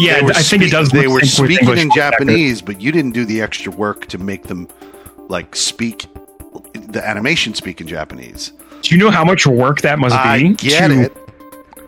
[0.00, 0.90] Yeah, I think it does.
[0.90, 1.90] They were speaking English in.
[1.92, 4.68] Japanese, but you didn't do the extra work to make them
[5.28, 6.06] like speak
[6.74, 8.52] the animation speak in Japanese.
[8.82, 10.54] Do you know how much work that must I be?
[10.54, 11.16] get to it.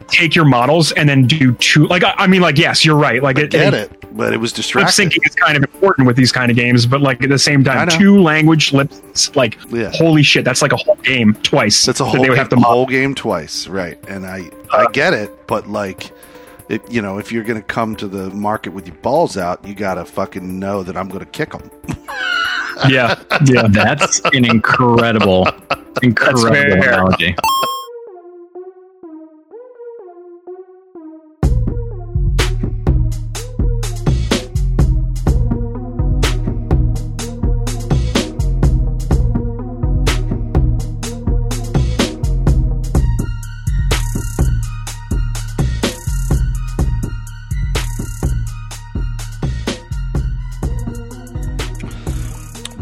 [0.09, 1.87] Take your models and then do two.
[1.87, 3.23] Like I, I mean, like yes, you're right.
[3.23, 5.07] Like I get it, but it was distracting.
[5.07, 7.39] Lip syncing is kind of important with these kind of games, but like at the
[7.39, 9.91] same time, two language lips, like Yeah.
[9.95, 11.87] holy shit, that's like a whole game twice.
[11.87, 12.73] That's a that whole they would game, have to model.
[12.73, 13.99] whole game twice, right?
[14.07, 16.13] And I I uh, get it, but like,
[16.73, 19.75] it, you know, if you're gonna come to the market with your balls out, you
[19.75, 21.71] gotta fucking know that I'm gonna kick them.
[22.89, 23.69] Yeah, yeah.
[23.69, 25.47] That's an incredible,
[26.03, 26.79] incredible fair.
[26.79, 27.37] analogy.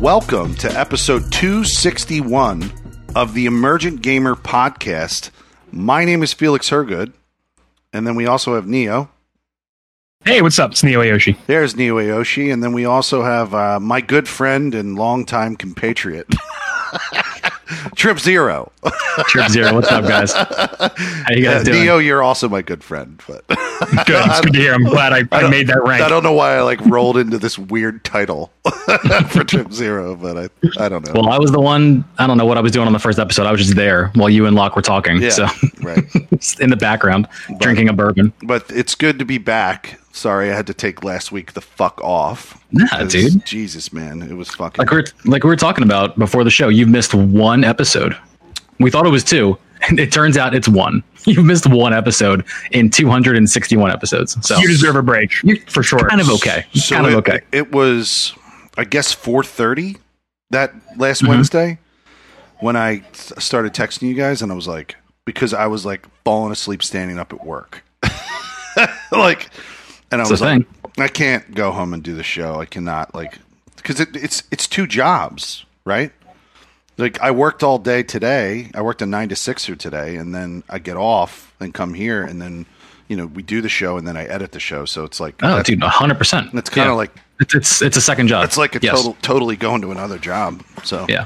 [0.00, 2.72] Welcome to episode 261
[3.14, 5.28] of the Emergent Gamer podcast.
[5.70, 7.12] My name is Felix Hergood,
[7.92, 9.10] and then we also have Neo.
[10.24, 10.70] Hey, what's up?
[10.70, 11.36] It's Neo Aoshi.
[11.46, 16.26] There's Neo Aoshi, and then we also have uh, my good friend and longtime compatriot,
[17.96, 18.72] Trip Zero.
[19.28, 20.32] Trip Zero, what's up, guys?
[20.32, 20.90] How
[21.30, 21.82] you guys Uh, doing?
[21.82, 23.56] Neo, you're also my good friend, but Good.
[24.28, 24.74] It's good to hear.
[24.74, 26.02] I'm glad I, I, don't- made that rank.
[26.02, 28.50] I don't know why I like rolled into this weird title
[29.28, 30.48] for Trip Zero, but I
[30.84, 31.12] I don't know.
[31.14, 32.04] Well, I was the one.
[32.18, 33.46] I don't know what I was doing on the first episode.
[33.46, 35.20] I was just there while you and Locke were talking.
[35.22, 35.46] yeah, So
[35.82, 36.04] right.
[36.60, 37.28] in the background,
[37.60, 38.32] drinking a bourbon.
[38.42, 39.99] But it's good to be back.
[40.12, 42.62] Sorry, I had to take last week the fuck off.
[42.72, 43.44] Nah, 'Cause dude.
[43.46, 44.78] Jesus, man, it was fucking.
[44.84, 46.68] Like we are like we were talking about before the show.
[46.68, 48.16] You've missed one episode.
[48.80, 49.56] We thought it was two,
[49.88, 51.02] and it turns out it's one.
[51.26, 54.36] You've missed one episode in 261 episodes.
[54.46, 56.08] So you deserve a break You're for sure.
[56.08, 56.64] kind of okay.
[56.74, 57.40] So kind of it, okay.
[57.52, 58.32] It was,
[58.78, 59.96] I guess, four thirty
[60.50, 61.30] that last Mm-hmm.
[61.30, 61.78] Wednesday
[62.58, 66.04] when I s- started texting you guys, and I was like, because I was like
[66.24, 67.84] falling asleep standing up at work,
[69.12, 69.50] like,
[70.10, 71.04] and I It's a was like, thing.
[71.04, 72.60] I can't go home and do the show.
[72.60, 73.38] I cannot like
[73.76, 76.12] because it, it's it's two jobs, right?
[76.98, 78.70] Like I worked all day today.
[78.74, 82.22] I worked a nine to sixer today, and then I get off and come here,
[82.22, 82.66] and then
[83.08, 84.84] you know we do the show, and then I edit the show.
[84.84, 86.18] So it's like Oh, that- dude, 100.
[86.18, 88.44] percent It's kinda like- it's, it's it's a second job.
[88.44, 88.96] it's like a Yes.
[88.96, 90.62] total totally going to another job.
[90.84, 91.24] So Yeah.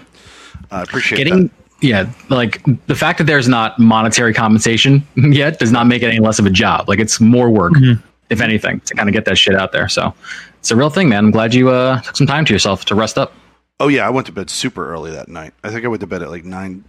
[0.71, 1.51] I appreciate getting that.
[1.81, 6.21] yeah like the fact that there's not monetary compensation yet does not make it any
[6.21, 8.01] less of a job like it's more work Mm-hmm.
[8.31, 10.13] If anything to kind of get that shit out there so
[10.59, 12.95] it's a real thing man i'm glad you uh took some time to yourself to
[12.95, 13.33] rest up
[13.81, 15.53] Oh yeah, I went to bed super early that night.
[15.65, 16.85] I think I went to bed at like nine,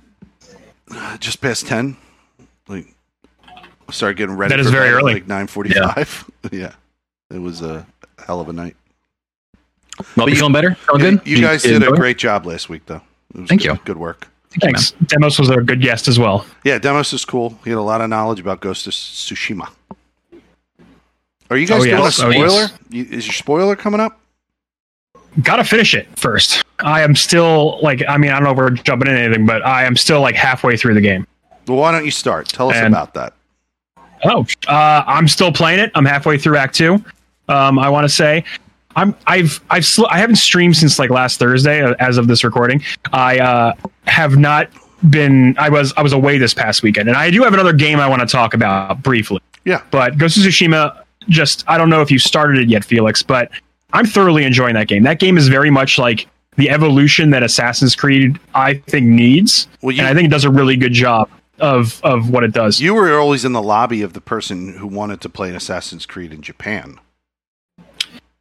[1.20, 1.98] just past ten.
[2.68, 2.86] Like
[3.50, 4.52] I started getting ready.
[4.52, 5.16] That is for very early.
[5.16, 6.30] Like nine forty-five.
[6.52, 6.74] Yeah.
[7.32, 7.88] it was a
[8.24, 8.76] hell of a night.
[10.16, 12.70] well you you- feeling better feeling You, good you guys did a great job last
[12.70, 13.02] week, though.
[13.34, 13.80] It was Thank good, you.
[13.84, 14.28] Good work.
[14.52, 14.68] Thank you.
[14.68, 14.92] Thanks.
[15.08, 16.46] Demos was a good guest as well.
[16.64, 17.58] Yeah, Demos is cool.
[17.64, 19.70] He had a lot of knowledge about Ghost of Tsushima.
[21.50, 22.20] Are you guys Oh, doing yes.
[22.20, 22.70] a Oh, spoiler?
[22.90, 23.08] yes.
[23.12, 24.20] Is your spoiler coming up?
[25.44, 26.64] Gotta finish it first.
[26.80, 29.66] I am still like, I mean, I don't know if we're jumping in anything, but
[29.66, 31.28] I am still like halfway through the game.
[31.68, 32.48] Well, why don't you start?
[32.48, 33.34] Tell us And- about that.
[34.24, 35.92] Oh, uh, I'm still playing it.
[35.94, 37.04] I'm halfway through Act Two.
[37.48, 38.44] Um, I want to say,
[38.96, 42.44] I'm I've I've sl- I haven't streamed since like last Thursday uh, as of this
[42.44, 42.82] recording.
[43.14, 43.74] I uh,
[44.08, 44.70] have not
[45.10, 45.56] been.
[45.60, 48.08] I was I was away this past weekend, and I do have another game I
[48.08, 49.42] want to talk about briefly.
[49.66, 49.82] Yeah.
[49.92, 53.52] But Ghost of Tsushima, just I don't know if you started it yet, Felix, but
[53.94, 55.04] I'm thoroughly enjoying that game.
[55.04, 56.28] That game is very much like
[56.58, 60.46] the evolution that Assassin's Creed I think needs, Well, you- and I think it does
[60.46, 62.80] a really good job of of what it does.
[62.82, 66.06] You were always in the lobby of the person who wanted to play an Assassin's
[66.06, 67.00] Creed in Japan.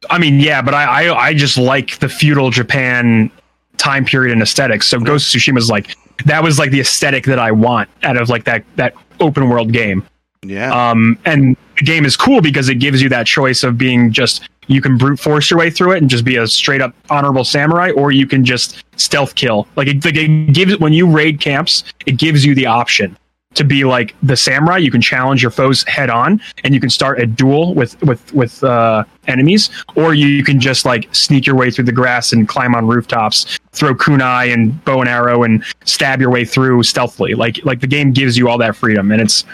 [0.09, 3.31] I mean, yeah, but I, I I just like the feudal Japan
[3.77, 4.87] time period and aesthetics.
[4.87, 8.17] So Ghost of Tsushima is like that was like the aesthetic that I want out
[8.17, 10.05] of like that that open world game.
[10.49, 10.71] Yeah.
[10.73, 14.47] Um, and the game is cool because it gives you that choice of being just
[14.67, 17.43] you can brute force your way through it and just be a straight up honorable
[17.43, 19.67] samurai, or you can just stealth kill.
[19.75, 23.17] Like it, it gives when you raid camps, it gives you the option
[23.55, 24.77] to be like the samurai.
[24.77, 28.33] You can challenge your foes head on, and you can start a duel with with
[28.33, 32.47] with uh, enemies, or you can just like sneak your way through the grass and
[32.47, 37.33] climb on rooftops, throw kunai and bow and arrow, and stab your way through stealthily.
[37.33, 39.45] Like like the game gives you all that freedom, and it's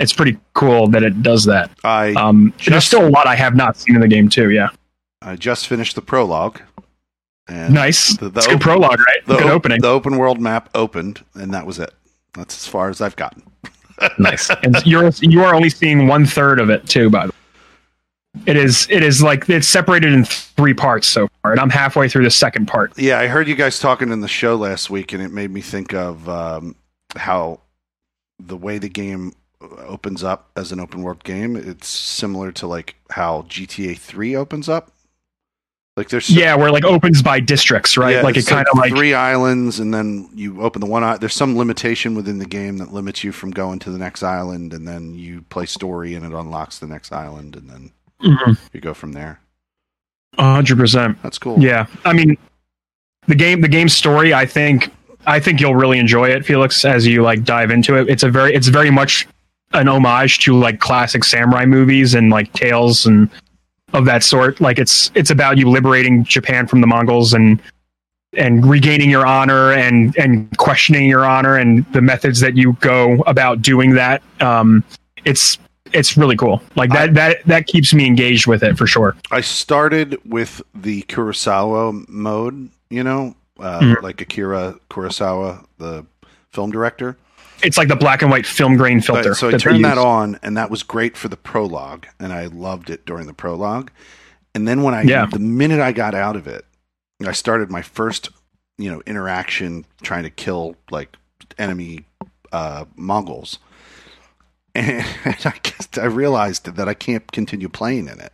[0.00, 1.70] it's pretty cool that it does that.
[1.84, 4.50] I Um, Just- there's still a lot I have not seen in the game too.
[4.50, 4.70] Yeah,
[5.22, 6.60] I just finished the prologue.
[7.48, 8.16] And nice.
[8.16, 9.26] The- the it's a good prologue, right?
[9.26, 9.80] The, good op- opening.
[9.80, 11.92] the open world map opened, and that was it.
[12.34, 13.42] That's as far as I've gotten.
[14.18, 14.48] Nice.
[14.62, 17.10] and you're you are only seeing one third of it too.
[17.10, 18.86] By the way, It is.
[18.88, 22.30] It is like it's separated in three parts so far, and I'm halfway through the
[22.30, 22.96] second part.
[22.96, 25.60] Yeah, I heard you guys talking in the show last week, and it made me
[25.60, 26.76] think of um,
[27.16, 27.60] how
[28.38, 31.56] the way the game opens up as an open world game.
[31.56, 34.92] It's similar to like how GTA Three opens up.
[35.96, 38.14] Like there's Yeah, where it, like opens by districts, right?
[38.16, 41.02] Yeah, like it kind of like three islands, and then you open the one.
[41.04, 44.22] i- There's some limitation within the game that limits you from going to the next
[44.22, 47.90] island, and then you play story, and it unlocks the next island, and then
[48.24, 48.56] Mhm.
[48.72, 49.40] you go from there.
[50.38, 51.18] a hundred percent.
[51.24, 51.58] That's cool.
[51.58, 52.38] Yeah, I mean,
[53.26, 54.32] the game, the game story.
[54.32, 54.90] I think,
[55.26, 58.08] I think you'll really enjoy it, Felix, as you like dive into it.
[58.08, 59.26] It's a very, it's very much
[59.72, 63.30] an homage to like classic samurai movies and like tales and
[63.92, 64.60] of that sort.
[64.60, 67.60] Like it's, it's about you liberating Japan from the Mongols and
[68.34, 73.14] and regaining your honor and and questioning your honor and the methods that you go
[73.26, 74.22] about doing that.
[74.40, 74.84] Um,
[75.24, 75.58] it's
[75.92, 76.62] it's really cool.
[76.76, 79.16] Like that that that keeps me engaged with it for sure.
[79.32, 84.02] I started with the Kurosawa mode, you know, uh, Mhm.
[84.02, 86.06] like Akira Kurosawa, the
[86.52, 87.16] film director.
[87.62, 89.30] It's like the black and white film grain filter.
[89.30, 92.32] But- so I that turned that on, and that was great for the prologue, and
[92.32, 93.90] I loved it during the prologue.
[94.54, 95.26] And then when I, Yeah.
[95.26, 96.64] the minute I got out of it,
[97.24, 98.30] I started my first,
[98.78, 101.16] you know, interaction trying to kill like
[101.58, 102.06] enemy
[102.52, 103.58] uh, Mongols,
[104.74, 105.04] and
[105.44, 108.32] I guess I realized that I can't continue playing in it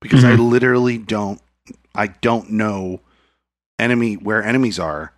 [0.00, 0.50] because I Mhm.
[0.50, 1.40] literally don't,
[1.94, 3.00] I don't know
[3.78, 5.12] enemy where enemies are,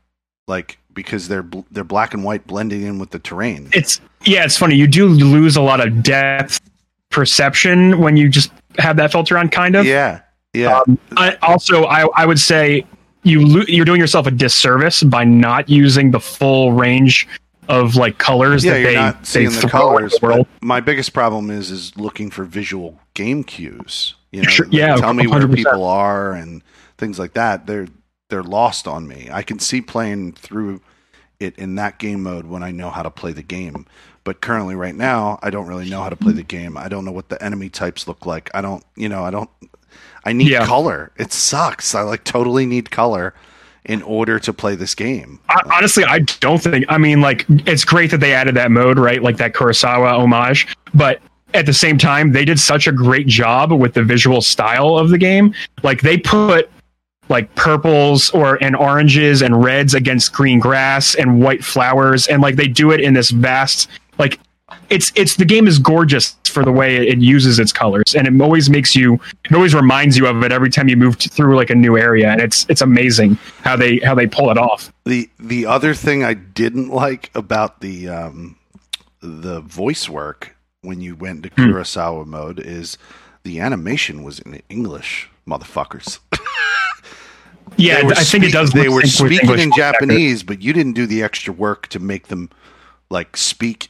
[0.46, 3.69] like because they're bl- they're black and white blending in with the terrain.
[3.73, 4.75] It's yeah, it's funny.
[4.75, 6.61] You do lose a lot of depth
[7.11, 9.87] perception when you just have that filter on, kind of.
[9.87, 10.23] Yeah,
[10.55, 10.81] yeah.
[10.81, 12.85] Um, I, also, I, I would say
[13.23, 17.29] you lo- you're doing yourself a disservice by not using the full range
[17.69, 20.17] of like colors yeah, that you're they not seeing the colors.
[20.21, 20.47] the world.
[20.62, 24.17] My biggest problem is is looking for visual game cues.
[24.33, 25.55] You know, Sure, yeah, tell me where 100%.
[25.55, 26.61] people are and
[26.99, 27.67] things like that.
[27.67, 27.87] They're
[28.31, 29.29] they're lost on me.
[29.33, 30.83] I can see playing through
[31.40, 33.87] it in that game mode when I know how to play the game.
[34.25, 36.76] But currently, right now, I don't really know how to play the game.
[36.76, 38.50] I don't know what the enemy types look like.
[38.52, 39.49] I don't, you know, I don't.
[40.25, 40.67] I need Yeah.
[40.67, 41.12] color.
[41.17, 41.94] It sucks.
[41.94, 43.35] I like totally need color
[43.87, 45.38] in order to play this game.
[45.49, 46.85] I, honestly, I don't think.
[46.88, 49.23] I mean, like, it's great that they added that mode, right?
[49.23, 50.67] Like that Kurosawa homage.
[50.93, 51.23] But
[51.55, 55.08] at the same time, they did such a great job with the visual style of
[55.08, 55.55] the game.
[55.82, 56.69] Like, they put
[57.29, 62.57] like purples or and oranges and reds against green grass and white flowers, and like
[62.57, 63.89] they do it in this vast
[64.19, 64.39] like.
[64.91, 68.41] It's it's the game is gorgeous for the way it, uses its colors, and it
[68.41, 69.19] always makes you.
[69.45, 71.97] It always reminds you of it every time you move t- through like a new
[71.97, 74.93] area, and it's it's amazing how they how they pull it off.
[75.05, 78.57] The the other thing I didn't like about the um,
[79.21, 81.63] the voice work when you went to Hmm.
[81.71, 82.99] Kurosawa mode is
[83.45, 86.19] the animation was in English, motherfuckers.
[87.76, 88.73] Yeah, I think it does.
[88.73, 89.73] They were speaking English in.
[89.76, 92.50] Japanese, but you didn't do the extra work to make them
[93.11, 93.88] like speak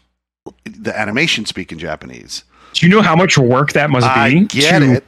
[0.64, 2.44] the animation speak in Japanese.
[2.75, 5.04] Do you know how much work that must I be get to it.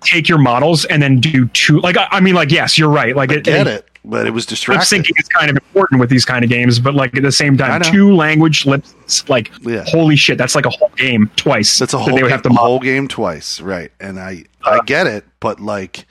[0.00, 1.80] take your models and then do two?
[1.80, 3.14] Like, I I mean, like, yes, you're right.
[3.14, 5.02] Like, I it, get it, but it was Lip distracting.
[5.02, 7.56] syncing is kind of important with these kind of games, but like at the same
[7.56, 9.84] time, two language lips, like, Yeah.
[9.86, 11.78] holy shit, that's like a whole game twice.
[11.78, 12.64] That's a that whole they would game, have to model.
[12.66, 13.92] whole game twice, right?
[14.00, 16.04] And I I uh, get it, but like,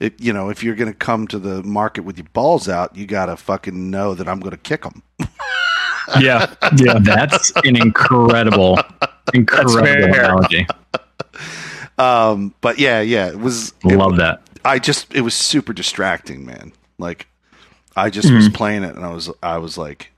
[0.00, 3.06] it, you know, if you're gonna come to the market with your balls out, you
[3.06, 5.02] gotta fucking know that I'm gonna kick them.
[6.18, 6.98] Yeah, yeah.
[6.98, 8.78] That's an incredible,
[9.32, 10.66] incredible analogy.
[11.98, 13.74] Um, but yeah, yeah, it was.
[13.84, 14.42] It, Love that.
[14.64, 16.72] I just it was super distracting, man.
[16.98, 17.28] Like,
[17.94, 20.10] I just was playing it, and I was I was like,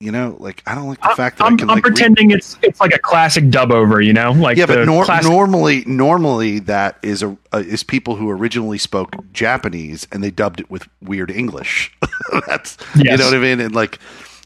[0.00, 1.94] you know, like I don't like the fact that I'm, I can I'm like read-
[1.94, 5.30] pretending it's it's like a classic dub over, you know, like yeah, but nor- classic-
[5.30, 10.58] normally, normally that is a uh, is people who originally spoke Japanese and they dubbed
[10.60, 11.94] it with weird English.
[12.46, 13.60] That's you know what I mean.
[13.60, 13.98] And like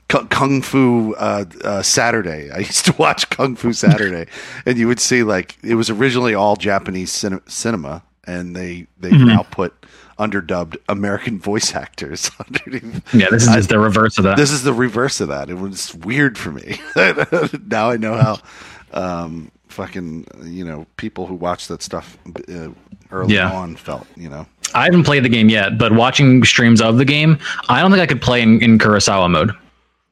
[0.08, 4.28] Kung- Kung Fu uh, uh, Saturday, I used to watch Kung Fu Saturday,
[4.66, 9.10] and you would see like it was originally all Japanese cin- cinema, and they they
[9.10, 9.28] Mhm.
[9.28, 9.72] now put
[10.18, 12.30] underdubbed American voice actors.
[13.12, 14.36] Yeah, this is just the reverse of that.
[14.36, 15.48] This is the reverse of that.
[15.50, 16.78] It was weird for me.
[17.68, 18.38] now I know how
[18.92, 22.16] um, fucking you know people who watch that stuff
[22.48, 22.68] uh,
[23.10, 23.52] early Yeah.
[23.52, 24.06] on felt.
[24.16, 27.80] You know, I haven't played the game yet, but watching streams of the game, I
[27.80, 29.50] don't think I could play in, in Kurosawa mode.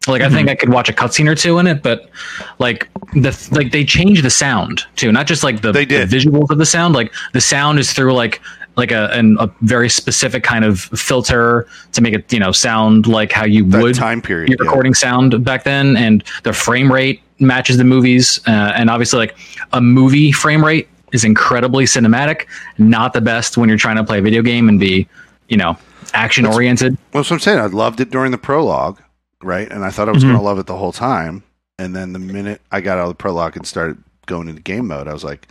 [0.09, 0.35] Like I Mm-hmm.
[0.35, 2.11] think I could watch a cutscene or two in it, but
[2.59, 6.59] like the like they change the sound too, not just like the, the visuals of
[6.59, 6.94] the sound.
[6.94, 8.40] Like the sound is through like
[8.76, 13.07] like a an, a very specific kind of filter to make it you know sound
[13.07, 14.49] like how you that would time period.
[14.49, 14.69] your yeah.
[14.69, 19.37] recording sound back then, and the frame rate matches the movies, uh, and obviously like
[19.73, 22.47] a movie frame rate is incredibly cinematic.
[22.79, 25.07] Not the best when you're trying to play a video game and be,
[25.49, 25.76] you know,
[26.14, 26.97] action oriented.
[27.12, 27.59] Well, that's what I'm saying.
[27.59, 29.00] I loved it during the prologue,
[29.43, 29.71] right?
[29.71, 31.43] And I thought I was going to love it the whole time.
[31.79, 34.87] And then the minute I got out of the prologue and started going into game
[34.87, 35.49] mode, I was like,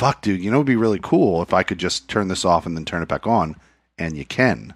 [0.00, 2.64] fuck, dude, you know, it'd be really cool if I could just turn this off
[2.66, 3.54] and then turn it back on.
[3.98, 4.72] And you can.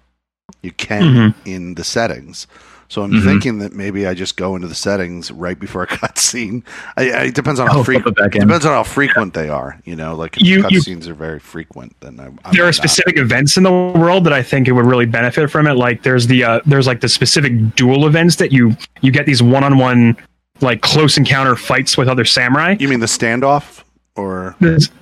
[0.61, 2.45] You can in the settings.
[2.87, 6.63] So I'm thinking that maybe I just go into the settings right before a cutscene.
[6.95, 8.15] I, I, it depends on how frequent.
[8.15, 8.47] flip it back in.
[8.47, 9.81] Depends on how frequent they are.
[9.85, 12.75] You know, like if You- cutscenes are very frequent, then I, I there are not.
[12.75, 15.73] specific events in the world that I think it would really benefit from it.
[15.73, 19.41] Like there's the uh, there's like the specific duel events that you you get these
[19.41, 20.15] one on one
[20.61, 22.75] like close encounter fights with other samurai.
[22.79, 23.81] You mean the standoff
[24.15, 24.55] or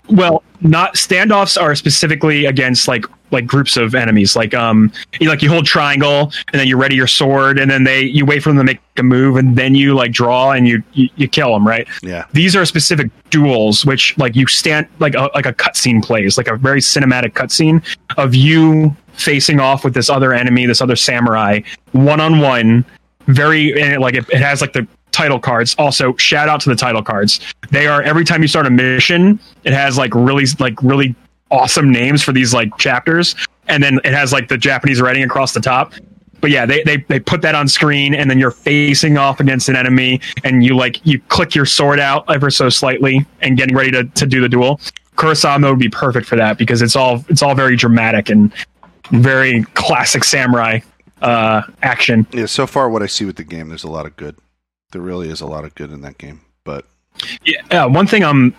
[0.09, 4.35] well, not standoffs are specifically against like like groups of enemies.
[4.35, 7.83] Like um, you like you hold triangle and then you ready your sword and then
[7.83, 10.67] they you wait for them to make a move and then you like draw and
[10.67, 11.87] you you, you kill them right.
[12.01, 12.25] yeah?
[12.31, 16.47] These are specific duels, which like you stand like a like a cutscene plays, like
[16.47, 17.83] a very cinematic cutscene
[18.17, 22.85] of you facing off with this other enemy, this other samurai, one on one.
[23.27, 25.75] Very and it, like it, it has like the title cards.
[25.77, 27.39] Also, shout out to the title cards.
[27.71, 31.15] They are every time you start a mission, it has like really like really
[31.51, 33.35] awesome names for these like chapters,
[33.67, 35.93] and then it has like the Japanese writing across the top
[36.43, 39.69] but yeah, they, they they put that on screen, and then you're facing off against
[39.69, 43.73] an enemy, and you like you click your sword out ever so slightly, and getting
[43.73, 44.81] ready to, to do the duel.
[45.15, 48.51] Kurosawa mode would be perfect for that because it's all it's all very dramatic and
[49.11, 50.81] very classic samurai
[51.21, 52.27] uh, action.
[52.33, 54.35] Yeah, so far what I see with the game, there's a lot of good.
[54.93, 56.39] There really is a lot of good in that game.
[56.63, 56.85] But
[57.43, 58.55] Yeah, one thing um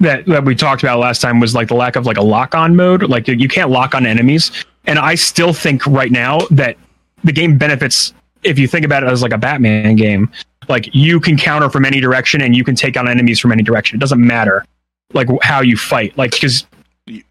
[0.00, 2.54] that that we talked about last time was like the lack of like a lock
[2.54, 3.04] on mode.
[3.04, 4.52] Like you can't lock on enemies,
[4.84, 6.76] and I still think right now that
[7.24, 8.12] the game benefits
[8.44, 10.30] if you think about it as like a Batman game.
[10.68, 13.62] Like you can counter from any direction, and you can take on enemies from any
[13.62, 13.96] direction.
[13.96, 14.64] It doesn't matter
[15.14, 16.16] like how you fight.
[16.18, 16.66] Like because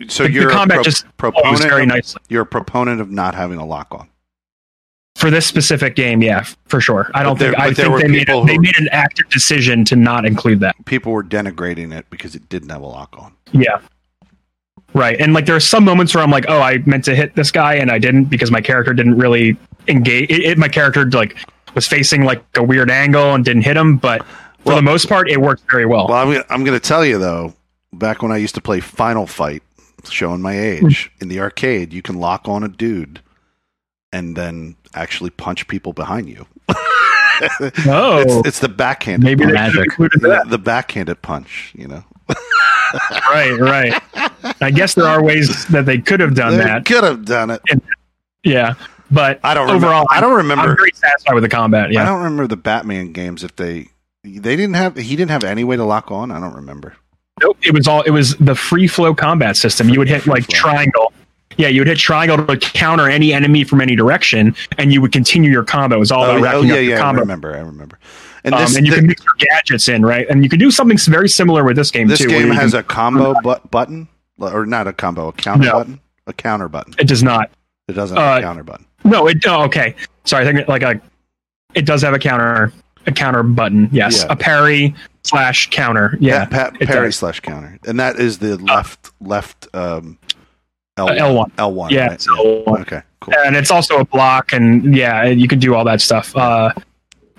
[0.07, 1.61] so The- the you're combat a pro- just proponent.
[1.61, 4.09] very of, nicely You're a proponent of not having a lock on.
[5.17, 7.09] For this specific game, yeah, for sure.
[7.15, 9.95] I don't there- think I think they made, a, they made an active decision to
[9.95, 10.75] not include that.
[10.85, 13.33] People were denigrating it because it didn't have a lock on.
[13.51, 13.79] Yeah.
[14.93, 15.19] Right.
[15.19, 17.51] And like there are some moments where I'm like, oh, I meant to hit this
[17.51, 19.57] guy and I didn't because my character didn't really
[19.87, 20.29] engage.
[20.29, 21.35] It, it, my character like
[21.73, 25.09] was facing like a weird angle and didn't hit him, but for Well- the most
[25.09, 26.07] part, it worked very well.
[26.07, 27.53] Well, I'm I'm going to tell you though.
[27.93, 29.63] Back when I used to play Final Fight,
[30.09, 31.23] showing my age hmm.
[31.23, 33.21] in the arcade, you can lock on a dude
[34.13, 36.45] and then actually punch people behind you.
[36.69, 39.23] oh, It's, it's the backhanded.
[39.23, 39.51] maybe.
[39.51, 39.89] Magic.
[39.97, 41.73] the, backhanded punch.
[41.75, 42.03] You know,
[43.31, 44.01] right, right.
[44.61, 46.85] I guess there are ways that they could have done they that.
[46.85, 47.61] could have done it.
[48.43, 48.73] Yeah.
[49.09, 49.69] But I don't.
[49.69, 50.69] overall, remember, I don't remember.
[50.71, 51.91] I'm very satisfied with the combat.
[51.91, 53.87] Yeah, I don't remember the Batman games if they
[54.23, 56.29] they didn't have he didn't have any way to lock on.
[56.31, 56.95] I don't remember.
[57.41, 57.57] Nope.
[57.63, 59.87] It was all it was the free flow combat system.
[59.89, 60.59] You would hit like flow.
[60.59, 61.13] triangle.
[61.57, 65.11] Yeah, you would hit triangle to counter any enemy from any direction, and you would
[65.11, 65.95] continue your combo.
[65.97, 66.95] It was all Oh, about yeah, oh, yeah, up your yeah.
[66.97, 67.21] I combo.
[67.21, 67.55] remember.
[67.55, 67.99] I remember.
[68.43, 70.25] And Um, this and you can mix your gadgets in, right?
[70.29, 72.27] And you can do something very similar with this game this too.
[72.29, 74.07] where game has a combo but button
[74.39, 75.73] or not a combo, a counter No.
[75.73, 76.93] button, a counter button.
[76.99, 77.49] It does not.
[77.87, 78.85] It doesn't have Uh, a counter button.
[79.03, 79.37] No, it.
[79.47, 79.95] Oh, okay.
[80.25, 81.01] Sorry, I think like a.
[81.73, 82.71] It does have a counter,
[83.07, 83.89] a counter button.
[83.91, 84.33] Yes, Yeah.
[84.33, 86.17] a parry slash counter.
[86.21, 87.15] Yeah, pa- parry does.
[87.17, 90.17] slash counter, and that is the left left um,
[90.97, 91.51] L Uh, L1.
[91.57, 91.89] L one.
[91.91, 92.11] Yeah, right?
[92.13, 92.81] it's L1.
[92.81, 93.33] Okay, cool.
[93.45, 96.71] and it's also a block, and yeah, you can do all that stuff uh,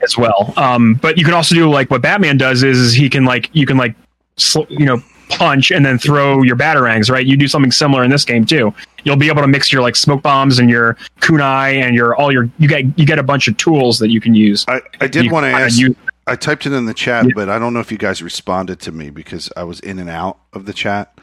[0.02, 0.52] as well.
[0.56, 3.66] Um, but you can also do like what Batman does is he can like you
[3.66, 3.94] can like
[4.36, 7.10] sl- you know punch and then throw your batarangs.
[7.10, 8.72] Right, you do something similar in this game too.
[9.04, 12.32] You'll be able to mix your like smoke bombs and your kunai and your all
[12.32, 14.64] your you get you get a bunch of tools that you can use.
[14.68, 15.78] I, I did want to ask.
[15.78, 15.96] use-
[16.26, 17.30] I typed it in the chat, Yeah.
[17.34, 20.10] but I don't know if you guys responded to me because I was in and
[20.10, 21.17] out of the chat.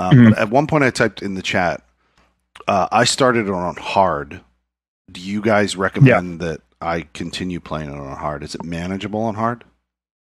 [0.00, 0.30] Um, Mhm.
[0.30, 1.82] but at one point, I typed in the chat.
[2.66, 4.40] Uh, I started it on hard.
[5.12, 8.42] Do you guys recommend that I continue playing it on hard?
[8.42, 9.64] Is it manageable on hard?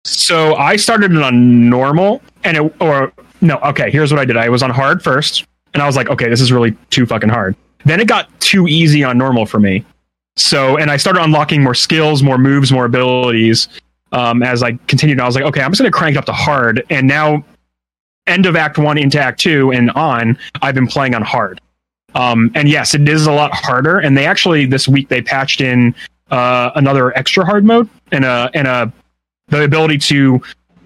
[0.06, 3.12] So I started it on normal, and it or
[3.42, 3.90] no, okay.
[3.90, 4.38] Here's what I did.
[4.38, 7.30] I was on hard first, and I was like, okay, this is really too fucking
[7.30, 7.56] hard.
[7.86, 9.84] Then it got too easy on normal for me.
[10.36, 13.68] So, and I started unlocking more skills, more moves, more abilities.
[14.12, 16.26] Um, as I continued, I was like, okay, I'm just going to crank it up
[16.26, 16.84] to hard.
[16.90, 17.44] And now,
[18.28, 21.62] end of Act One into Act Two and on, I've been playing on hard.
[22.16, 24.00] Um, and yes, it is a lot harder.
[24.00, 25.96] And they actually this week they patched in
[26.32, 28.92] uh, another extra hard mode and a and a
[29.48, 30.42] the ability to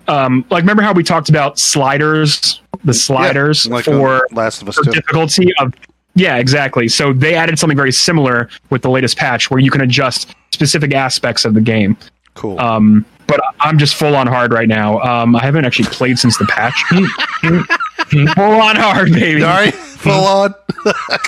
[0.07, 4.69] um, like remember how we talked about sliders the sliders Like for, uh, Last of
[4.69, 5.73] Us for difficulty of
[6.15, 9.81] yeah exactly so they added something very similar with the latest patch where you can
[9.81, 11.97] adjust specific aspects of the game
[12.33, 12.59] Cool.
[12.59, 16.37] um, but i'm just full on hard right now um, i haven't actually played since
[16.37, 16.83] the patch
[18.09, 19.43] full on hard, baby.
[19.43, 20.53] All right, full on.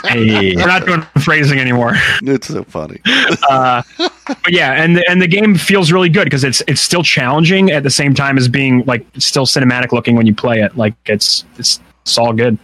[0.05, 0.55] Hey.
[0.55, 1.93] We're not doing phrasing anymore.
[2.23, 3.01] It's so funny.
[3.49, 3.81] Uh,
[4.27, 7.71] but yeah, and the, and the game feels really good because it's it's still challenging
[7.71, 10.77] at the same time as being like still cinematic looking when you play it.
[10.77, 12.59] Like it's it's it's all good.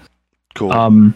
[0.54, 0.72] Cool.
[0.72, 1.16] Um,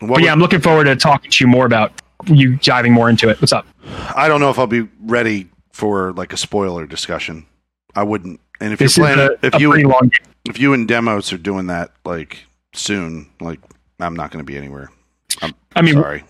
[0.00, 1.92] What but yeah, I'm looking forward to talking to you more about
[2.26, 3.40] you diving more into it.
[3.40, 3.66] What's up?
[4.14, 7.46] I don't know if I'll be ready for like a spoiler discussion.
[7.96, 8.40] I wouldn't.
[8.60, 9.72] And if This you're is planning, a, if a you
[10.48, 13.58] if you and Demos are doing that like soon, like
[14.00, 14.90] I'm not going to be anywhere.
[15.42, 16.24] I'm I mean, sorry.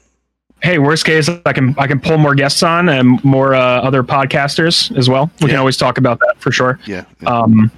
[0.63, 4.03] hey, worst case, I can I can pull more guests on and more uh, other
[4.03, 5.31] podcasters as well.
[5.41, 5.55] We Yeah.
[5.55, 6.79] can always talk about that for sure.
[6.87, 7.05] Yeah.
[7.21, 7.29] yeah.
[7.29, 7.71] Um,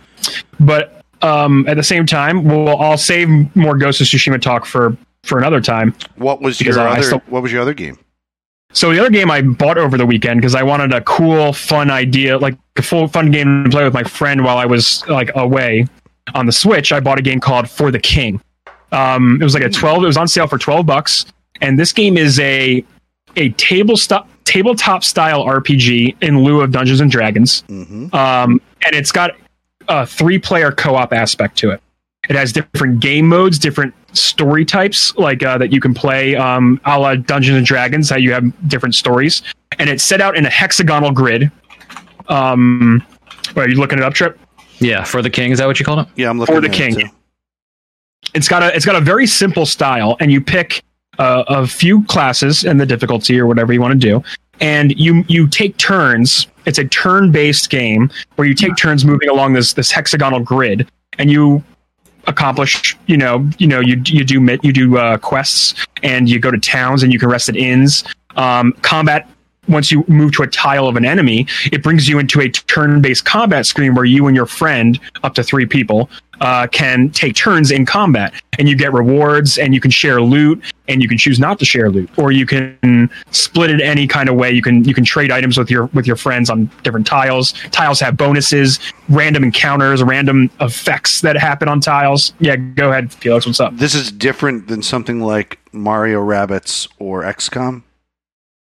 [0.60, 4.96] but um, at the same time, we'll I'll save more Ghost of Tsushima talk for
[5.24, 5.94] for another time.
[6.16, 7.02] what was your I- I other?
[7.02, 7.98] still- what was your other game?
[8.72, 11.90] So the other game I bought over the weekend because I wanted a cool, fun
[11.90, 15.30] idea, like a full fun game to play with my friend while I was like
[15.34, 15.86] away
[16.34, 16.92] on the Switch.
[16.92, 18.40] I bought a game called For the King.
[18.92, 20.02] Um, it was like a twelve.
[20.02, 21.26] It was on sale for twelve bucks,
[21.60, 22.84] and this game is a
[23.36, 27.62] a table stop tabletop style RPG in lieu of Dungeons and Dragons.
[27.68, 29.32] hmm Um, and it's got
[29.88, 31.80] a three player co op aspect to it.
[32.28, 36.80] It has different game modes, different story types, like uh, that you can play, um,
[36.84, 39.42] a la Dungeons and Dragons, how you have different stories.
[39.78, 41.50] And it's set out in a hexagonal grid.
[42.28, 43.04] Um,
[43.56, 44.38] are you looking it up, Trip?
[44.78, 45.50] Yeah, for the king.
[45.50, 46.06] Is that what you called it?
[46.16, 46.94] Yeah, I'm looking For the at it, King.
[46.94, 47.06] too.
[48.34, 50.82] It's got a it's got a very simple style, and you pick
[51.18, 54.22] uh, a few classes and the difficulty or whatever you want to do,
[54.60, 56.46] and you you take turns.
[56.66, 60.88] It's a turn based game where you take turns moving along this this hexagonal grid,
[61.18, 61.62] and you
[62.26, 66.50] accomplish you know you know you you do you do uh, quests and you go
[66.50, 68.04] to towns and you can rest at inns.
[68.36, 69.28] Um, combat
[69.68, 73.24] once you move to a tile of an enemy, it brings you into a turn-based
[73.24, 76.08] combat screen where you and your friend, up to three people,
[76.40, 80.62] uh, can take turns in combat, and you get rewards, and you can share loot,
[80.88, 84.28] and you can choose not to share loot, or you can split it any kind
[84.28, 84.50] of way.
[84.50, 87.52] You can you can trade items with your with your friends on different tiles.
[87.70, 88.78] Tiles have bonuses,
[89.08, 92.32] random encounters, random effects that happen on tiles.
[92.38, 93.46] Yeah, go ahead, Felix.
[93.46, 93.76] What's up?
[93.76, 97.82] This is different than something like Mario Rabbids or XCOM.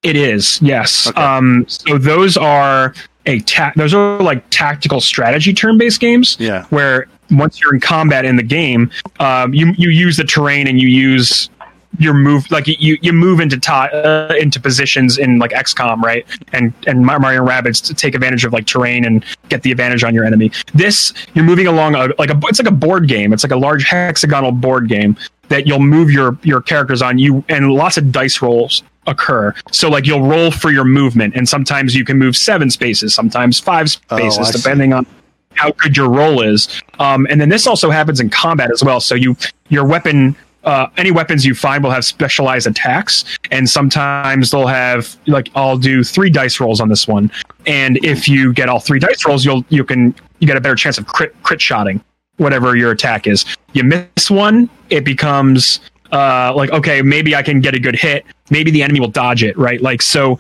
[0.03, 1.09] It is, yes.
[1.09, 1.21] Okay.
[1.21, 2.95] Um, so those are
[3.27, 6.65] a ta- those are like tactical strategy turn-based games Yeah.
[6.71, 10.81] where once you're in combat in the game, um, you you use the terrain and
[10.81, 11.51] you use
[11.99, 16.25] your move like you you move into ti- uh, into positions in like XCOM, right?
[16.55, 20.15] And and Mario Rabbids to take advantage of like terrain and get the advantage on
[20.15, 20.51] your enemy.
[20.73, 23.35] This you're moving along a, like a it's like a board game.
[23.35, 25.15] It's like a large hexagonal board game
[25.49, 29.55] that you'll move your your characters on you and lots of dice rolls occur.
[29.73, 33.59] So like you'll roll for your movement and sometimes you can move 7 spaces, sometimes
[33.59, 34.59] 5 Oh, spaces see.
[34.59, 35.07] depending on
[35.55, 36.69] how good your roll is.
[36.99, 39.01] Um, and then this also happens in combat as well.
[39.01, 39.37] So you
[39.69, 45.17] your weapon uh, any weapons you find will have specialized attacks, and sometimes they'll have
[45.27, 47.33] like I'll do three dice rolls on this one,
[47.67, 50.75] and if you get all three dice rolls, you'll you can you get a better
[50.75, 52.05] chance of crit crit shotting
[52.37, 53.45] whatever your attack is.
[53.73, 55.81] You miss one, it becomes
[56.13, 58.25] uh, like okay, maybe I can get a good hit.
[58.51, 59.81] Maybe the enemy will dodge it, right?
[59.81, 60.39] Like so,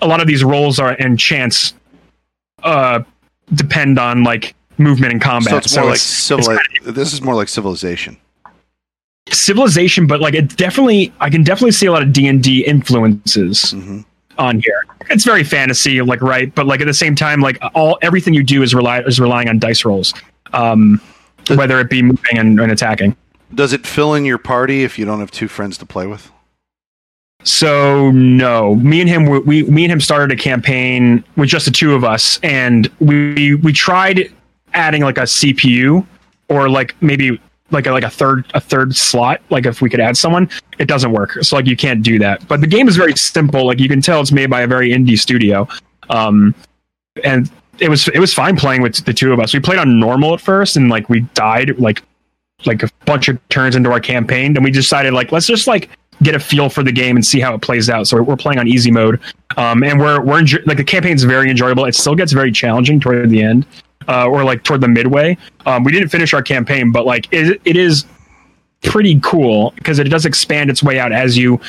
[0.00, 1.74] a lot of these rolls are and chance
[2.62, 3.02] uh,
[3.54, 5.50] depend on like movement and combat.
[5.50, 6.58] So it's more like it's civil.
[6.84, 8.16] This is more like civilization.
[9.30, 12.64] civilization, but like it definitely, I can definitely see a lot of D and D
[12.64, 14.00] influences hmm
[14.38, 14.84] on here.
[15.10, 18.42] It's very fantasy, like right, but like at the same time, like all everything you
[18.42, 20.14] do is rely is relying on dice rolls,
[20.52, 21.00] um,
[21.54, 23.16] whether it be moving and, and attacking.
[23.54, 26.30] Does it fill in your party if you don't have two friends to play with?
[27.44, 31.72] So no, me and him, we, me and him started a campaign with just the
[31.72, 34.32] two of us, and we we tried
[34.74, 36.06] adding like a CPU
[36.48, 39.40] or like maybe like a, like a third a third slot.
[39.50, 41.32] Like if we could add someone, it doesn't work.
[41.42, 42.46] So like you can't do that.
[42.46, 43.66] But the game is very simple.
[43.66, 45.66] Like you can tell it's made by a very indie studio,
[46.10, 46.54] um,
[47.24, 49.52] and it was it was fine playing with the two of us.
[49.52, 52.02] We played on normal at first, and like we died like
[52.66, 55.90] like a bunch of turns into our campaign, and we decided like let's just like
[56.22, 58.06] get a feel for the game and see how it plays out.
[58.06, 59.20] So we're playing on easy mode,
[59.56, 61.84] um, and we're we're enjo- like the campaign's very enjoyable.
[61.84, 63.66] It still gets very challenging toward the end,
[64.08, 65.36] uh, or like toward the midway.
[65.66, 68.04] Um, we didn't finish our campaign, but like it, it is
[68.82, 71.60] pretty cool because it does expand its way out as you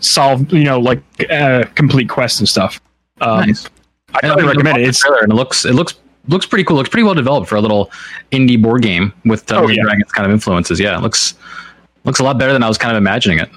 [0.00, 2.80] solve, you know, like uh, complete quests and stuff.
[3.20, 3.68] Um, Nice.
[4.22, 4.88] I highly recommend it.
[4.88, 5.94] It's and it looks it looks
[6.28, 6.76] looks pretty cool.
[6.76, 7.90] Looks pretty well developed for a little
[8.32, 9.82] indie board game with Dungeons Oh, yeah.
[9.82, 10.80] Dragons kind of influences.
[10.80, 11.34] Yeah, it looks
[12.04, 13.48] looks a lot better than I was kind of imagining it.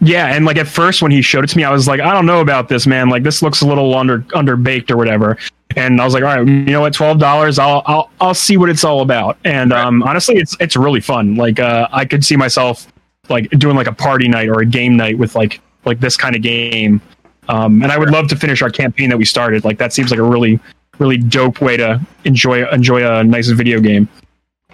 [0.00, 2.12] Yeah, and like at first when he showed it to me, I was like, I
[2.12, 3.08] don't know about this, man.
[3.08, 5.38] Like this looks a little under under baked or whatever.
[5.76, 8.56] and I was like, all right, you know what, twelve dollars, I'll I'll I'll see
[8.56, 9.38] what it's all about.
[9.44, 11.36] And um, honestly, it's it's really fun.
[11.36, 12.88] Like uh, I could see myself
[13.28, 16.34] like doing like a party night or a game night with like like this kind
[16.36, 17.00] of game.
[17.48, 19.64] Um, and I would love to finish our campaign that we started.
[19.64, 20.58] Like that seems like a really
[20.98, 24.08] really dope way to enjoy enjoy a nice video game.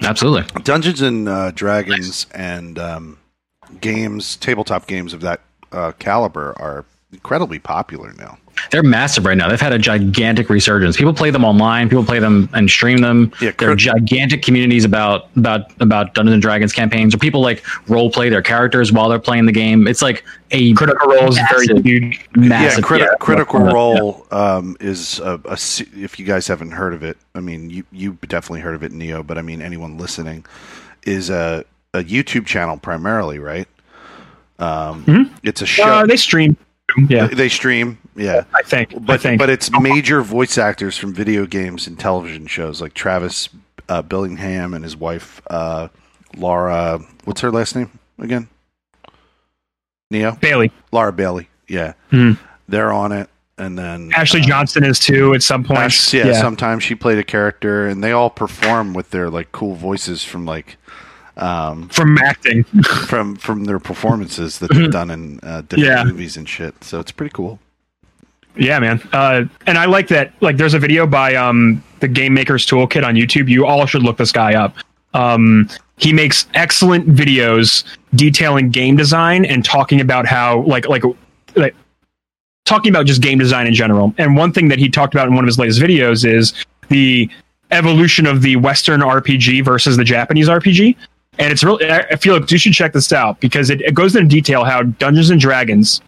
[0.02, 0.62] Absolutely.
[0.62, 3.18] Dungeons and uh, Dragons and um,
[3.80, 5.40] games, tabletop games of that
[5.72, 8.38] uh, caliber are incredibly popular now.
[8.70, 9.48] They're massive right now.
[9.48, 10.96] They've had a gigantic resurgence.
[10.96, 11.88] People play them online.
[11.88, 13.32] People play them and stream them.
[13.40, 17.40] Yeah, there are crit- gigantic communities about about about Dungeons and Dragons campaigns, or people
[17.40, 19.86] like role play their characters while they're playing the game.
[19.88, 21.84] It's like a Critical Role is very Massive.
[21.84, 22.28] huge.
[22.36, 23.72] massive yeah, criti- yeah, Critical yeah.
[23.72, 25.52] Role um, is a, a
[25.96, 28.92] if you guys haven't heard of it, I mean you you definitely heard of it,
[28.92, 29.22] Neo.
[29.22, 30.44] But I mean anyone listening
[31.04, 33.66] is a a YouTube channel primarily, right?
[34.58, 35.84] Um, It's a show.
[35.84, 36.56] Uh, they stream.
[37.08, 38.44] Yeah, they stream, yeah.
[38.54, 38.94] I think.
[38.94, 39.38] I But think.
[39.38, 43.48] but it's major voice actors from video games and television shows like Travis
[43.88, 45.88] uh, Willingham and his wife uh,
[46.36, 47.00] Laura.
[47.24, 48.48] What's her last name again?
[50.10, 50.32] Neo.
[50.40, 50.72] Bailey.
[50.92, 51.48] Laura Bailey.
[51.68, 52.32] Yeah, Hmm.
[52.68, 55.78] they're on it, and then Ashley uh, Johnson is too at some point.
[55.78, 59.76] Ash- yeah, sometimes she played a character, and they all perform with their like cool
[59.76, 60.76] voices from like
[61.36, 62.64] um, from acting.
[63.06, 66.04] from from their performances that they've done in uh, different Yeah.
[66.04, 66.82] movies and shit.
[66.82, 67.60] So it's pretty cool.
[68.60, 69.00] Yeah, man.
[69.14, 70.34] Uh, and I like that.
[70.42, 73.48] Like, there's a video by um, the Game Maker's Toolkit on YouTube.
[73.48, 74.76] You all should look this guy up.
[75.14, 81.02] Um, he makes excellent videos detailing game design and talking about how, like, like,
[81.56, 81.74] like,
[82.66, 84.14] talking about just game design in general.
[84.18, 86.52] And one thing that he talked about in one of his latest videos is
[86.88, 87.30] the
[87.70, 90.96] evolution of the Western RPG versus the Japanese RPG.
[91.38, 94.14] And it's really, I feel like you should check this out because it, it goes
[94.14, 96.02] into detail how Dungeons and Dragons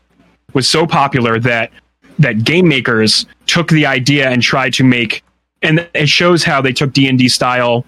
[0.52, 1.70] was so popular that
[2.18, 5.22] that game makers took the idea and tried to make
[5.62, 7.84] and it shows how they took d&d style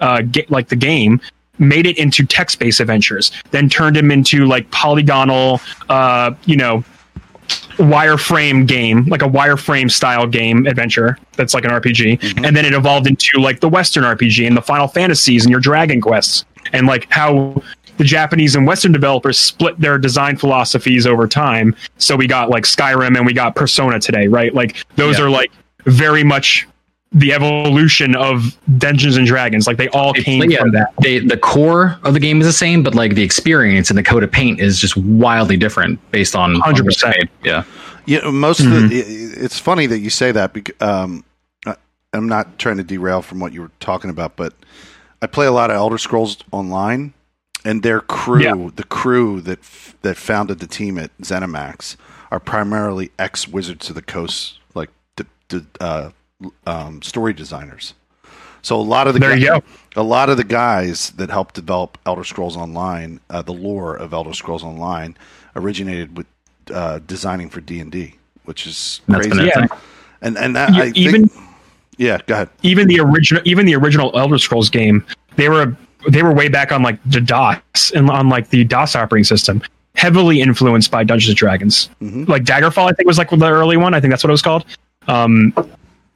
[0.00, 1.20] uh, ga- like the game
[1.58, 6.84] made it into text-based adventures then turned them into like polygonal uh, you know
[7.76, 12.72] wireframe game like a wireframe style game adventure that's like an rpg and then it
[12.72, 16.86] evolved into like the western rpg and the final fantasies and your dragon quests and
[16.86, 17.60] like how
[17.96, 21.74] the Japanese and Western developers split their design philosophies over time.
[21.98, 24.54] So we got like Skyrim and we got Persona today, right?
[24.54, 25.26] Like those Yeah.
[25.26, 25.50] are like
[25.84, 26.66] very much
[27.12, 29.68] the evolution of Dungeons and Dragons.
[29.68, 30.88] Like they all It's- came yeah, from that.
[31.00, 34.02] They, the core of the game is the same, but like the experience and the
[34.02, 37.04] coat of paint is just wildly different based on on 100%.
[37.16, 37.28] made.
[37.44, 37.62] Yeah,
[38.06, 38.88] Yeah, most of Mm-hmm.
[38.88, 38.96] the.
[38.98, 40.52] i- It's funny that you say that.
[40.52, 41.24] Because, um,
[41.64, 41.76] I-
[42.12, 44.52] I'm not trying to derail from what you were talking about, but
[45.22, 47.14] I play a lot of Elder Scrolls Online,
[47.64, 48.70] and their crew, Yeah.
[48.74, 51.96] the crew that f- that founded the team at ZeniMax,
[52.30, 56.10] are primarily ex Wizards of the Coast, like d- d- uh,
[56.66, 57.94] um, story designers.
[58.62, 59.62] So a lot of the There guy- you go.
[59.96, 64.12] a lot of the guys that helped develop Elder Scrolls Online, uh, the lore of
[64.14, 65.16] Elder Scrolls Online,
[65.54, 66.26] originated with
[66.72, 68.14] uh, designing for D and D,
[68.46, 69.38] which is That's crazy.
[69.38, 69.66] been a Yeah.
[70.22, 71.30] And and that, You- I think, even
[71.98, 72.48] yeah, go ahead.
[72.62, 75.04] even the original even the original Elder Scrolls game,
[75.36, 75.76] they were
[76.08, 79.62] they were way back on like the DOS and on like the DOS operating system,
[79.94, 81.88] heavily influenced by Dungeons and Dragons.
[82.02, 82.28] Mhm.
[82.28, 83.94] Like Daggerfall, I think was like the early one.
[83.94, 84.64] I think that's what it was called.
[85.08, 85.52] Um,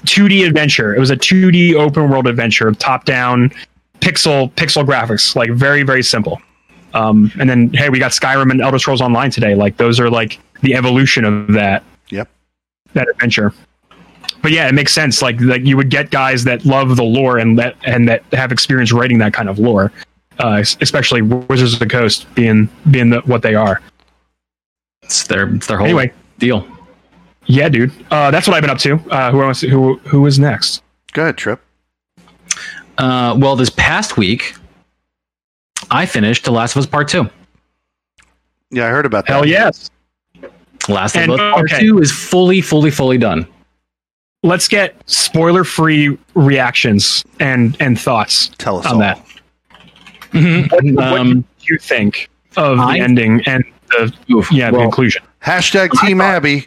[0.06, 0.94] 2D adventure.
[0.94, 3.50] It was a 2D open world adventure, top down,
[4.00, 6.40] pixel pixel graphics, like very very simple.
[6.94, 9.54] Um, and then hey, we got Skyrim and Elder Scrolls Online today.
[9.54, 12.28] Like those are like the evolution of that Yep.
[12.94, 13.52] that adventure.
[14.42, 15.20] But yeah, it makes sense.
[15.22, 18.52] Like like you would get guys that love the lore and that and that have
[18.52, 19.92] experience writing that kind of lore,
[20.38, 23.80] uh, especially Wizards of the Coast being being the, what they are.
[25.02, 26.12] It's their it's their whole Anyway.
[26.38, 26.66] deal.
[27.46, 27.92] Yeah, dude.
[28.10, 28.94] Uh, that's what I've been up to.
[29.10, 30.82] Uh, who wants who who is next?
[31.14, 31.60] Go ahead, Trip.
[32.98, 34.54] Uh, well, this past week,
[35.90, 37.28] I finished The Last of Us Part Two.
[38.70, 39.32] Yeah, I heard about that.
[39.32, 39.90] Hell yes.
[40.88, 41.80] Last And- of Us Part okay.
[41.80, 43.46] Two is fully, fully, fully done.
[44.48, 48.98] Let's get spoiler free reactions and and thoughts Tell us on all.
[49.00, 49.18] that.
[50.32, 54.50] What, what Um, do you think of I- the ending and the oof.
[54.52, 55.22] yeah the conclusion?
[55.42, 56.66] Hashtag Team Abby.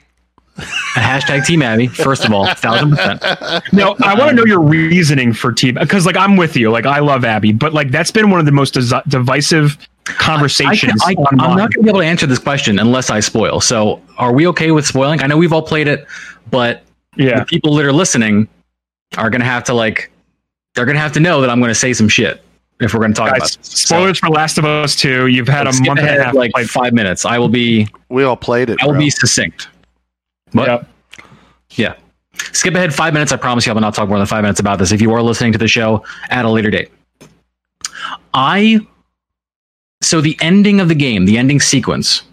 [0.96, 1.88] hashtag Team Abby.
[1.88, 3.22] First of all, thousand percent.
[3.74, 6.70] No, I want to know your reasoning for team because, like, I'm with you.
[6.72, 10.12] Like, I love Abby, but like that's been one of the most desi- divisive I
[10.14, 11.02] conversations.
[11.04, 13.62] can, I, I'm not going to be able to answer this question unless I spoil.
[13.62, 15.22] So, are we okay with spoiling?
[15.22, 16.06] I know we've all played it,
[16.50, 16.84] but
[17.16, 18.48] yeah, the people that are listening
[19.18, 20.12] are going to have to like,
[20.76, 22.44] they're going to have to know that I'm going to say some shit
[22.80, 23.58] if we're going to talk about guys.
[23.58, 23.68] this.
[23.68, 25.28] Spoilers for Last of Us Two.
[25.28, 26.34] You've had a skip month and a half.
[26.34, 27.26] like five minutes.
[27.26, 28.78] I will be, We all played it.
[28.82, 29.02] I will bro.
[29.02, 29.68] be succinct.
[30.54, 30.90] But Yep.
[31.72, 31.94] yeah.
[32.54, 33.32] skip ahead five minutes.
[33.32, 34.92] I promise you, I will not talk more than five minutes about this.
[34.92, 36.90] If you are listening to the show at a later date,
[38.34, 38.80] I
[40.02, 42.24] so the ending of the game, the ending sequence,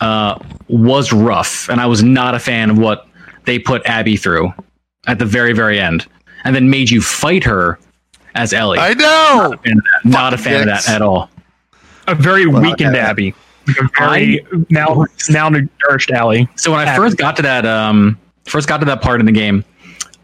[0.00, 3.08] uh, was rough, and I was not a fan of what
[3.46, 4.52] they put Abby through
[5.06, 6.06] at the very, very end,
[6.44, 7.78] and then made you fight her
[8.34, 8.78] as Ellie.
[8.78, 9.54] I know.
[9.54, 11.30] Not a fan of that, Not a fan of that at all.
[12.08, 13.34] A very Well, weakened uh, Abby.
[13.68, 16.48] A very now now nourished Ellie.
[16.56, 16.96] So when I Abby.
[16.98, 19.64] first got to that um first got to that part in the game,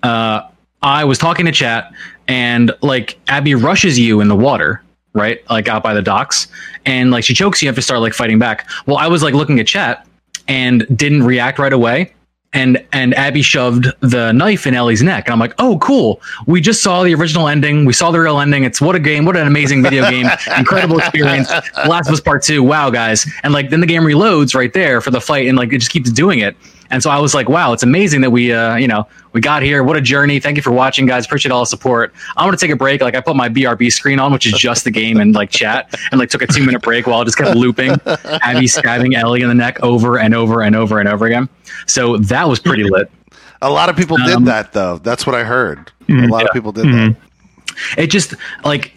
[0.05, 0.43] uh
[0.83, 1.93] I was talking to chat
[2.29, 4.83] and like Abby rushes you in the water,
[5.13, 5.41] right?
[5.51, 6.47] Like out by the docks
[6.87, 8.69] and like she chokes you, you have to start like fighting back.
[8.87, 10.07] Well, I was like looking at chat
[10.49, 12.13] and didn't react right away.
[12.55, 16.21] And and Abby shoved the knife in Ellie's neck, and I'm like, "Oh, cool!
[16.45, 17.87] We just saw the original ending.
[17.87, 18.65] We saw the real ending.
[18.65, 19.25] It's what a game!
[19.25, 20.29] What an amazing video game!
[20.59, 21.49] Incredible experience!
[21.49, 22.63] The Last of Us Part Two.
[22.63, 23.27] Wow, guys!
[23.43, 25.91] And like then the game reloads right there for the fight, and like it just
[25.91, 26.55] keeps doing it.
[26.93, 29.63] And so I was like, wow, it's amazing that we, uh, you know, we got
[29.63, 29.83] here.
[29.83, 30.39] What a journey.
[30.39, 31.25] Thank you for watching, guys.
[31.25, 32.13] Appreciate all the support.
[32.37, 33.01] I'm going to take a break.
[33.01, 35.89] Like I put my BRB screen on, which is just the game and like chat
[36.11, 37.97] and like took a two minute break while I just kept looping.
[38.43, 41.49] Abby stabbing Ellie in the neck over and over and over and over again.
[41.87, 43.11] So that was pretty lit.
[43.63, 44.99] A lot of people Um, did that though.
[44.99, 45.91] That's what I heard.
[46.11, 47.17] A lot of people did that.
[47.97, 48.93] It just like,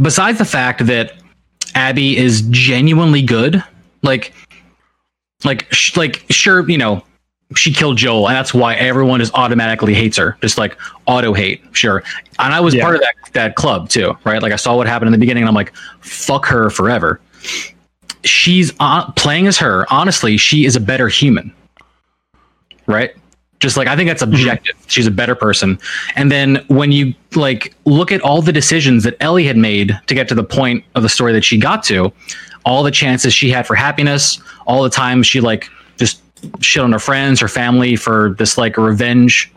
[0.00, 1.14] besides the fact that
[1.74, 3.64] Abby is genuinely good,
[4.02, 4.34] like,
[5.44, 7.04] like, sh- like, sure, you know,
[7.56, 10.76] she killed Joel, and that's why everyone just automatically hates her, just like
[11.06, 12.02] auto hate, sure.
[12.38, 12.82] And I was Yeah.
[12.82, 14.42] part of that that club too, right?
[14.42, 17.20] Like I saw what happened in the beginning, and I'm like, fuck her forever.
[18.24, 19.86] She's uh, playing as her.
[19.92, 21.52] Honestly, she is a better human,
[22.86, 23.14] right?
[23.60, 24.74] Just like I think that's objective.
[24.88, 25.78] She's a better person.
[26.16, 30.14] And then when you like look at all the decisions that Ellie had made to
[30.14, 32.12] get to the point of the story that she got to,
[32.64, 36.22] all the chances she had for happiness, all the times she like just
[36.60, 39.52] shit on her friends, her family for this like revenge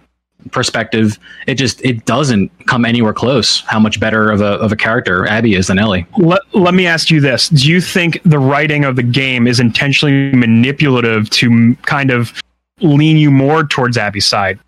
[0.52, 4.76] perspective, it just it doesn't come anywhere close how much better of a of a
[4.76, 6.06] character Abby is than Ellie.
[6.18, 7.50] Let, let me ask you this.
[7.50, 12.34] Do you think the writing of the game is intentionally manipulative to kind of
[12.82, 14.60] lean you more towards Abby's side?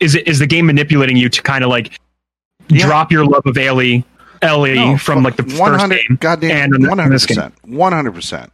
[0.00, 1.98] Is it is the game manipulating you to kind of like
[2.68, 2.86] Yeah.
[2.86, 4.04] drop your love of Ellie
[4.42, 7.26] Ellie No, from like the first 100 game goddamn and in, one in hundred this
[7.26, 7.36] game?
[7.36, 8.52] percent, one hundred percent.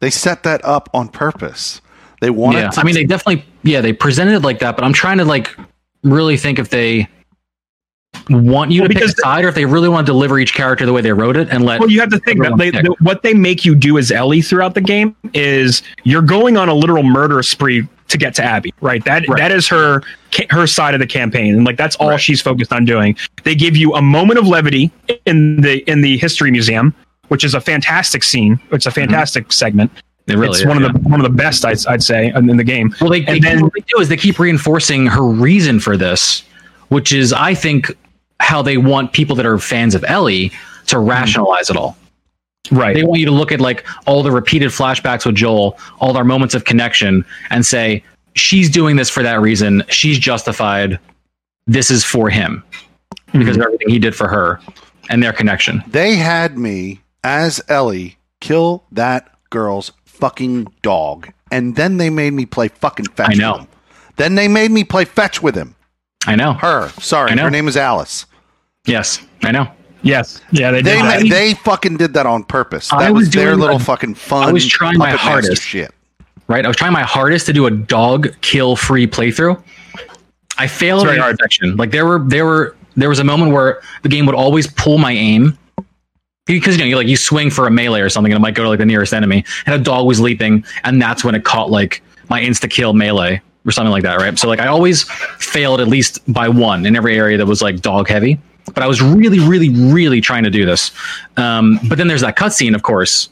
[0.00, 1.80] They set that up on purpose.
[2.20, 2.58] They wanted.
[2.60, 5.18] yeah, to I mean they definitely yeah they presented it like that, but I'm trying
[5.18, 5.56] to like
[6.04, 7.08] really think if they
[8.28, 10.54] want you Well, to pick a side or if they really want to deliver each
[10.54, 12.70] character the way they wrote it and let Well, you have to think that they,
[12.70, 16.68] the, what they make you do as Ellie throughout the game is you're going on
[16.68, 19.04] a literal murder spree to get to Abby, right?
[19.04, 19.38] That Right.
[19.38, 20.02] that is her
[20.50, 22.20] her side of the campaign, and like that's all Right.
[22.20, 23.16] she's focused on doing.
[23.42, 24.92] They give you a moment of levity
[25.26, 26.94] in the in the history museum,
[27.28, 28.60] which is a fantastic scene.
[28.70, 29.00] It's a mm-hmm.
[29.00, 29.90] fantastic segment.
[30.26, 30.86] they really it's are, one yeah.
[30.86, 32.94] of the one of the best I'd, I'd say in, the game.
[33.00, 35.96] Well, they, they And then- what they do is they keep reinforcing her reason for
[35.96, 36.44] this,
[36.88, 37.90] which is, I think,
[38.38, 40.50] how they want people that are fans of Ellie
[40.86, 41.08] to mm-hmm.
[41.08, 41.96] rationalize it all.
[42.70, 42.94] Right.
[42.94, 46.24] They want you to look at like all the repeated flashbacks with Joel, all our
[46.24, 49.82] moments of connection, and say she's doing this for that reason.
[49.88, 50.98] She's justified.
[51.66, 52.64] This is for him
[53.32, 53.62] because of mm-hmm.
[53.62, 54.60] everything he did for her
[55.08, 55.82] and their connection.
[55.88, 62.46] They had me as Ellie kill that girl's fucking dog, and then they made me
[62.46, 63.30] play fucking fetch.
[63.30, 63.52] I know.
[63.52, 63.68] With him.
[64.16, 65.74] Then they made me play fetch with him.
[66.26, 66.52] I know.
[66.52, 67.44] Her, sorry, I know.
[67.44, 68.26] her name is Alice.
[68.86, 69.68] Yes, I know.
[70.02, 70.40] Yes.
[70.50, 70.70] Yeah.
[70.70, 71.22] They, They did that.
[71.22, 72.88] ma- they fucking did that on purpose.
[72.90, 74.48] That I was, was their doing little a- fucking fun.
[74.48, 75.62] I was trying my puppet master hardest.
[75.62, 75.94] Shit.
[76.48, 76.64] right?
[76.64, 79.62] I was trying my hardest to do a dog kill free playthrough.
[80.58, 81.38] I failed very in hard.
[81.40, 81.76] section.
[81.76, 84.98] Like there were there were there was a moment where the game would always pull
[84.98, 85.56] my aim
[86.46, 88.54] because you know you like you swing for a melee or something and it might
[88.54, 91.44] go to like the nearest enemy and a dog was leaping and that's when it
[91.44, 94.38] caught like my insta kill melee or something like that, right?
[94.38, 95.04] So like I always
[95.38, 98.38] failed at least by one in every area that was like dog heavy.
[98.74, 100.92] But I was really, really, really trying to do this.
[101.36, 103.28] Um, but then there's that cutscene, of course,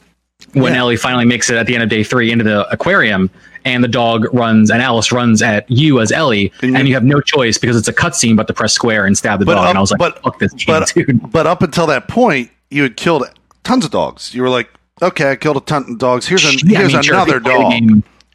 [0.53, 0.79] when Yeah.
[0.79, 3.29] Ellie finally makes it at the end of day three into the aquarium,
[3.63, 6.95] and the dog runs and Alice runs at you as Ellie, And and, you- you
[6.95, 9.57] have no choice because it's a cutscene but to press square and stab the dog.
[9.57, 12.07] up- and I was like, but- "Fuck this game, but dude!" but up until that
[12.07, 13.23] point, you had killed
[13.63, 14.33] tons of dogs.
[14.33, 14.69] You were like,
[15.01, 16.27] okay, I killed a ton of dogs.
[16.27, 17.73] Here's a, Yeah, I here's mean, another you the dog,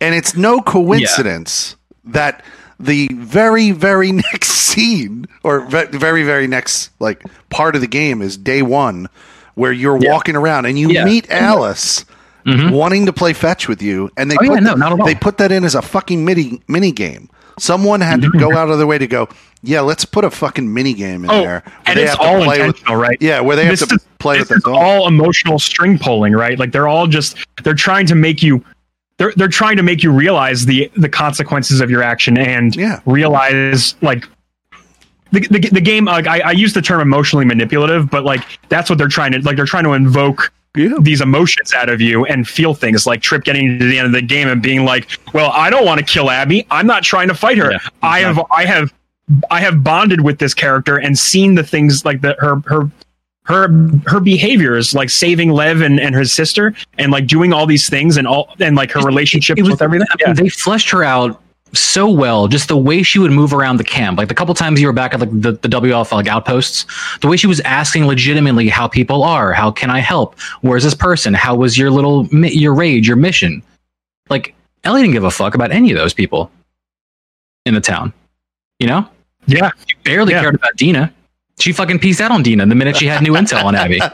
[0.00, 2.42] and it's no coincidence that
[2.78, 8.20] the very very next scene or ve- very very next like part of the game
[8.22, 9.08] is day one
[9.54, 11.04] where you're walking around and you Yeah.
[11.04, 12.04] meet Alice.
[12.44, 12.70] Mm-hmm.
[12.72, 15.04] Wanting to play fetch with you, and they Oh, put yeah, no, that- all.
[15.04, 17.28] they put that in as a fucking mini mini game.
[17.58, 18.38] Someone had to mm-hmm.
[18.38, 19.28] go out of their way to go.
[19.64, 21.64] Yeah, let's put a fucking mini game in Oh, there.
[21.86, 23.16] and it's all play with- intentional, right?
[23.20, 26.56] Yeah, where they have This to is- play with is all emotional string pulling, right?
[26.56, 28.62] Like they're all just they're trying to make you
[29.18, 33.00] they're they're trying to make you realize the the consequences of your action and Yeah.
[33.06, 34.26] realize like
[35.32, 38.88] the, the, the game like I, I use the term emotionally manipulative but like that's
[38.88, 40.94] what they're trying to like they're trying to invoke Yeah.
[41.00, 44.12] these emotions out of you and feel things like Trip getting to the end of
[44.12, 46.66] the game and being like, "Well, I don't want to kill Abby.
[46.70, 47.72] I'm not trying to fight her.
[47.72, 48.92] Yeah, I have I have
[49.50, 52.90] I have bonded with this character and seen the things like that her her
[53.46, 53.68] her
[54.06, 58.16] her behaviors like saving Lev and, and his sister and like doing all these things
[58.16, 60.06] and all and like her relationship It was- with everything.
[60.12, 61.40] I mean, They fleshed her out
[61.72, 62.48] so well.
[62.48, 64.92] Just the way she would move around the camp, like the couple times you were
[64.92, 66.86] back at like the, the WF like outposts,
[67.20, 70.38] the way she was asking legitimately how people are, how can I help?
[70.62, 71.34] Where's this person?
[71.34, 73.62] How was your little your rage, your mission?
[74.30, 74.54] Like
[74.84, 76.50] Ellie didn't give a fuck about any of those people
[77.64, 78.12] in the town.
[78.78, 79.08] You know,
[79.46, 79.70] Yeah.
[79.88, 80.40] she barely Yeah.
[80.42, 81.12] cared about Dina.
[81.58, 84.00] She fucking pieced out on Dina the minute she had new intel on Abby.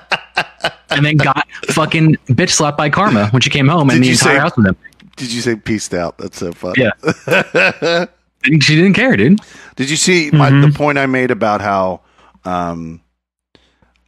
[0.91, 4.13] And then got fucking bitch slapped by Karma when she came home and Did the
[4.13, 4.77] entire say- house with him.
[5.17, 6.19] Did you say peaced out?
[6.19, 6.83] That's so funny.
[6.85, 8.05] Yeah.
[8.45, 9.39] And she didn't care, dude.
[9.77, 10.67] Did you see my, Mhm.
[10.71, 12.01] the point I made about how
[12.45, 13.01] um,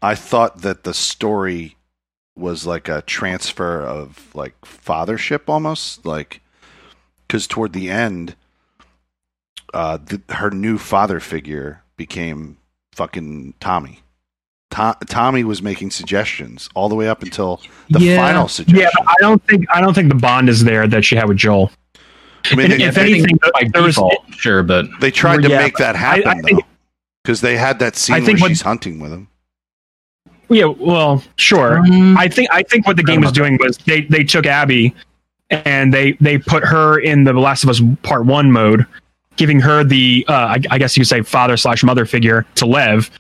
[0.03, 1.77] I thought that the story
[2.37, 6.41] was like a transfer of like fathership almost like
[7.27, 8.35] because toward the end
[9.73, 12.57] uh, the, her new father figure became
[12.95, 14.01] fucking Tommy.
[14.71, 18.17] To- Tommy was making suggestions all the way up until the Yeah.
[18.17, 18.81] final suggestion.
[18.97, 21.37] Yeah, I don't think I don't think the bond is there that she had with
[21.37, 21.71] Joel.
[22.51, 23.99] I mean, and they, if they, anything, by there was-
[24.31, 26.67] sure, but they tried to Yeah, make that happen I think- though,
[27.23, 29.29] because they had that scene I think where what- she's hunting with him.
[30.51, 31.79] Yeah, well, sure.
[31.79, 34.95] Um, I think I think what the game was doing was they they took Abby
[35.51, 38.85] and they they put her in the Last of Us Part One mode,
[39.37, 42.67] giving her the uh, I, I guess you could say father slash mother figure to
[42.67, 43.11] Lev,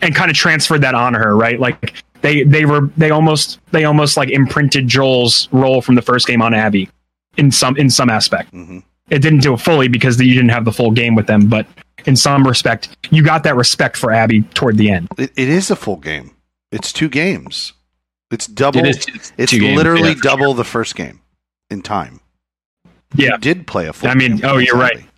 [0.00, 1.58] and kind of transferred that on her, right?
[1.60, 6.26] Like they they were they almost they almost like imprinted Joel's role from the first
[6.26, 6.88] game on Abby
[7.36, 8.50] in some in some aspect.
[8.50, 8.78] hmm
[9.10, 11.66] It didn't do it fully because you didn't have the full game with them, but
[12.06, 15.08] in some respect, you got that respect for Abby toward the end.
[15.18, 16.34] It, it is a full game.
[16.72, 17.72] It's two games.
[18.30, 18.80] It's double.
[18.80, 21.20] it is it's it's two games, literally yeah, for double the first game
[21.68, 22.20] in time.
[23.14, 23.32] Yeah.
[23.32, 24.08] you did play a full.
[24.08, 25.02] I mean, game oh, you're exactly.
[25.02, 25.09] Yeah,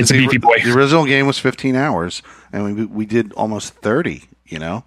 [0.00, 0.56] It's a The- beefy boy.
[0.64, 4.24] The original game was 15 hours, and we we did almost 30.
[4.46, 4.84] You know,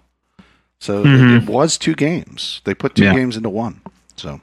[0.78, 1.36] so it- Mhm.
[1.42, 2.60] it, was two games.
[2.64, 3.14] They put two Yeah.
[3.14, 3.80] games into one.
[4.16, 4.40] So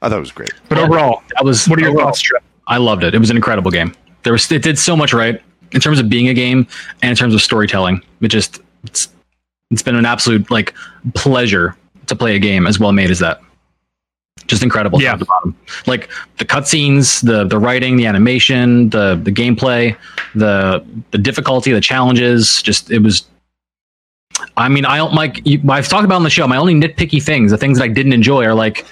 [0.00, 0.52] I thought it was great.
[0.68, 2.42] But overall, That was what are your overall, thoughts, Trip?
[2.66, 3.14] I loved it.
[3.14, 3.92] It was an incredible game.
[4.22, 5.40] There was it did so much right
[5.72, 6.66] in terms of being a game
[7.02, 8.00] and in terms of storytelling.
[8.20, 9.08] It just it's
[9.70, 10.74] it's been an absolute like
[11.14, 13.40] pleasure to play a game as well made as that.
[14.46, 15.00] Just incredible.
[15.00, 15.16] Yeah.
[15.16, 15.56] top bottom.
[15.86, 19.96] Like the cutscenes, the the writing, the animation, the the gameplay,
[20.34, 22.62] the the difficulty, the challenges.
[22.62, 23.26] Just it was.
[24.56, 25.40] I mean, I don't like.
[25.68, 26.46] I've talked about on the show.
[26.46, 28.84] My only nitpicky things, the things that I didn't enjoy, are like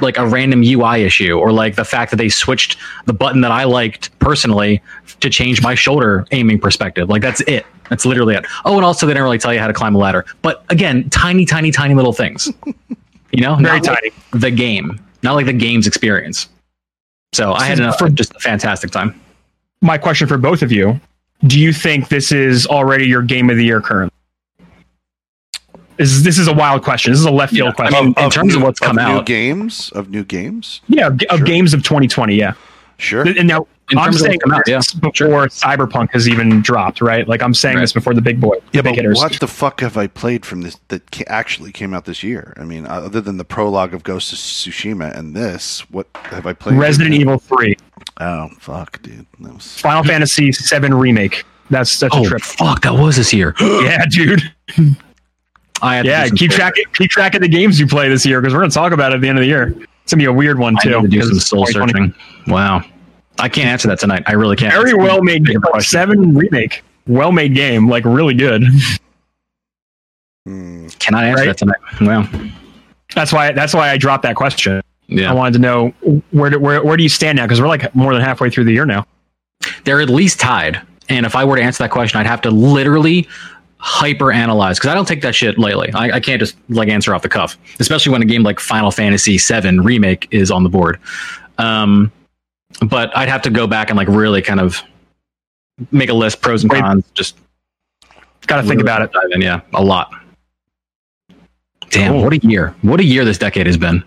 [0.00, 2.76] like a random UI issue or like the fact that they switched
[3.06, 4.82] the button that I liked personally
[5.20, 7.08] to change my shoulder aiming perspective.
[7.08, 7.66] Like that's it.
[7.88, 8.46] That's literally it.
[8.64, 10.24] Oh, and also they didn't really tell you how to climb a ladder.
[10.42, 12.48] But again, tiny, tiny, tiny little things.
[13.32, 14.12] You know, Very Not like tiny.
[14.32, 16.48] the game, not like the game's experience.
[17.32, 19.14] So I had So enough for- just a fantastic time.
[19.82, 21.00] My question for both of you:
[21.46, 24.10] Do you think this is already your game of the year currently?
[25.98, 27.12] Is this is a wild question?
[27.12, 28.04] This is a left field Yeah, I question.
[28.06, 29.26] mean, in terms of what's come new out.
[29.26, 30.80] games of new games.
[30.88, 31.46] yeah, of, of Sure.
[31.46, 32.34] games of 2020.
[32.36, 32.54] Yeah,
[32.96, 33.22] Sure.
[33.26, 33.66] and now In
[33.98, 37.26] I'm terms saying what's out, this before Cyberpunk has even dropped, right?
[37.26, 37.80] Like I'm saying Right.
[37.82, 39.18] this before the big boy, Yeah, big but hitters.
[39.18, 42.54] what the fuck have I played from this that ca- actually came out this year?
[42.58, 46.52] I mean, other than the prologue of Ghost of Tsushima and this, what have I
[46.52, 46.78] played?
[46.78, 47.76] Resident Evil 3,
[48.20, 49.26] Oh fuck, dude.
[49.40, 51.44] That was Final Fantasy 7 remake.
[51.70, 52.42] That's such Oh a trip.
[52.42, 53.54] fuck, that was this year.
[53.60, 54.42] Yeah, dude.
[55.82, 58.26] I had Yeah, do keep soul- track keep track of the games you play this
[58.26, 59.74] year because we're gonna talk about it at the end of the year.
[60.02, 60.90] It's gonna be a weird one I too.
[60.90, 62.12] need to do 'cause some soul searching.
[62.48, 62.82] Wow,
[63.40, 64.22] I can't answer that tonight.
[64.26, 64.72] I really can't.
[64.72, 66.82] Very well made bigger like, seven remake.
[67.06, 68.62] Well made game, like really good.
[70.46, 70.88] Hmm.
[70.98, 71.46] Cannot answer Right?
[71.48, 71.76] that tonight.
[72.00, 72.28] Well,
[73.14, 74.82] That's why that's why I dropped that question.
[75.08, 75.30] Yeah.
[75.30, 75.88] I wanted to know
[76.30, 77.44] where do, where where do you stand now?
[77.44, 79.06] Because we're like more than halfway through the year now.
[79.84, 80.80] they're at least tied.
[81.08, 83.26] And if I were to answer that question, I'd have to literally
[83.78, 85.92] hyper analyze because I don't take that shit lightly.
[85.92, 88.90] I, I can't just like answer off the cuff, especially when a game like Final
[88.92, 91.00] Fantasy VII Remake is on the board.
[91.58, 92.12] Um,
[92.86, 94.82] but I'd have to go back and like really kind of
[95.90, 97.04] make a list, pros and cons.
[97.14, 97.36] Just
[98.46, 99.12] Got to think really about it.
[99.12, 99.40] dive in.
[99.42, 100.12] Yeah, a lot.
[101.90, 102.22] Damn, Cool.
[102.24, 102.74] what a year!
[102.82, 104.04] What a year this decade has been.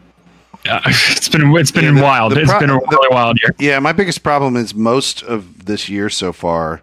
[0.67, 2.31] Uh, it's been it's been Yeah, the- wild.
[2.33, 3.53] the It's pro- been a really wild year.
[3.59, 6.81] Yeah, my biggest problem is most of this year so far,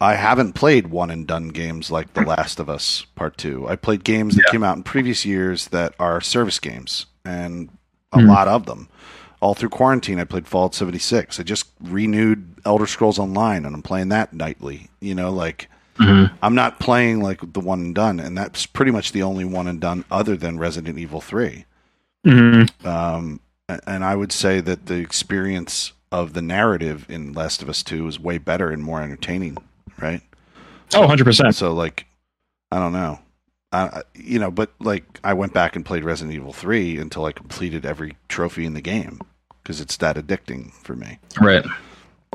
[0.00, 3.68] I haven't played one and done games like The Last of Us Part Two.
[3.68, 7.68] I played games that came out in previous years that are service games, and
[8.12, 8.26] a Hmm.
[8.28, 8.88] lot of them.
[9.44, 11.38] All through quarantine, I played Fallout 76.
[11.38, 14.88] I just renewed Elder Scrolls Online, and I'm playing that nightly.
[15.00, 15.68] You know, like
[15.98, 16.32] Mhm.
[16.42, 19.68] I'm not playing like the one and done, and that's pretty much the only one
[19.68, 21.66] and done other than Resident Evil 3.
[22.26, 22.86] Mhm.
[22.86, 23.40] Um,
[23.86, 28.08] and I would say that the experience of the narrative in Last of Us 2
[28.08, 29.58] is way better and more entertaining,
[30.00, 30.22] right?
[30.94, 31.54] Oh, 100 percent.
[31.54, 32.06] So like,
[32.72, 33.18] I don't know,
[34.14, 37.84] you know, but like I went back and played Resident Evil 3 until I completed
[37.84, 39.20] every trophy in the game
[39.64, 41.18] because it's that addicting for me.
[41.40, 41.64] Right.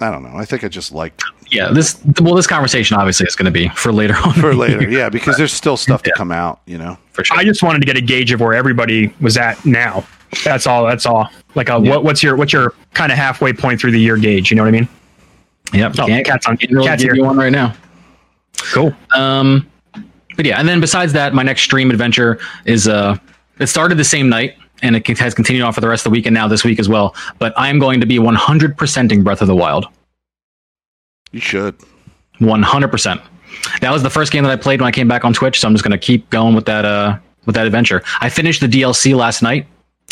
[0.02, 0.36] I don't know.
[0.36, 1.72] I think I just liked Yeah.
[1.72, 4.34] This well, this conversation obviously is going to be for later on.
[4.34, 6.98] for later, yeah, because there's still stuff to come out, you know.
[7.12, 7.38] for sure.
[7.38, 10.06] I just wanted to get a gauge of where everybody was at now.
[10.44, 10.86] That's all.
[10.86, 11.28] That's all.
[11.56, 11.92] Like, a, Yeah.
[11.92, 14.50] what, what's your what's your kind of halfway point through the year gauge?
[14.52, 14.88] You know what I mean?
[15.74, 15.96] Yep.
[16.00, 17.16] Oh, can't, cat's on- can't really cat's give here.
[17.16, 17.76] you one right now.
[18.74, 18.96] Cool.
[19.16, 19.70] Um,
[20.36, 23.18] but yeah, and then besides that, my next stream adventure is uh,
[23.60, 26.18] it started the same night and it has continued on for the rest of the
[26.18, 27.16] week and now this week as well.
[27.38, 29.86] But I am going to be 100%ing Breath of the Wild.
[31.32, 31.76] You should.
[32.40, 33.22] 100%.
[33.82, 35.68] That was the first game that I played when I came back on Twitch, so
[35.68, 38.04] I'm just going to keep going with that uh with that adventure.
[38.22, 39.66] I finished the DLC last night.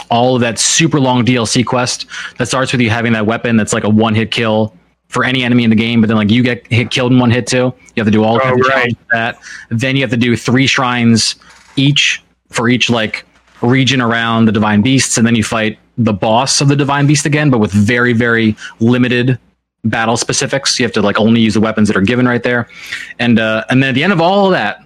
[0.09, 2.05] All of that super long DLC quest
[2.37, 4.73] that starts with you having that weapon that's like a one-hit kill
[5.09, 7.29] for any enemy in the game, but then like you get hit killed in one
[7.31, 7.73] hit too.
[7.95, 8.71] You have to do all Oh, kinds of right.
[8.73, 9.39] challenges that.
[9.69, 11.35] Then you have to do three shrines
[11.75, 13.25] each for each like
[13.61, 17.25] region around the divine beasts, and then you fight the boss of the divine beast
[17.25, 19.39] again, but with very very limited
[19.85, 20.79] battle specifics.
[20.79, 22.67] You have to like only use the weapons that are given right there,
[23.19, 24.83] and uh, and then at the end of all of that,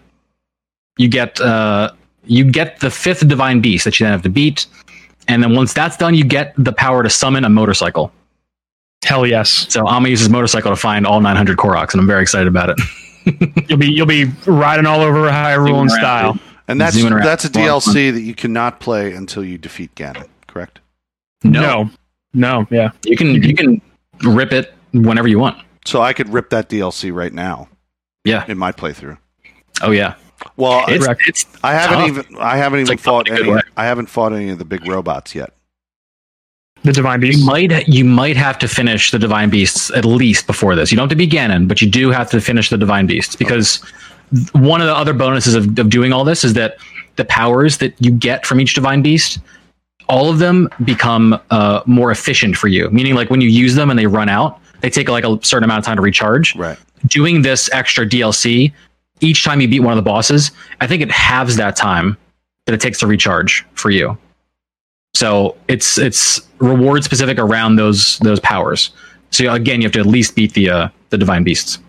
[0.97, 1.91] you get uh,
[2.26, 4.65] you get the fifth divine beast that you then have to beat,
[5.28, 8.11] and then once that's done, you get the power to summon a motorcycle.
[9.03, 9.49] Hell yes.
[9.69, 12.47] So I'm gonna use this motorcycle to find all 900 Koroks, and I'm very excited
[12.47, 12.80] about it.
[13.69, 16.34] You'll be you'll be riding all over Hyrule in style.
[16.34, 16.41] dude.
[16.72, 20.80] And that's that's a Well, DLC that you cannot play until you defeat Ganon, correct?
[21.43, 21.89] No.
[22.34, 22.91] no, yeah.
[23.05, 23.82] you can you can
[24.24, 25.57] rip it whenever you want.
[25.86, 27.67] So I could rip that DLC right now
[28.24, 28.45] Yeah.
[28.47, 29.17] in my playthrough.
[29.82, 30.15] Oh yeah.
[30.57, 31.22] Well, It's, Correct.
[31.28, 32.07] it's I haven't tough.
[32.07, 33.55] even I haven't It's even like fought tough in a any.
[33.55, 33.61] way.
[33.78, 35.53] I haven't fought any of the big robots yet.
[36.84, 40.76] The Divine You might you might have to finish the divine beasts at least before
[40.76, 40.91] this.
[40.91, 43.36] You don't have to be Ganon, but you do have to finish the divine beasts
[43.36, 43.84] because
[44.53, 46.77] one of the other bonuses of, of doing all this is that
[47.17, 49.39] the powers that you get from each divine beast,
[50.07, 52.89] all of them become uh, more efficient for you.
[52.89, 55.63] Meaning, like when you use them and they run out, they take like a certain
[55.63, 56.55] amount of time to recharge.
[56.55, 56.77] Right.
[57.07, 58.71] Doing this extra DLC
[59.21, 62.17] each time you beat one of the bosses, I think it halves that time
[62.65, 64.17] that it takes to recharge for you.
[65.13, 68.91] So it's it's reward specific around those those powers.
[69.29, 71.79] So again, you have to at least beat the uh, the divine beasts,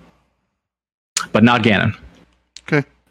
[1.32, 1.96] but not Ganon.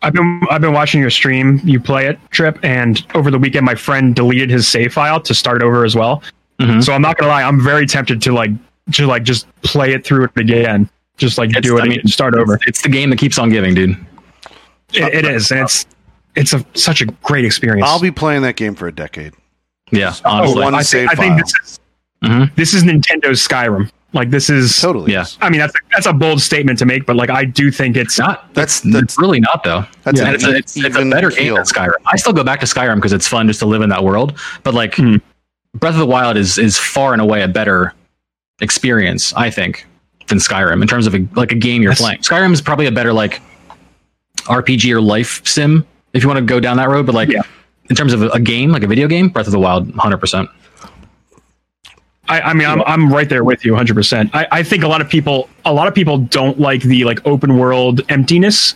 [0.03, 0.07] Okay.
[0.07, 1.59] I've been I've been watching your stream.
[1.63, 5.33] You play it, Trip, and over the weekend, my friend deleted his save file to
[5.33, 6.23] start over as well.
[6.59, 6.83] Mhm.
[6.83, 8.51] So I'm not gonna lie, I'm very tempted to like
[8.93, 11.91] to like just play it through it again, just like It's- do it I mean,
[11.99, 12.55] again, start over.
[12.55, 13.97] It's, it's the game that keeps on giving, dude.
[14.93, 15.85] It, it is, and it's
[16.35, 17.87] it's a such a great experience.
[17.87, 19.33] I'll be playing that game for a decade.
[19.91, 20.63] Yeah, Oh, honestly.
[20.63, 21.79] one I, save think, I think this is
[22.23, 22.55] Mhm.
[22.55, 23.89] this is Nintendo's Skyrim.
[24.13, 24.75] Like this is.
[24.79, 25.13] Totally.
[25.13, 25.21] Yeah.
[25.21, 25.37] is.
[25.41, 28.19] I mean, that's that's a bold statement to make, but like I do think it's
[28.19, 29.85] not That's that's, that's really not though.
[30.03, 30.27] that's Yeah.
[30.29, 31.93] an it's, a, it's, it's a even better game than Skyrim.
[32.05, 34.37] I still go back to Skyrim because it's fun just to live in that world.
[34.63, 35.17] But like Hmm.
[35.75, 37.93] Breath of the Wild is is far and away a better
[38.59, 39.85] experience, I think,
[40.27, 42.43] than Skyrim in terms of a, like a game you're That's- playing.
[42.43, 43.41] Skyrim is probably a better like
[44.47, 47.05] RPG or life sim if you want to go down that road.
[47.05, 47.43] But like Yeah.
[47.89, 50.17] in terms of a, a game, like a video game, Breath of the Wild, hundred
[50.17, 50.49] percent.
[52.31, 53.93] I, I mean, I'm I'm right there with you, 100.
[53.93, 57.03] percent I, I think a lot of people a lot of people don't like the
[57.03, 58.75] like open world emptiness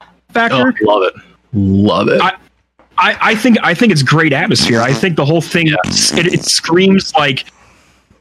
[0.00, 0.74] Oh, factor.
[0.82, 1.14] love it,
[1.52, 2.20] love it.
[2.20, 2.36] I-
[3.00, 4.80] I, I think I think it's great atmosphere.
[4.80, 5.76] I think the whole thing it,
[6.34, 7.44] it screams like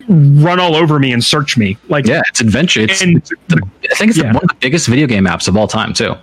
[0.08, 1.78] run all over me and search me.
[1.90, 2.82] Like yeah, it's adventure.
[2.82, 3.16] It's, and
[3.48, 3.60] the,
[3.92, 4.28] I think it's Yeah.
[4.34, 6.14] one of the biggest video game maps of all time too.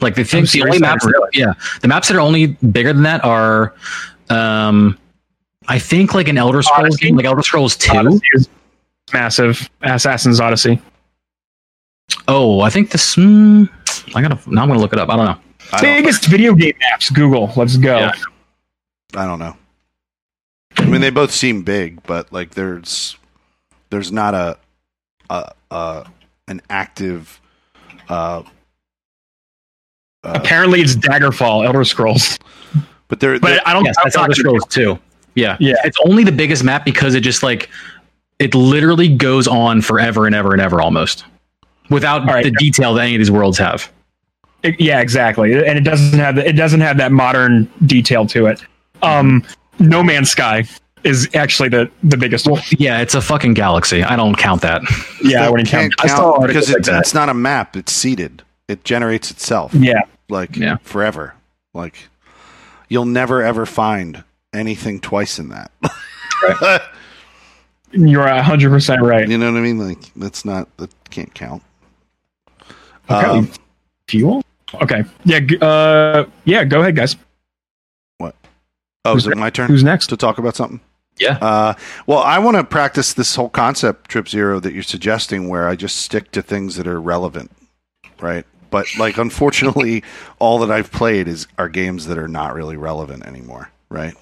[0.00, 2.92] Like the things, the only that maps, is yeah, the maps that are only bigger
[2.92, 3.72] than that are,
[4.30, 4.98] um,
[5.68, 7.06] I think like an Elder Scrolls Odyssey?
[7.06, 8.20] game, like Elder Scrolls Two.
[8.34, 8.48] Is
[9.12, 9.68] massive.
[9.82, 10.80] Assassin's Odyssey.
[12.28, 13.16] Oh, I think this.
[13.16, 13.68] Mm,
[14.14, 14.62] I gotta now.
[14.62, 15.08] I'm gonna look it up.
[15.10, 15.38] I don't know.
[15.72, 17.12] I don't, Biggest video game apps.
[17.12, 17.52] Google.
[17.56, 17.98] Let's go.
[17.98, 18.12] Yeah.
[19.14, 19.56] I don't know.
[20.78, 23.16] I mean, they both seem big, but like there's
[23.90, 24.58] there's not a
[25.30, 26.06] a, a
[26.48, 27.40] an active.
[28.08, 28.42] Uh,
[30.22, 31.66] uh, Apparently, it's Daggerfall.
[31.66, 32.38] Elder Scrolls.
[33.08, 33.84] but there, But I don't.
[33.84, 34.98] Yes, that's not Elder gonna- Scrolls Two.
[35.36, 35.74] Yeah, Yeah.
[35.84, 37.68] It's only the biggest map because it just like
[38.40, 41.24] it literally goes on forever and ever and ever almost,
[41.90, 42.42] without All right.
[42.44, 43.90] the detail that any of these worlds have.
[44.62, 45.52] It- yeah, exactly.
[45.54, 48.62] And it doesn't have the, it doesn't have that modern detail to it.
[49.02, 49.44] Um,
[49.78, 50.64] No Man's Sky
[51.04, 52.62] is actually the the biggest one.
[52.78, 54.02] Yeah, it's a fucking galaxy.
[54.02, 54.80] I don't count that.
[55.22, 56.10] Yeah, I wouldn't can't count.
[56.10, 57.00] I saw because it's, that.
[57.00, 58.42] it's not a map; it's seeded.
[58.68, 60.78] It generates itself, Yeah, like Yeah.
[60.82, 61.34] forever.
[61.74, 62.08] Like
[62.88, 64.24] you'll never ever find
[64.56, 65.70] anything twice in that.
[67.92, 69.28] you're hundred percent right.
[69.28, 69.78] you know what I mean?
[69.78, 71.62] Like that's not that can't count.
[73.10, 73.26] Okay.
[73.26, 73.50] Um,
[74.08, 74.42] Fuel.
[74.74, 75.04] Okay.
[75.24, 75.40] Yeah.
[75.60, 76.26] Uh.
[76.44, 76.64] Yeah.
[76.64, 77.16] Go ahead, guys.
[78.18, 78.34] What?
[79.04, 80.08] Oh, Who's is it my turn Who's next?
[80.08, 80.80] to talk about something?
[81.18, 81.38] Yeah.
[81.40, 81.74] Uh,
[82.06, 85.74] well, I want to practice this whole concept, Trip Zero, that you're suggesting, where I
[85.74, 87.50] just stick to things that are relevant,
[88.20, 88.44] right?
[88.70, 90.02] But like, unfortunately,
[90.38, 94.14] all that I've played is are games that are not really relevant anymore, right?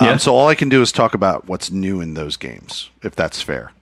[0.00, 0.12] Yeah.
[0.12, 3.14] Um, so all I can do is talk about what's new in those games, if
[3.14, 3.72] that's fair.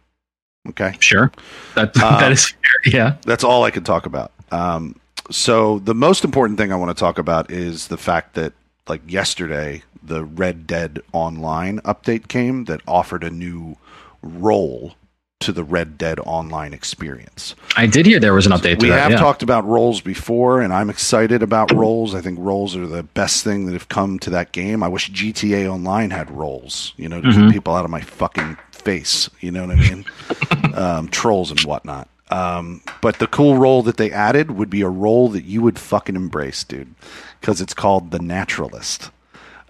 [0.69, 1.31] Okay, Sure.
[1.75, 2.93] That Uh, that is fair.
[2.93, 3.17] Yeah.
[3.25, 4.33] that's all I can talk about.
[4.51, 4.97] Um,
[5.31, 8.53] so the most important thing I want to talk about is the fact that,
[8.89, 13.77] like yesterday, the Red Dead Online update came that offered a new
[14.23, 14.95] role
[15.41, 17.55] to the Red Dead Online experience.
[17.77, 19.01] I did hear there was an update to we that.
[19.03, 19.19] have yeah.
[19.19, 22.15] talked about roles before, and I'm excited about roles.
[22.15, 24.83] I think roles are the best thing that have come to that game.
[24.83, 27.47] I wish GTA Online had roles, you know, to Mhm.
[27.47, 29.31] keep people out of my fucking face.
[29.41, 30.05] You know what I mean?
[30.75, 32.09] um, trolls and whatnot.
[32.31, 35.79] Um, but the cool role that they added would be a role that you would
[35.79, 36.95] fucking embrace, dude,
[37.41, 39.11] because it's called the Naturalist.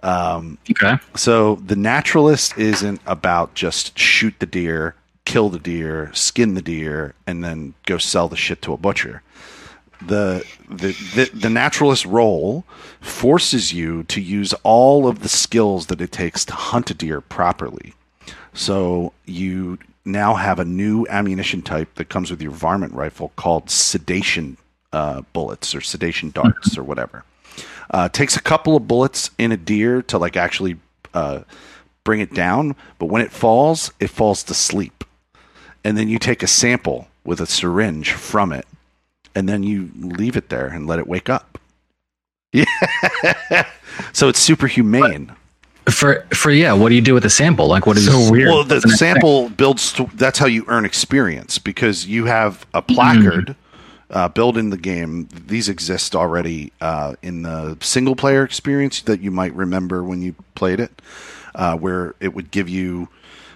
[0.01, 0.97] Um, okay.
[1.15, 4.95] so the naturalist isn't about just shoot the deer,
[5.29, 9.21] kill the deer, skin the deer, and then go sell the shit to a butcher.
[10.01, 12.65] The the the, the naturalist role
[12.99, 17.21] forces you to use all of the skills that it takes to hunt a deer
[17.21, 17.93] properly.
[18.53, 23.69] So you now have a new ammunition type that comes with your varmint rifle called
[23.69, 24.57] sedation
[24.93, 27.23] uh, bullets or sedation darts or whatever.
[27.91, 30.77] Uh, takes a couple of bullets in a deer to like actually
[31.13, 31.41] uh,
[32.03, 35.03] bring it down, but when it falls, it falls to sleep.
[35.83, 38.65] And then you take a sample with a syringe from it,
[39.35, 41.57] and then you leave it there and let it wake up.
[42.51, 42.65] Yeah.
[44.13, 45.33] so it's super humane.
[45.89, 47.67] For for yeah, what do you do with the sample?
[47.67, 48.49] Like what is So weird.
[48.49, 49.93] Well, the sample builds.
[49.93, 53.55] To, that's how you earn experience because you have a placard
[54.09, 55.27] uh, built in the game.
[55.31, 60.35] These exist already uh, in the single player experience that you might remember when you
[60.55, 61.01] played it,
[61.55, 63.09] uh, where it would give you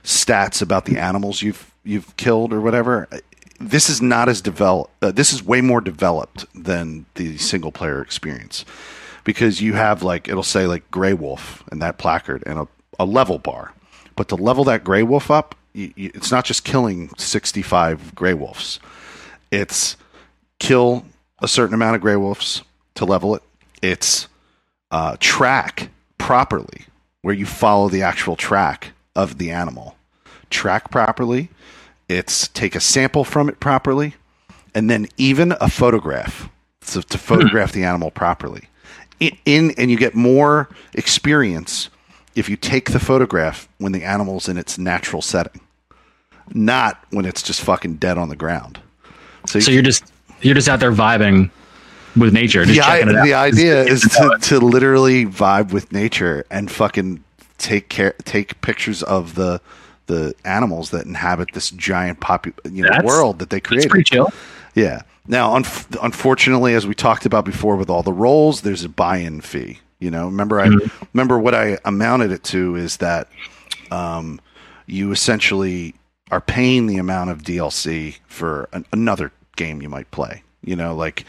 [0.03, 3.07] stats about the animals you've you've killed or whatever.
[3.59, 4.91] This is not as developed.
[5.01, 8.65] Uh, this is way more developed than the single player experience
[9.23, 12.67] because you have like it'll say like gray wolf and that placard and a,
[12.99, 13.73] a level bar
[14.15, 18.33] but to level that gray wolf up you, you, it's not just killing 65 gray
[18.33, 18.79] wolves
[19.51, 19.97] it's
[20.59, 21.05] kill
[21.39, 22.63] a certain amount of gray wolves
[22.95, 23.43] to level it
[23.81, 24.27] it's
[24.91, 26.85] uh, track properly
[27.21, 29.95] where you follow the actual track of the animal
[30.53, 31.49] track properly
[32.09, 34.15] it's take a sample from it properly
[34.75, 36.49] and then even a photograph
[36.81, 37.23] so to hmm.
[37.23, 38.67] photograph the animal properly.
[39.19, 41.89] In, in and you get more experience
[42.35, 45.61] if you take the photograph when the animal's in its natural setting
[46.53, 48.79] not when it's just fucking dead on the ground.
[49.47, 51.51] So, so you're just you're just out there vibing
[52.17, 53.25] with nature, just the, i- checking it out.
[53.25, 57.23] the idea is to, to literally vibe with nature and fucking
[57.57, 59.61] take care take pictures of the
[60.07, 64.03] the animals that inhabit this giant popu- you know That's- world that they created pretty
[64.03, 64.31] chill.
[64.75, 65.01] Yeah.
[65.27, 69.39] Now, unf- unfortunately, as we talked about before, with all the roles, there's a buy-in
[69.41, 69.79] fee.
[69.99, 70.69] You know, remember I
[71.13, 73.29] remember what I amounted it to is that
[73.91, 74.41] um,
[74.85, 75.95] you essentially
[76.31, 80.43] are paying the amount of DLC for an, another game you might play.
[80.61, 81.23] You know, like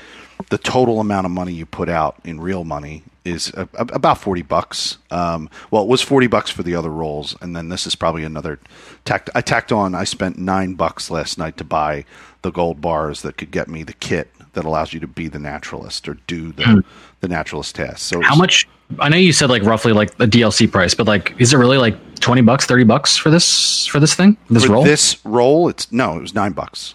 [0.50, 4.18] the total amount of money you put out in real money is a, a- about
[4.18, 4.98] 40 bucks.
[5.10, 7.36] Um, well, it was 40 bucks for the other roles.
[7.40, 8.58] And then this is probably another
[9.04, 9.30] tacked.
[9.34, 12.04] I tacked on, I spent nine bucks last night to buy
[12.42, 15.38] the gold bars that could get me the kit that allows you to be the
[15.38, 16.84] naturalist or do the,
[17.20, 18.04] the naturalist test.
[18.04, 18.68] So How much?
[19.00, 21.78] I know you said like roughly like the DLC price, but like, is it really
[21.78, 24.84] like twenty bucks, thirty bucks for this for this thing, this for role?
[24.84, 26.94] this role, it's no, it was nine bucks.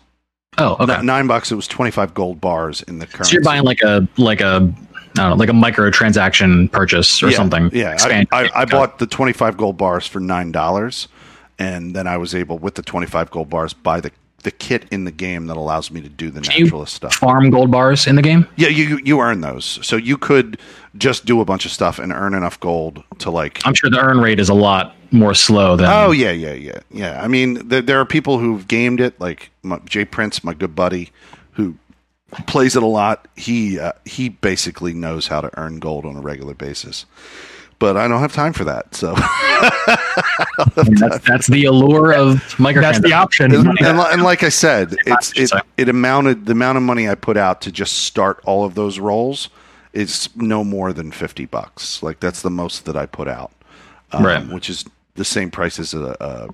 [0.60, 1.02] Oh, okay.
[1.02, 1.52] Nine bucks.
[1.52, 3.28] It was 25 gold bars in the current.
[3.28, 4.72] So you're buying like a like a
[5.18, 7.70] I don't know, like a microtransaction purchase or yeah, something.
[7.74, 8.72] Yeah, I, Expand- I, I Okay.
[8.72, 11.08] bought the 25 gold bars for nine dollars,
[11.58, 14.12] and then I was able with the 25 gold bars buy the
[14.44, 17.16] the kit in the game that allows me to do the you naturalist stuff.
[17.16, 18.48] farm gold bars in the game.
[18.56, 20.60] Yeah, you you- you earn those, so you could
[20.98, 23.62] just do a bunch of stuff and earn enough gold to like.
[23.66, 25.88] I'm sure the earn rate is a lot more slow than.
[25.90, 27.22] Oh yeah, yeah, yeah, yeah.
[27.24, 30.76] I mean, there, there are people who've gamed it, like my, Jay Prince, my good
[30.76, 31.10] buddy,
[31.54, 31.76] who
[32.48, 33.28] plays it a lot.
[33.36, 37.06] He uh, he basically knows how to earn gold on a regular basis.
[37.80, 38.94] But I don't have time for that.
[38.94, 39.16] So
[40.76, 42.82] that's, that's the allure of microtransactions.
[42.82, 43.56] That's the option.
[43.56, 47.16] and, and, and like I said, it's it, it amounted the amount of money I
[47.16, 49.50] put out to just start all of those roles
[49.94, 52.04] is no more than fifty bucks.
[52.04, 53.52] Like that's the most that I put out,
[54.12, 54.46] um, Right.
[54.48, 56.50] Which is the same price as a, a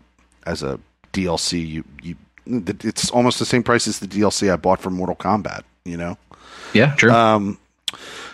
[0.49, 0.79] as a
[1.11, 1.67] DLC.
[1.67, 2.15] You you
[2.47, 5.63] it's almost the same price as the DLC I bought for Mortal Kombat.
[5.83, 6.17] You know.
[6.73, 7.11] yeah, true.
[7.11, 7.57] Um,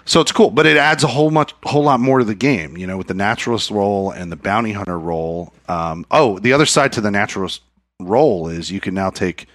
[0.06, 2.78] so it's cool, but it adds a whole much, whole lot more to the game.
[2.78, 5.54] You know, with the naturalist role and the bounty hunter role.
[5.68, 7.62] Um, oh, the other side to the naturalist
[8.00, 9.48] role is you can now take.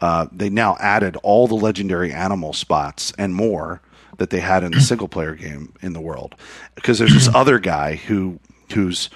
[0.00, 3.80] Uh, they now added all the legendary animal spots and more
[4.18, 6.34] that they had in the single player game in the world,
[6.74, 8.38] because there's this other guy who
[8.74, 9.08] whose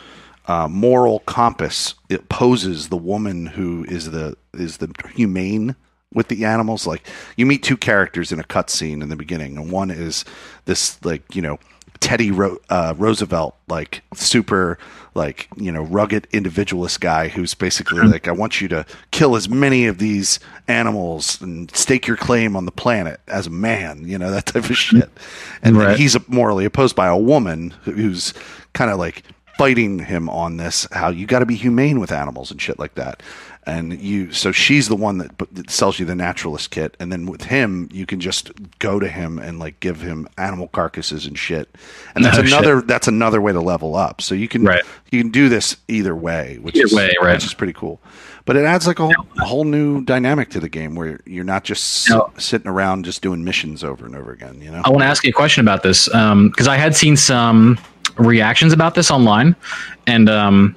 [0.46, 5.76] uh, moral compass it poses the woman who is the is the humane
[6.14, 6.86] with the animals.
[6.86, 7.06] Like
[7.36, 10.24] you meet two characters in a cutscene in the beginning, and one is
[10.66, 11.58] this like you know
[12.00, 14.78] Teddy Ro- uh, Roosevelt, like super
[15.14, 19.48] like you know rugged individualist guy who's basically like I want you to kill as
[19.48, 20.38] many of these
[20.68, 24.70] animals and stake your claim on the planet as a man, you know that type
[24.70, 25.10] of shit.
[25.62, 25.98] And then Right.
[25.98, 28.32] he's morally opposed by a woman who's
[28.74, 29.24] kind of like
[29.56, 32.94] fighting him on this how you got to be humane with animals and shit like
[32.94, 33.20] that
[33.68, 36.96] and you so she's the one that, that sells you the naturalist kit.
[36.98, 40.68] And then with him you can just go to him and like give him animal
[40.68, 41.68] carcasses and shit.
[42.14, 42.46] And that's shit.
[42.46, 44.20] another that's another way to level up.
[44.22, 44.82] So you can Right.
[45.12, 47.34] you can do this either way which Either is way, right.
[47.34, 48.00] which is pretty cool.
[48.44, 51.44] But it adds like a whole, a whole new dynamic to the game where you're
[51.44, 54.80] not just Now- sitting around just doing missions over and over again you know?
[54.84, 57.78] I want to ask you a question about this because I had seen some
[58.16, 59.54] reactions about this online,
[60.06, 60.74] and um,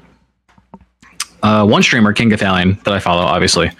[1.43, 3.71] uh, one streamer, King Gothalion, that I follow, obviously,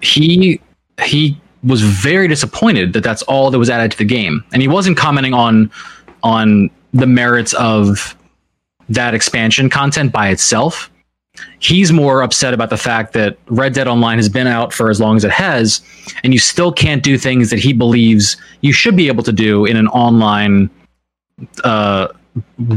[0.00, 0.60] he
[1.02, 4.68] he was very disappointed that that's all that was added to the game, and he
[4.68, 5.70] wasn't commenting on
[6.22, 8.16] on the merits of
[8.88, 10.90] that expansion content by itself.
[11.58, 15.00] He's more upset about the fact that Red Dead Online has been out for as
[15.00, 15.82] long as it has,
[16.24, 19.66] and you still can't do things that he believes you should be able to do
[19.66, 20.70] in an online
[21.64, 22.08] uh,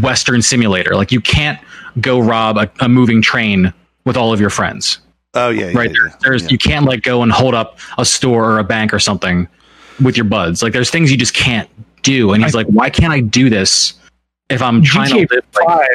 [0.02, 0.96] Western simulator.
[0.96, 1.60] Like you can't
[2.02, 3.74] go rob a, a moving train
[4.06, 5.00] with all of your friends,
[5.34, 5.74] oh yeah right?
[5.90, 6.50] yeah, There- yeah, there's yeah.
[6.52, 9.48] you can't like go and hold up a store or a bank or something
[10.02, 10.64] with your buds.
[10.64, 11.70] Like there's things you just can't
[12.04, 13.94] do, and he's like, why can't I do this
[14.50, 15.46] if I'm trying GTA to live?
[15.66, 15.90] Like,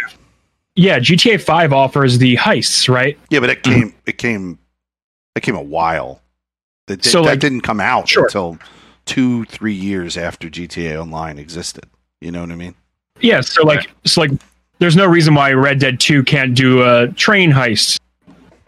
[0.76, 3.18] Yeah, GTA Five offers the heists, right?
[3.30, 3.80] Yeah, but it mm-hmm.
[3.80, 4.58] came it came
[5.34, 6.20] it came a while.
[6.86, 8.24] That, So, that like- didn't come out Sure.
[8.24, 8.58] until
[9.06, 11.86] two, three years after GTA Online existed.
[12.20, 12.74] You know what I mean?
[13.20, 14.30] Yeah, so like, so like,
[14.78, 17.98] there's no reason why Red Dead Two can't do a train heist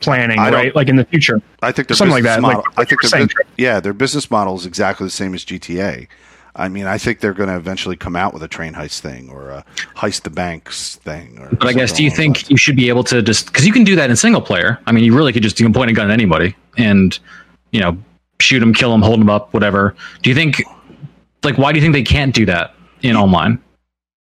[0.00, 0.76] planning, I right?
[0.76, 2.40] Like in the future, I think their something like that.
[2.40, 2.62] model.
[2.76, 6.08] like I think their, saying, yeah, their business model is exactly the same as GTA.
[6.58, 9.28] I mean, I think they're going to eventually come out with a train heist thing
[9.28, 11.38] or a heist the banks thing.
[11.38, 13.66] Or But I guess, do you think those you should be able to just because
[13.66, 14.78] you can do that in single player?
[14.86, 17.18] I mean, you really could just you can point a gun at anybody and
[17.72, 17.98] you know
[18.40, 19.94] shoot them, kill them, hold them up, whatever.
[20.22, 20.62] Do you think
[21.42, 23.62] like why do you think they can't do that in online?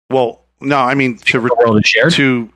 [0.09, 2.49] Well, no, I mean to re- world is to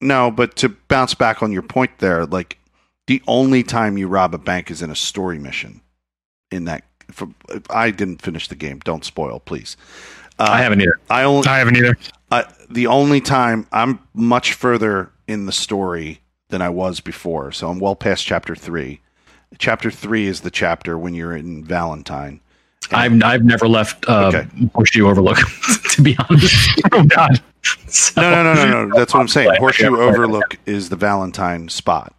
[0.00, 2.58] no, but to bounce back on your point there, like
[3.06, 5.80] the only time you rob a bank is in a story mission.
[6.50, 7.28] In that, for,
[7.68, 8.80] I didn't finish the game.
[8.80, 9.76] Don't spoil, please.
[10.38, 10.98] Uh, I haven't either.
[11.10, 11.96] I only I haven't either.
[12.32, 17.68] I, the only time I'm much further in the story than I was before, so
[17.68, 19.00] I'm well past chapter three.
[19.58, 22.40] Chapter three is the chapter when you're in Valentine.
[22.90, 24.46] I've I've never left uh, Okay.
[24.74, 25.36] Horseshoe Overlook
[25.92, 26.80] to be honest.
[26.92, 27.40] Oh God,
[27.86, 28.94] So- No, no, no, no, no.
[28.98, 29.54] That's what I'm saying.
[29.58, 32.14] Horseshoe Overlook is the Valentine spot.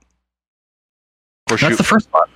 [1.49, 2.30] Horseshoe, That's the first spot.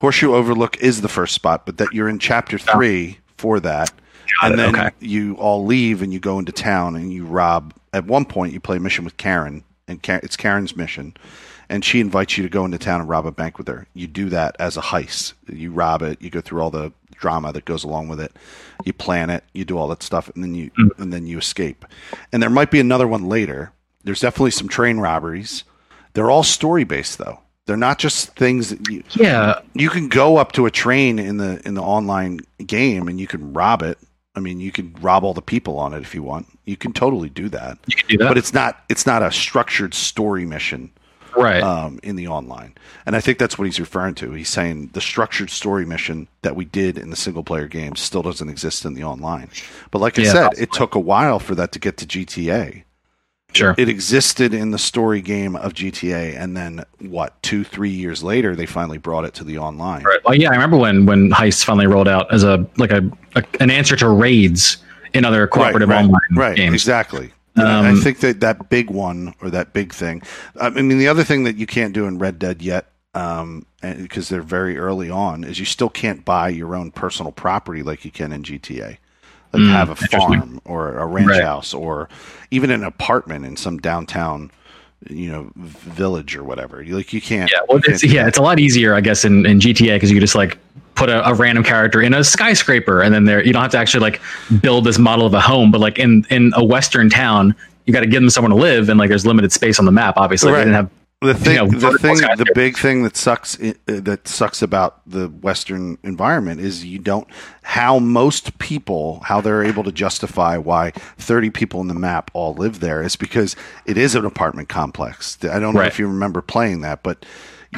[0.00, 3.92] Horseshoe Overlook is the first spot, but that you're in chapter three for that,
[4.40, 4.90] Got and it, then okay.
[5.00, 7.72] you all leave and you go into town and you rob.
[7.92, 11.14] At one point, you play a mission with Karen, and it's Karen's mission,
[11.68, 13.86] and she invites you to go into town and rob a bank with her.
[13.94, 15.34] You do that as a heist.
[15.48, 16.20] You rob it.
[16.20, 16.92] You go through all the
[17.22, 18.32] drama that goes along with it.
[18.84, 19.44] You plan it.
[19.54, 20.90] You do all that stuff, and then you Mm.
[20.98, 21.86] and then you escape.
[22.32, 23.72] And there might be another one later.
[24.04, 25.64] There's definitely some train robberies.
[26.12, 27.38] They're all story based though.
[27.66, 31.36] They're not just things that you, Yeah, you can go up to a train in
[31.38, 33.98] the in the online game and you can rob it.
[34.34, 36.46] I mean, you can rob all the people on it if you want.
[36.64, 38.28] You can totally do that, you can do that.
[38.28, 40.90] but it's not it's not a structured story mission
[41.36, 41.62] right.
[41.62, 42.74] um, in the online.
[43.06, 44.32] And I think that's what he's referring to.
[44.32, 48.22] He's saying the structured story mission that we did in the single player game still
[48.22, 49.48] doesn't exist in the online.
[49.90, 52.84] But like I Yeah, said, it took a while for that to get to GTA.
[53.54, 53.74] sure.
[53.76, 57.40] It existed in the story game of GTA, and then what?
[57.42, 60.02] Two, three years later, they finally brought it to the online.
[60.04, 60.20] Right.
[60.24, 63.02] Well, yeah, I remember when when Heist finally rolled out as a like a,
[63.36, 64.78] a an answer to raids
[65.14, 66.74] in other cooperative right, online right, games.
[66.74, 67.32] exactly.
[67.54, 70.22] Yeah, I Um, think that that big one or that big thing.
[70.60, 74.28] I mean, the other thing that you can't do in Red Dead yet, um, because
[74.30, 78.10] they're very early on, is you still can't buy your own personal property like you
[78.10, 78.98] can in GTA.
[79.52, 81.40] Like Mm, have a farm or a ranch Right.
[81.40, 82.08] house or
[82.50, 84.50] even an apartment in some downtown,
[85.10, 86.82] you know, village or whatever.
[86.82, 87.52] You like you can't.
[87.52, 88.28] Yeah, well, it's, yeah, that.
[88.28, 90.58] it's a lot easier, I guess, in, in GTA because you just like
[91.02, 93.78] put a, a random character in a skyscraper, and then there you don't have to
[93.78, 94.20] actually like
[94.60, 95.70] build this model of a home.
[95.72, 97.54] But like in in a western town,
[97.86, 99.92] you got to give them somewhere to live, and like there's limited space on the
[99.92, 100.14] map.
[100.16, 100.58] Obviously, Right.
[100.58, 100.90] they didn't have
[101.22, 105.28] the thing, know, the thing, the big thing that sucks uh, that sucks about the
[105.28, 107.28] Western environment is you don't
[107.62, 112.54] how most people how they're able to justify why thirty people in the map all
[112.54, 113.54] live there is because
[113.86, 115.38] it is an apartment complex.
[115.44, 115.88] I don't know Right.
[115.88, 117.24] if you remember playing that, but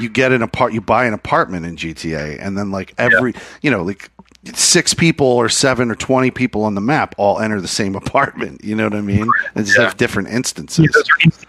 [0.01, 3.71] you get an apart, you buy an apartment in GTA, and then like every you
[3.71, 4.11] know like.
[4.53, 8.63] Six people or seven or twenty people on the map all enter the same apartment.
[8.63, 9.27] You know what I mean?
[9.55, 9.85] And just Yeah.
[9.85, 10.87] have different instances.
[10.93, 11.47] Those are inst-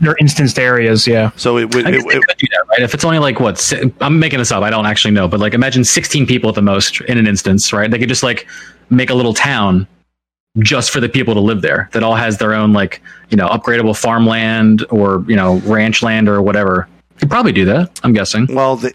[0.00, 1.06] they're instanced areas.
[1.06, 1.30] Yeah.
[1.36, 1.86] So it would.
[1.86, 2.80] I It, guess they it, could do that, right?
[2.82, 5.40] If it's only like what si- I'm making this up, I don't actually know, but
[5.40, 7.90] like imagine 16 people at the most in an instance, right?
[7.90, 8.46] They could just like
[8.90, 9.86] make a little town
[10.58, 13.48] just for the people to live there that all has their own like you know
[13.48, 16.86] upgradable farmland or you know ranch land or whatever.
[17.14, 18.00] You could probably do that.
[18.02, 18.46] I'm guessing.
[18.50, 18.94] Well, the,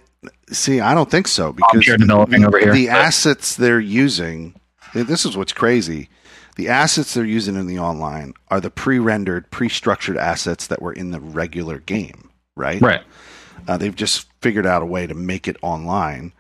[0.52, 2.74] see, I don't think so because pure developing over here.
[2.74, 4.60] the assets they're using.
[4.94, 6.10] This is what's crazy.
[6.56, 11.12] The assets they're using in the online are the pre-rendered, pre-structured assets that were in
[11.12, 12.82] the regular game, right?
[12.82, 13.02] Right.
[13.68, 16.34] Uh, they've just figured out a way to make it online.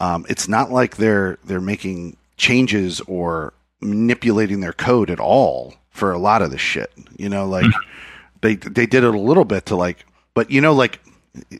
[0.00, 6.10] Um, it's not like they're they're making changes or manipulating their code at all for
[6.10, 6.90] a lot of the shit.
[7.16, 7.66] You know, like
[8.40, 10.04] they they did it a little bit to like,
[10.34, 11.00] but you know, like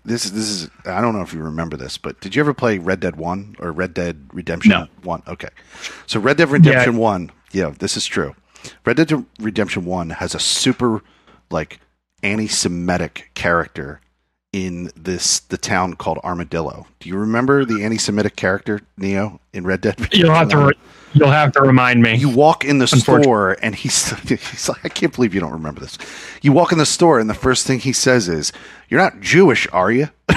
[0.05, 2.53] this is this is I don't know if you remember this, but did you ever
[2.53, 4.87] play Red Dead One or Red Dead Redemption No.
[5.03, 5.23] One?
[5.27, 5.49] Okay,
[6.07, 8.35] so Red Dead Redemption One, yeah, this is true.
[8.85, 11.03] Red Dead Redemption One has a super
[11.51, 11.81] like
[12.23, 14.01] anti-Semitic character
[14.53, 16.87] in this the town called Armadillo.
[17.01, 19.99] Do you remember the anti-Semitic character Neo in Red Dead?
[19.99, 20.75] Redemption You'll have to re-
[21.15, 22.15] you'll have to remind me.
[22.17, 25.81] You walk in the store and he's, he's like, I can't believe you don't remember
[25.81, 25.99] this.
[26.43, 28.53] You walk in the store and the first thing he says is,
[28.89, 30.09] "You're not Jewish, are you?"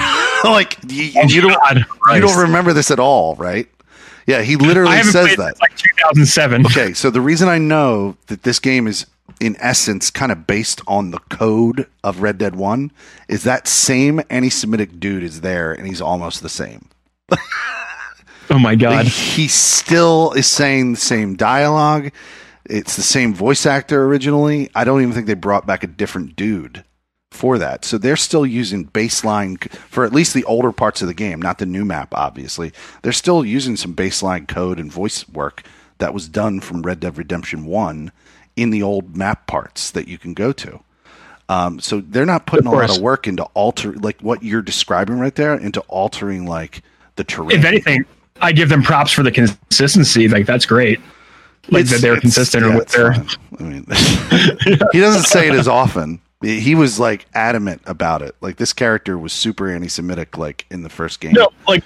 [0.44, 3.68] like you, Oh, you don't God, you don't remember this at all, right?
[4.26, 5.60] Yeah, he literally I says that.
[5.60, 6.66] like 2007.
[6.66, 9.06] Okay, so the reason I know that this game is
[9.40, 12.90] in essence kind of based on the code of Red Dead 1
[13.28, 16.88] is that same anti-Semitic dude is there and he's almost the same.
[18.50, 19.06] Oh my god.
[19.06, 22.12] He still is saying the same dialogue.
[22.64, 24.70] It's the same voice actor originally.
[24.74, 26.84] I don't even think they brought back a different dude
[27.30, 27.84] for that.
[27.84, 31.58] So they're still using baseline for at least the older parts of the game, not
[31.58, 32.72] the new map, obviously.
[33.02, 35.62] They're still using some baseline code and voice work
[35.98, 38.10] that was done from Red Dead Redemption 1
[38.56, 40.80] in the old map parts that you can go to.
[41.48, 45.20] Um, so they're not putting a lot of work into alter like what you're describing
[45.20, 46.82] right there into altering like
[47.14, 47.52] the terrain.
[47.52, 48.04] if anything,
[48.40, 50.28] I give them props for the consistency.
[50.28, 51.00] Like that's great.
[51.70, 53.12] Like It's- that they're consistent yeah, with their.
[53.58, 53.86] I mean,
[54.92, 56.20] he doesn't say it as often.
[56.42, 58.36] He was like adamant about it.
[58.40, 61.32] Like this character was super anti-Semitic, like in the first game.
[61.32, 61.82] No, like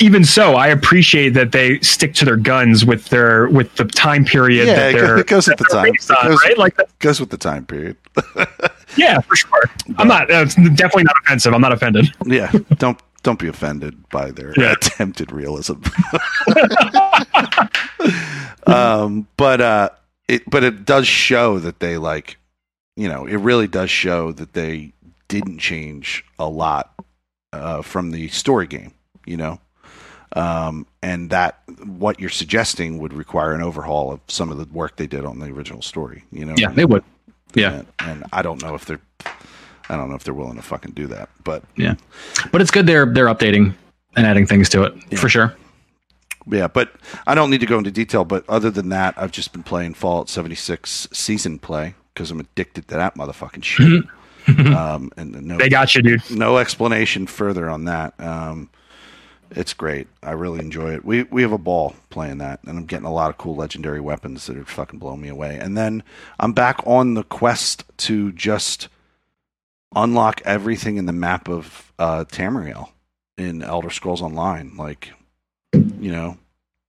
[0.00, 4.24] even so, I appreciate that they stick to their guns with their with the time
[4.24, 5.88] period Yeah, that it they're it goes with the time.
[5.88, 6.56] on, goes- right?
[6.58, 7.96] Like, that- Goes with the time period.
[8.96, 9.64] yeah, for sure.
[9.98, 10.30] I'm not.
[10.30, 11.52] Uh, it's definitely not offensive.
[11.52, 12.12] I'm not offended.
[12.24, 14.72] yeah, don't don't be offended by their Yeah.
[14.72, 15.80] attempted realism.
[18.66, 19.88] um, but uh,
[20.28, 22.36] it but it does show that they like,
[22.96, 24.92] you know, it really does show that they
[25.28, 26.92] didn't change a lot
[27.52, 28.92] uh, from the story game.
[29.26, 29.60] You know,
[30.36, 34.96] um, and that what you're suggesting would require an overhaul of some of the work
[34.96, 36.24] they did on the original story.
[36.30, 37.04] You know, Yeah, they would.
[37.54, 39.00] Yeah, and, and I don't know if they're.
[39.88, 41.94] I don't know if they're willing to fucking do that, but yeah.
[42.52, 43.74] But it's good they're they're updating
[44.16, 45.18] and adding things to it Yeah.
[45.18, 45.54] for sure.
[46.46, 46.92] Yeah, but
[47.26, 48.24] I don't need to go into detail.
[48.24, 52.86] But other than that, I've just been playing Fallout 76 season play because I'm addicted
[52.88, 54.04] to that motherfucking shit.
[54.74, 56.30] um, and no, They got you, dude.
[56.30, 58.12] no explanation further on that.
[58.20, 58.68] Um,
[59.50, 60.06] it's great.
[60.22, 61.04] I really enjoy it.
[61.04, 64.00] We we have a ball playing that, and I'm getting a lot of cool legendary
[64.00, 65.58] weapons that are fucking blowing me away.
[65.58, 66.02] And then
[66.40, 68.88] I'm back on the quest to just
[69.96, 72.90] unlock everything in the map of uh, Tamriel
[73.38, 74.76] in Elder Scrolls Online.
[74.76, 75.12] Like,
[75.72, 76.36] you know,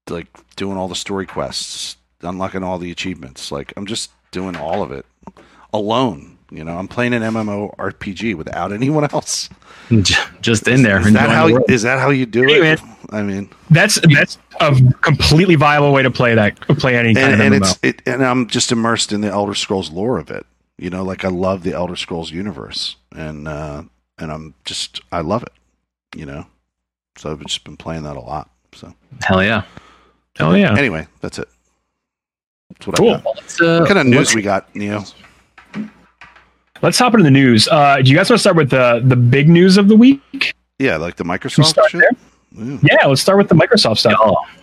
[0.09, 3.51] like doing all the story quests, unlocking all the achievements.
[3.51, 5.05] Like, I'm just doing all of it.
[5.73, 6.31] alone.
[6.51, 9.49] You know, I'm playing an MMO RPG without anyone else.
[10.41, 10.99] Just in there.
[10.99, 12.81] Is that enjoying how the is that how you do Hey, it?
[13.09, 17.41] I mean, That's that's a completely viable way to play that play any kind and,
[17.41, 17.71] and of MMO.
[17.71, 20.45] it's it, and I'm just immersed in the Elder Scrolls lore of it.
[20.77, 23.83] You know, like I love the Elder Scrolls universe, and uh,
[24.17, 25.53] and I'm just I love it.
[26.15, 26.45] You know,
[27.17, 28.49] so I've just been playing that a lot.
[28.73, 29.63] So Hell yeah.
[30.39, 30.77] oh yeah.
[30.77, 31.47] anyway, that's it.
[32.69, 33.09] That's what Cool.
[33.11, 33.35] I got.
[33.37, 35.03] Let's, uh, What kind of news we got, Neo?
[36.81, 37.67] Let's hop into the news.
[37.69, 40.53] Uh, do you guys want to start with the the big news of the week?
[40.77, 42.77] Yeah, like the Microsoft Yeah.
[42.83, 44.19] Yeah, let's start with the Microsoft stuff.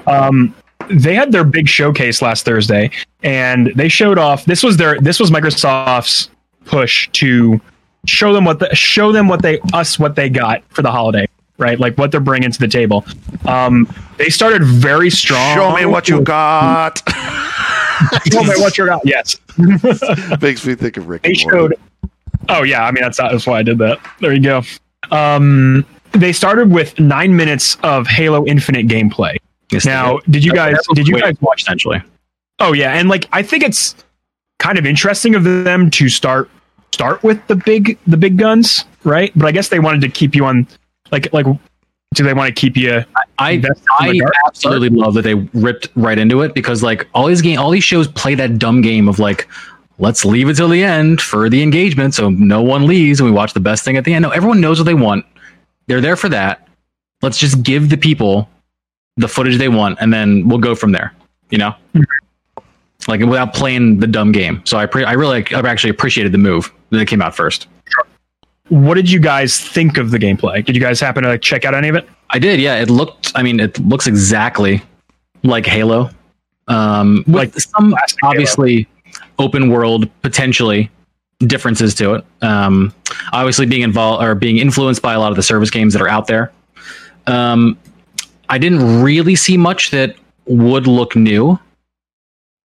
[0.06, 0.54] Um,
[0.90, 2.90] they had their big showcase last Thursday,
[3.22, 4.44] and they showed off.
[4.44, 6.30] This was their this was Microsoft's
[6.64, 7.60] push to
[8.06, 11.26] show them what the, show them what they us what they got for the holiday,
[11.58, 11.78] right?
[11.78, 13.04] Like what they're bringing to the table.
[13.46, 15.56] Um, they started very strong.
[15.56, 17.02] Show me what you got.
[18.32, 19.02] Show me what you got.
[19.04, 19.36] Yes,
[20.40, 21.22] Makes me think of Rick.
[21.22, 21.74] they showed.
[22.48, 24.00] Oh yeah, I mean that's that's why I did that.
[24.20, 24.62] There you go.
[25.10, 29.36] Um, they started with nine minutes of Halo Infinite gameplay.
[29.72, 31.70] Yes, Now, did you guys did you guys watch that?
[31.70, 32.02] essentially?
[32.58, 33.94] Oh yeah, and like I think it's
[34.58, 36.48] kind of interesting of them to start
[36.92, 39.32] start with the big the big guns, right?
[39.34, 40.66] But I guess they wanted to keep you on
[41.10, 41.46] like like
[42.14, 44.32] do they want to keep you I I the dark?
[44.46, 47.84] absolutely love that they ripped right into it because like all these game all these
[47.84, 49.48] shows play that dumb game of like
[49.98, 53.34] let's leave it till the end for the engagement so no one leaves and we
[53.34, 54.22] watch the best thing at the end.
[54.22, 55.24] No, everyone knows what they want.
[55.86, 56.68] They're there for that.
[57.22, 58.48] Let's just give the people
[59.16, 61.14] the footage they want and then we'll go from there.
[61.50, 61.74] You know?
[63.08, 64.62] Like without playing the dumb game.
[64.64, 67.66] So I pre- I really I actually appreciated the move that came out first.
[68.68, 70.64] What did you guys think of the gameplay?
[70.64, 72.08] Did you guys happen to like, check out any of it?
[72.30, 72.76] I did, yeah.
[72.76, 73.32] It looked.
[73.34, 74.80] I mean, it looks exactly
[75.42, 76.10] like Halo.
[76.68, 78.30] Um, with Like some classic Halo.
[78.30, 78.88] obviously
[79.38, 80.90] open world potentially
[81.40, 82.24] differences to it.
[82.40, 82.94] Um,
[83.32, 86.08] obviously being involved or being influenced by a lot of the service games that are
[86.08, 86.52] out there.
[87.26, 87.76] Um,
[88.52, 91.58] I didn't really see much that would look new.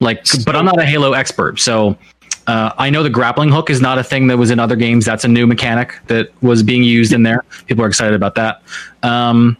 [0.02, 1.98] Like, but I'm not a Halo expert, so
[2.46, 5.06] uh, I know the grappling hook is not a thing that was in other games.
[5.06, 7.46] That's a new mechanic that was being used in there.
[7.68, 8.64] People are excited about that.
[9.02, 9.56] Um,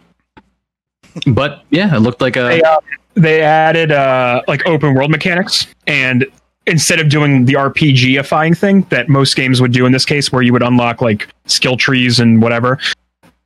[1.26, 2.78] but yeah, it looked like a They, uh,
[3.14, 6.26] they added uh, like open world mechanics, and
[6.66, 10.42] instead of doing the RPGifying thing that most games would do in this case, where
[10.42, 12.78] you would unlock like skill trees and whatever,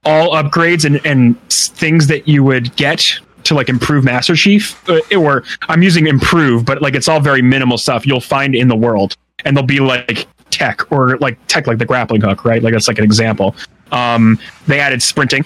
[0.04, 3.04] all upgrades and, and things that you would get
[3.44, 7.42] to like improve Master Chief, uh, or I'm using improve, but like it's all very
[7.42, 11.66] minimal stuff you'll find in the world, and they'll be like tech or like tech
[11.66, 12.62] like the grappling hook, right?
[12.62, 13.54] Like that's like an example.
[13.90, 15.44] Um, they added sprinting,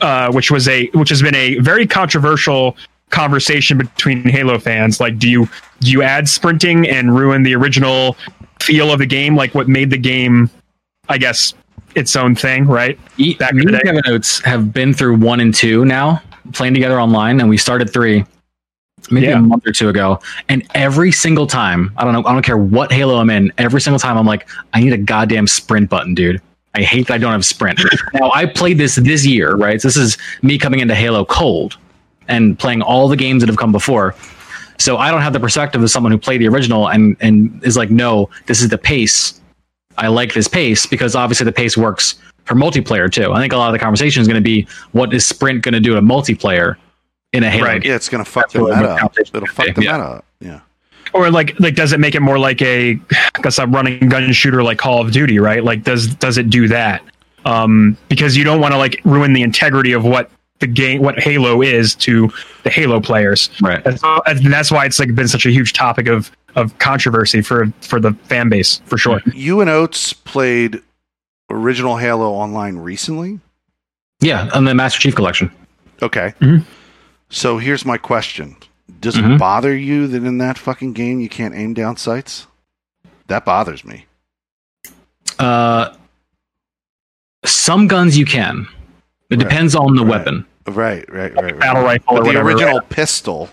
[0.00, 2.76] uh, which was a which has been a very controversial
[3.10, 5.00] conversation between Halo fans.
[5.00, 5.48] Like, do you
[5.80, 8.16] do you add sprinting and ruin the original
[8.60, 9.36] feel of the game?
[9.36, 10.50] Like, what made the game,
[11.08, 11.54] I guess,
[11.96, 12.98] its own thing, right?
[13.38, 13.78] Back me in the and day.
[13.84, 16.22] Kevin Oates have been through one and two now,
[16.52, 18.24] playing together online, and we started three
[19.10, 19.38] maybe Yeah.
[19.38, 20.18] a month or two ago.
[20.48, 23.80] And every single time, I don't know, I don't care what Halo I'm in, every
[23.80, 26.40] single time I'm like, I need a goddamn sprint button, dude.
[26.74, 27.80] I hate that I don't have sprint.
[28.14, 29.80] now I played this this year, right?
[29.80, 31.76] So this is me coming into Halo cold
[32.28, 34.14] and playing all the games that have come before.
[34.78, 37.76] So I don't have the perspective of someone who played the original and and is
[37.78, 39.40] like, no, this is the pace.
[39.98, 43.32] I like this pace because obviously the pace works for multiplayer too.
[43.32, 45.72] I think a lot of the conversation is going to be what is Sprint going
[45.74, 46.76] to do to multiplayer
[47.32, 47.82] in a Halo Right.
[47.82, 47.90] game.
[47.90, 49.04] Yeah, it's gonna fuck the That's meta.
[49.04, 49.14] up.
[49.18, 49.86] It'll fuck gonna the be.
[49.86, 49.98] meta.
[49.98, 50.24] up.
[50.40, 50.60] Yeah.
[51.12, 52.98] Or like like does it make it more like a
[53.34, 55.62] I guess a running gun shooter like Call of Duty, right?
[55.64, 57.02] Like does does it do that?
[57.44, 61.18] Um, because you don't want to like ruin the integrity of what the game what
[61.18, 62.30] Halo is to
[62.64, 63.50] the Halo players.
[63.60, 63.82] Right.
[63.84, 67.66] That's, and that's why it's like been such a huge topic of of controversy for
[67.80, 69.20] for the fan base for sure.
[69.32, 70.80] You and Oates played
[71.50, 73.38] original Halo online recently.
[74.20, 75.50] Yeah, and the Master Chief Collection.
[76.02, 76.34] Okay.
[76.40, 76.64] Mhm.
[77.28, 78.56] So here's my question:
[79.00, 79.38] Does it Mhm.
[79.38, 82.46] bother you that in that fucking game you can't aim down sights?
[83.28, 84.06] That bothers me.
[85.38, 85.92] Uh,
[87.44, 88.66] some guns you can.
[89.30, 89.48] It Right.
[89.48, 90.10] depends on the Right.
[90.10, 90.46] weapon.
[90.66, 91.44] Right, right, right.
[91.44, 91.58] right.
[91.58, 92.48] Battle rifle But or the whatever.
[92.50, 93.50] original pistol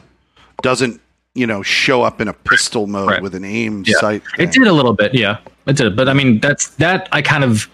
[0.62, 1.02] doesn't,
[1.36, 3.22] you know, show up in a pistol mode Right.
[3.22, 3.96] with an aim Yeah.
[4.00, 4.22] sight.
[4.38, 5.38] It did a little bit, yeah.
[5.66, 7.08] It did, but I mean, that's that.
[7.12, 7.68] I kind of,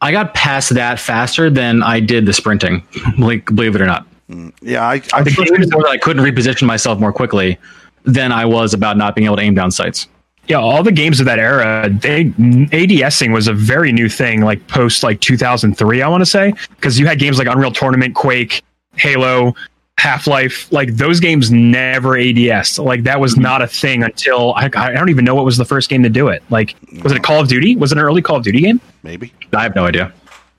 [0.00, 2.82] I got past that faster than I did the sprinting.
[3.18, 4.52] like, believe it or not, Mm.
[4.60, 7.56] Yeah, I, I think It was more that I couldn't reposition myself more quickly
[8.04, 10.06] than I was about not being able to aim down sights.
[10.48, 14.66] yeah, all the games of that era, they ADSing was a very new thing, like
[14.68, 18.62] post like 2003, I want to say, because you had games like Unreal Tournament, Quake,
[18.96, 19.54] Halo,
[19.98, 22.78] Half Life, like those games never ADS.
[22.78, 23.42] Like that was mm-hmm.
[23.42, 26.08] not a thing until I, I don't even know what was the first game to
[26.08, 26.40] do it.
[26.50, 27.74] Like, was it a Call of Duty?
[27.74, 28.80] Was it an early Call of Duty game?
[29.02, 29.32] Maybe.
[29.52, 30.12] I have no idea.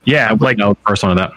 [0.04, 1.32] Yeah, like no first one of that.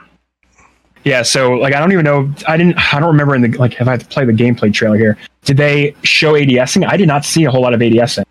[1.06, 1.22] yeah.
[1.22, 2.30] So like I don't even know.
[2.46, 2.78] I didn't.
[2.94, 5.18] I don't remember in the like if I had to play the gameplay trailer here.
[5.46, 6.86] Did they show ADSing?
[6.86, 8.26] I did not see a whole lot of ADSing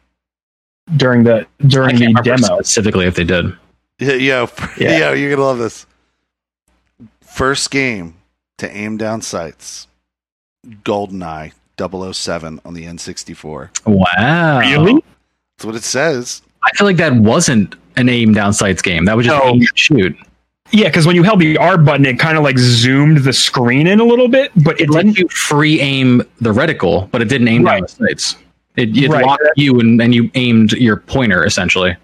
[0.98, 2.56] during the during the demo.
[2.56, 3.56] specifically if they did.
[3.98, 4.48] Yeah, yo,
[4.78, 4.98] Yeah.
[4.98, 5.86] yo, you're gonna love this.
[7.22, 8.14] First game
[8.58, 9.86] to aim down sights.
[10.66, 13.86] GoldenEye 007 on the N64.
[13.86, 14.58] Wow.
[14.60, 15.02] Really?
[15.56, 16.42] That's what it says.
[16.64, 19.04] I feel like that wasn't an aim down sights game.
[19.04, 19.50] That was just No.
[19.50, 20.16] aim and shoot.
[20.70, 23.86] Yeah, because when you held the R button, it kind of like zoomed the screen
[23.86, 25.18] in a little bit, but it It let didn't.
[25.18, 27.82] you free aim the reticle, but it didn't aim down Right.
[27.82, 28.36] the sights.
[28.76, 29.24] It, it Right.
[29.26, 31.94] locked you and, and you aimed your pointer essentially.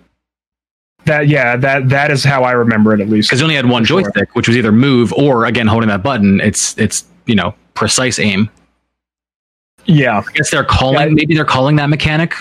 [1.09, 3.29] That yeah, that that is how I remember it at least.
[3.31, 4.03] Because you only had one For sure.
[4.03, 6.39] joystick, which was either move or again holding that button.
[6.41, 8.51] It's it's you know precise aim.
[9.87, 11.15] Yeah, I guess they're calling Yeah.
[11.15, 12.35] maybe they're calling that mechanic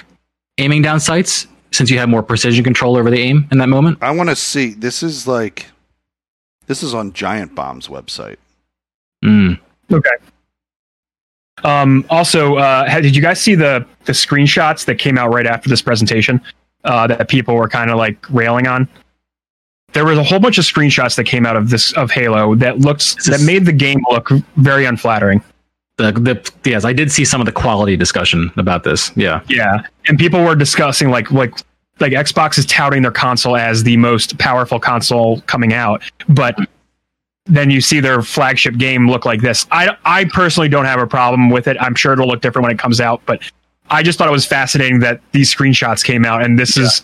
[0.57, 3.99] aiming down sights since you have more precision control over the aim in that moment.
[4.01, 4.74] I want to see.
[4.74, 5.68] This is like,
[6.65, 8.36] this is on Giant Bomb's website.
[9.24, 9.59] Mm.
[9.91, 10.09] Okay.
[11.63, 15.47] Um, also, uh, had- did you guys see the the screenshots that came out right
[15.47, 16.41] after this presentation
[16.88, 18.88] uh, that people were kind of like railing on?
[19.93, 22.79] There was a whole bunch of screenshots that came out of this of Halo that
[22.79, 25.43] looked that made the game look very unflattering.
[25.97, 29.11] The, the yes, I did see some of the quality discussion about this.
[29.15, 31.53] Yeah, Yeah, and people were discussing like like
[31.99, 36.55] like Xbox is touting their console as the most powerful console coming out, but
[37.45, 39.65] then you see their flagship game look like this.
[39.71, 41.77] I I personally don't have a problem with it.
[41.79, 43.41] I'm sure it'll look different when it comes out, but
[43.89, 47.03] I just thought it was fascinating that these screenshots came out and this is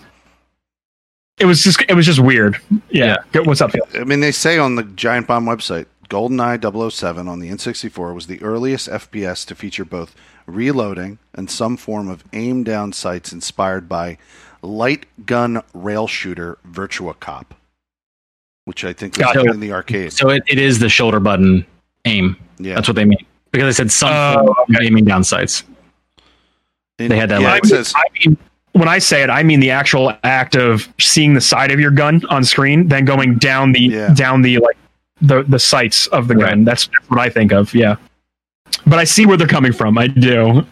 [1.39, 2.59] it was just it was just weird.
[2.89, 3.17] Yeah.
[3.31, 3.86] Good- What's up, Phil?
[3.95, 8.27] I mean, they say on the Giant Bomb website, GoldenEye 007 on the N64 was
[8.27, 10.15] the earliest FPS to feature both
[10.45, 14.17] reloading and some form of aim down sights inspired by
[14.61, 17.55] light gun rail shooter Virtua Cop,
[18.65, 19.49] which I think was Gotcha.
[19.49, 20.13] in the arcade.
[20.13, 21.65] so it, it is the shoulder button
[22.05, 22.38] aim.
[22.59, 25.63] Yeah, That's what they mean because they said some Oh, form of aiming down sights.
[26.99, 27.61] And- they had that Yeah, light.
[27.63, 28.37] it says I mean,
[28.73, 31.91] when I say it, I mean the actual act of seeing the side of your
[31.91, 34.13] gun on screen, then going down the Yeah.
[34.13, 34.77] down the like
[35.21, 36.59] the the sights of the gun.
[36.59, 36.65] Right.
[36.65, 37.73] That's, that's what I think of.
[37.73, 37.95] Yeah,
[38.85, 39.97] but I see where they're coming from.
[39.97, 40.65] I do.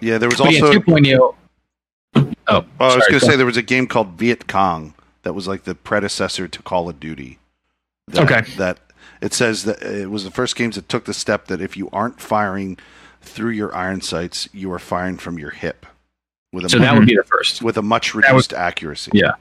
[0.00, 0.18] yeah.
[0.18, 0.78] There was But yeah, also.
[0.80, 1.34] 2.0.
[2.16, 4.92] Oh, oh, I was sorry, going to go say there was a game called Vietcong
[5.22, 7.38] that was like the predecessor to Call of Duty.
[8.08, 8.50] That, Okay.
[8.56, 8.78] That
[9.22, 11.88] it says that it was the first games that took the step that if you
[11.92, 12.76] aren't firing
[13.24, 15.86] through your iron sights, you are firing from your hip
[16.52, 17.62] with a So mu- that would be the first.
[17.62, 19.10] with a much That was- reduced accuracy.
[19.14, 19.32] Yeah.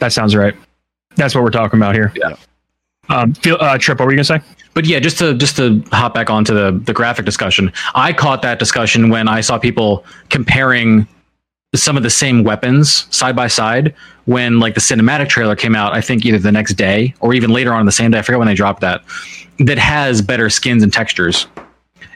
[0.00, 0.54] That sounds right.
[1.16, 2.12] That's what we're talking about here.
[2.14, 2.36] Yeah.
[3.08, 4.40] Um, Phil, uh, Trip, what were you gonna say?
[4.74, 8.42] But yeah, just to just to hop back onto the the graphic discussion, I caught
[8.42, 11.06] that discussion when I saw people comparing
[11.74, 13.94] some of the same weapons side by side
[14.24, 15.94] when like the cinematic trailer came out.
[15.94, 18.18] I think either the next day or even later on the same day.
[18.18, 19.02] I forget when they dropped that.
[19.60, 21.46] That has better skins and textures.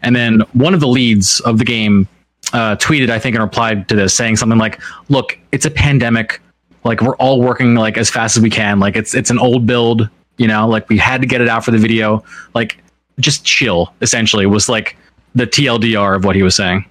[0.03, 2.09] And then one of the leads of the game
[2.53, 6.40] uh, tweeted, I think, and replied to this, saying something like, "Look, it's a pandemic.
[6.84, 8.80] Like we're all working like as fast as we can.
[8.80, 10.09] Like it's it's an old build.
[10.38, 12.24] You know, like we had to get it out for the video.
[12.55, 12.82] Like
[13.18, 13.92] just chill.
[14.01, 14.96] Essentially, was like
[15.34, 16.84] the TLDR of what he was saying.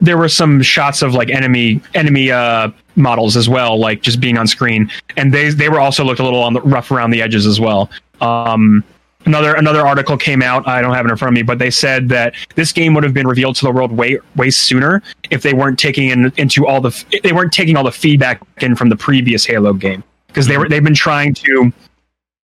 [0.00, 4.38] There were some shots of like enemy enemy uh, models as well, like just being
[4.38, 7.20] on screen, and they they were also looked a little on the rough around the
[7.20, 7.90] edges as well.
[8.20, 8.84] Um,
[9.28, 10.66] another another article came out.
[10.66, 13.04] I don't have it in front of me, but they said that this game would
[13.04, 16.66] have been revealed to the world way way sooner if they weren't taking in, into
[16.66, 20.46] all the they weren't taking all the feedback in from the previous Halo game because
[20.46, 21.72] they were they've been trying to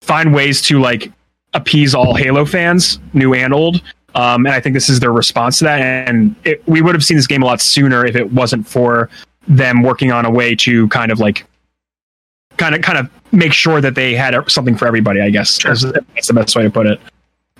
[0.02, 1.10] find ways to like
[1.54, 3.82] appease all Halo fans, new and old.
[4.14, 5.80] Um, and I think this is their response to that.
[5.80, 9.10] And it, we would have seen this game a lot sooner if it wasn't for
[9.48, 11.44] them working on a way to kind of like
[12.56, 15.20] kind of kind of make sure that they had something for everybody.
[15.20, 15.74] I guess Sure.
[15.74, 17.00] That's- that's the best way to put it.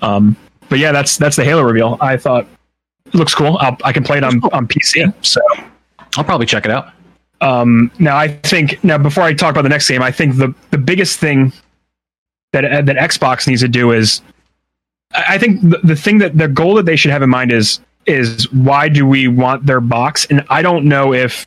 [0.03, 0.37] Um,
[0.69, 1.97] but yeah, that's that's the Halo reveal.
[2.01, 2.47] I thought
[3.07, 3.57] it looks cool.
[3.61, 5.13] I'll, I can play it on on PC.
[5.25, 5.41] So
[6.17, 6.89] I'll probably check it out.
[7.41, 10.55] um, now I think now before I talk about the next game, I think the
[10.71, 11.53] the biggest thing
[12.53, 14.21] that uh, that Xbox needs to do is,
[15.13, 17.53] I I think the, the thing that the goal that they should have in mind
[17.53, 20.27] is is why do we want their box?
[20.27, 21.47] And I don't know if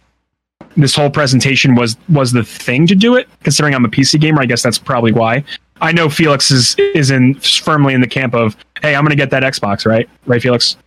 [0.77, 3.27] this whole presentation was was the thing to do it.
[3.43, 5.43] Considering I'm a PC gamer, I guess that's probably why.
[5.81, 9.17] I know Felix is is in firmly in the camp of hey, I'm going to
[9.17, 10.09] get that Xbox, right?
[10.25, 10.77] Right, Felix,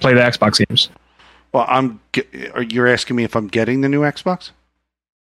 [0.00, 0.90] play the Xbox games.
[1.52, 2.00] Well, I'm.
[2.12, 4.50] ge- Are you asking me if I'm getting the new Xbox?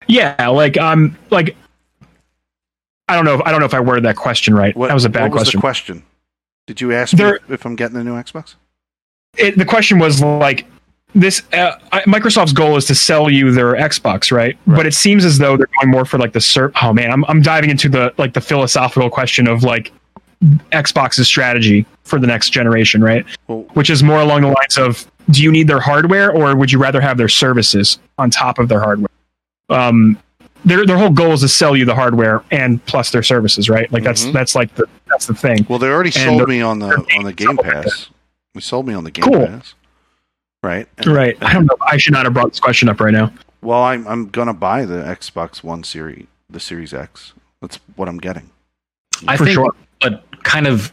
[0.07, 1.55] Yeah, like um, like
[3.07, 3.35] I don't know.
[3.35, 4.75] If, I don't know if I worded that question right.
[4.75, 5.31] What, that was a bad question.
[5.31, 5.95] what was question.
[5.95, 6.03] the question?
[6.67, 8.55] Did you ask me if I'm getting the new Xbox?
[9.37, 10.65] it, the question was like
[11.15, 11.73] this uh,
[12.07, 14.57] microsoft's goal is to sell you their xbox right?
[14.65, 16.71] but it seems as though they're going more for like the serp.
[16.81, 19.91] oh man I'm, I'm diving into the like the philosophical question of like
[20.71, 25.09] xbox's strategy for the next generation right Well, which is more along the lines of
[25.29, 28.67] do you need their hardware or would you rather have their services on top of
[28.67, 29.09] their hardware
[29.69, 30.17] um
[30.65, 33.91] their, their whole goal is to sell you the hardware and plus their services right
[33.91, 34.33] like that's Mhm.
[34.33, 36.87] that's like the that's the thing well, they already sold me on the
[37.17, 38.09] on the Game Pass.
[38.55, 39.45] We sold me on the Game Cool.
[39.47, 39.75] Pass,
[40.63, 40.87] right?
[40.97, 43.31] And- right i don't know i should not have brought this question up right now
[43.61, 47.31] Well, I'm I'm gonna buy the Xbox One series, the Series X.
[47.61, 48.49] That's what I'm getting.
[49.25, 49.73] I For think, sure.
[50.01, 50.91] but kind of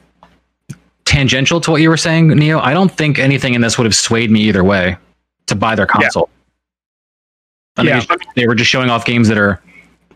[1.04, 2.60] tangential to what you were saying, Neo.
[2.60, 4.96] I don't think anything in this would have swayed me either way
[5.46, 6.30] to buy their console.
[7.76, 7.98] I think Yeah.
[8.14, 9.60] it's- they were just showing off games that are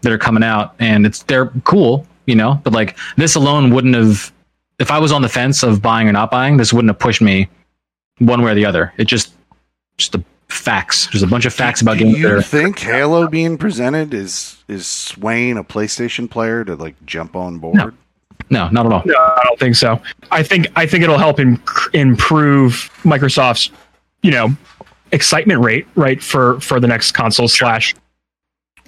[0.03, 2.61] that are coming out, and it's they're cool, you know.
[2.63, 4.31] But like this alone wouldn't have,
[4.79, 7.21] if I was on the fence of buying or not buying, this wouldn't have pushed
[7.23, 7.49] me
[8.19, 8.93] one way or the other.
[8.97, 9.33] It just
[9.99, 11.09] just the facts.
[11.13, 14.15] There's a bunch of facts about Do games that you are think Halo being presented
[14.15, 17.75] is is swaying a PlayStation player to like jump on board?
[17.77, 17.91] No.
[18.51, 19.03] no, not at all.
[19.05, 20.01] No, I don't think so.
[20.31, 23.71] I think I think it'll help im- improve Microsoft's,
[24.23, 24.51] you know,
[25.13, 27.95] excitement rate, right, for for the next console slash.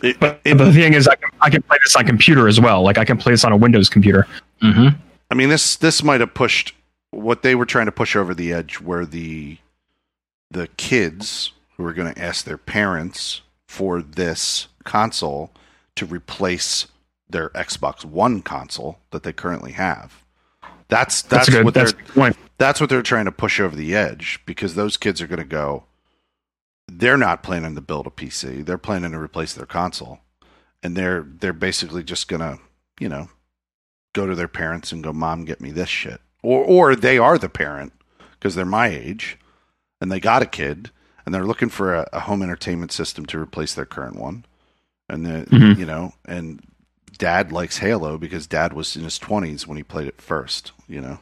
[0.02, 2.60] It- But it- the thing is, I can I can play this on computer as
[2.60, 2.82] well.
[2.82, 4.26] Like I can play this on a Windows computer.
[4.60, 4.88] hmm
[5.30, 6.72] I mean, this this might have pushed
[7.10, 9.56] what they were trying to push over the edge, where the
[10.50, 15.50] the kids who are going to ask their parents for this console
[15.96, 16.86] to replace
[17.28, 20.22] their Xbox One console that they currently have.
[20.88, 21.64] That's that's, That's, good.
[21.64, 22.02] what That's they're
[22.58, 25.44] that's what they're trying to push over the edge because those kids are going to
[25.44, 25.84] go.
[26.88, 28.64] They're not planning to build a PC.
[28.64, 30.20] They're planning to replace their console,
[30.82, 32.58] and they're they're basically just going to
[33.00, 33.28] you know
[34.12, 37.36] go to their parents and go, "Mom, get me this shit," or or they are
[37.36, 37.92] the parent
[38.32, 39.38] because they're my age,
[40.00, 40.90] and they got a kid,
[41.24, 44.44] and they're looking for a, a home entertainment system to replace their current one,
[45.08, 45.78] and the Mhm.
[45.78, 46.60] you know and
[47.18, 51.00] dad likes Halo because dad was in his twenties when he played it first, you
[51.00, 51.18] know.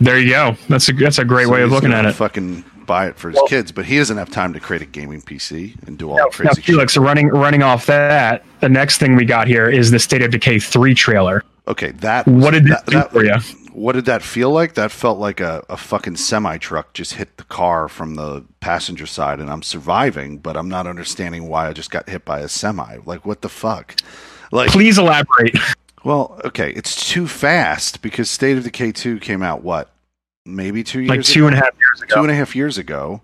[0.00, 0.56] There you go.
[0.68, 2.12] That's a that's a great So way of looking at gonna it.
[2.14, 4.86] Fucking buy it for his Well- kids, but he doesn't have time to create a
[4.86, 8.68] gaming PC and do all Now, the now, crazy Felix, running running off that, the
[8.68, 11.42] next thing we got here is the State of Decay three trailer.
[11.66, 13.34] Okay, that What did this that, do that- for you?
[13.78, 14.74] What did that feel like?
[14.74, 19.06] That felt like a, a fucking semi truck just hit the car from the passenger
[19.06, 22.48] side, and I'm surviving, but I'm not understanding why I just got hit by a
[22.48, 22.98] semi.
[23.06, 23.94] Like, what the fuck?
[24.50, 25.56] Like, Please elaborate.
[26.04, 29.90] well, okay, it's too fast because State of Decay two came out what,
[30.44, 31.26] maybe two years Like ago?
[31.28, 32.14] two and a half years ago.
[32.16, 33.20] two and a half years ago.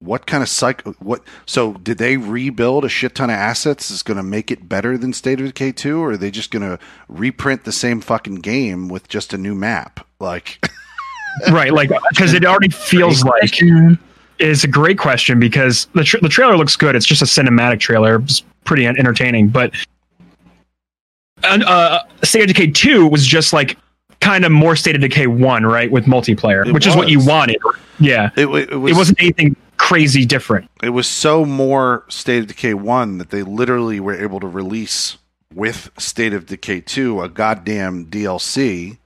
[0.00, 0.92] What kind of cycle?
[0.98, 1.22] What?
[1.46, 3.90] So did they rebuild a shit ton of assets?
[3.90, 6.50] Is going to make it better than State of Decay two, or are they just
[6.50, 6.78] going to
[7.08, 10.06] reprint the same fucking game with just a new map?
[10.20, 10.62] Like,
[11.50, 13.54] right, like because it already feels like
[14.38, 16.96] it's a great question because the tra- the trailer looks good.
[16.96, 18.20] It's just a cinematic trailer.
[18.20, 19.72] It's pretty entertaining, but
[21.44, 23.78] and, uh, State of Decay two was just like
[24.20, 27.24] kind of more State of Decay one, right, with multiplayer, It which is what you
[27.24, 27.58] wanted.
[28.00, 30.70] Yeah, it, it was it wasn't anything crazy different.
[30.82, 35.18] it was so more State of Decay one that they literally were able to release
[35.52, 38.98] with State of Decay two a goddamn DLC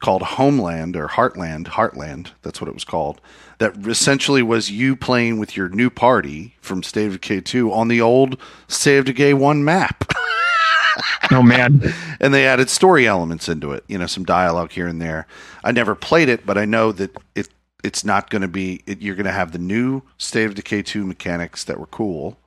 [0.00, 3.20] called Homeland or Heartland, Heartland, that's what it was called.
[3.58, 7.88] That essentially was you playing with your new party from State of Decay 2 on
[7.88, 10.10] the old State of Decay 1 map.
[11.30, 11.80] Oh man,
[12.18, 15.26] and they added story elements into it, you know, some dialogue here and there.
[15.62, 17.48] I never played it, but I know that it
[17.82, 20.82] it's not going to be it, you're going to have the new State of Decay
[20.82, 22.38] 2 mechanics that were cool.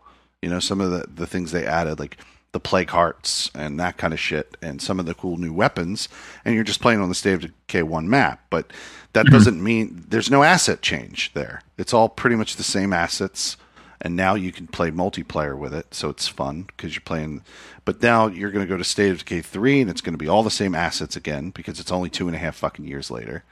[0.42, 2.18] You know, some of the the things they added like
[2.52, 6.08] the plague hearts and that kind of shit and some of the cool new weapons
[6.46, 8.72] and you're just playing on the State of Decay 1 map, but
[9.14, 9.34] that mm-hmm.
[9.34, 11.62] doesn't mean there's no asset change there.
[11.78, 13.58] It's all pretty much the same assets
[14.04, 17.42] and now you can play multiplayer with it, so it's fun because you're playing.
[17.86, 20.18] But now you're going to go to State of Decay three, and it's going to
[20.18, 23.10] be all the same assets again because it's only two and a half fucking years
[23.10, 23.46] later.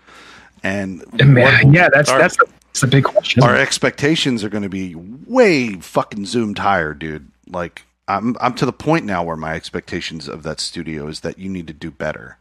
[0.63, 3.43] And man, what- yeah, that's our, that's the, that's the big question.
[3.43, 7.29] our expectations are going to be way fucking zoomed higher, dude.
[7.47, 11.37] Like I'm I'm to the point now where my expectations of that studio is that
[11.39, 12.37] you need to do better.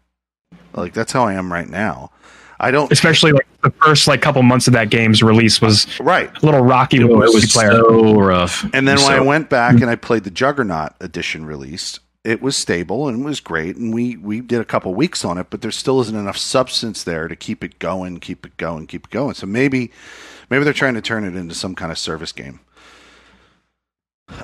[0.75, 2.11] Like that's how I am right now.
[2.63, 6.31] I don't Especially like the first like couple months of that game's release was right.
[6.43, 7.71] a little rocky with Oh, it was multiplayer.
[7.71, 8.65] so rough.
[8.75, 9.81] And then It was when I went back mm.
[9.81, 13.77] and I played the Juggernaut edition released, it was stable and it was great.
[13.77, 17.03] And we, we did a couple weeks on it, but there still isn't enough substance
[17.05, 19.35] there to keep it going, keep it going, keep it going.
[19.35, 19.91] So maybe
[20.51, 22.61] maybe they're trying to turn it into some kind of service game.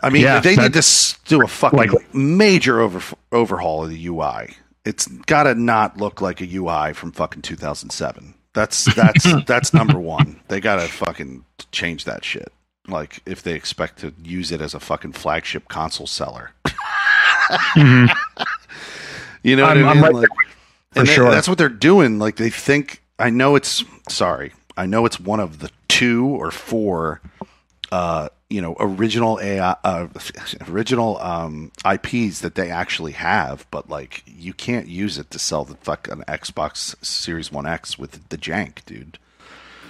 [0.03, 2.05] I mean, Yeah, they need to do a fucking likely.
[2.13, 7.11] major over, overhaul of the UI it's got to not look like a UI from
[7.13, 8.35] fucking 2007.
[8.55, 10.41] That's that's that's number one.
[10.49, 12.53] They got to fucking change that shit.
[12.89, 16.53] Like if they expect to use it as a fucking flagship console seller.
[17.77, 18.17] Mhm.
[19.43, 20.03] You know what I'm- I mean?
[20.03, 21.31] right Like- for and they- sure.
[21.31, 22.19] that's what they're doing.
[22.19, 23.03] Like they think.
[23.19, 24.53] I know it's sorry.
[24.77, 27.21] I know it's one of the two or four,
[27.93, 30.09] uh, you know, original AI, uh,
[30.69, 35.65] original um, IPs that they actually have, but like you can't use it to sell
[35.65, 39.19] the fucking Xbox Series One X with the jank, dude.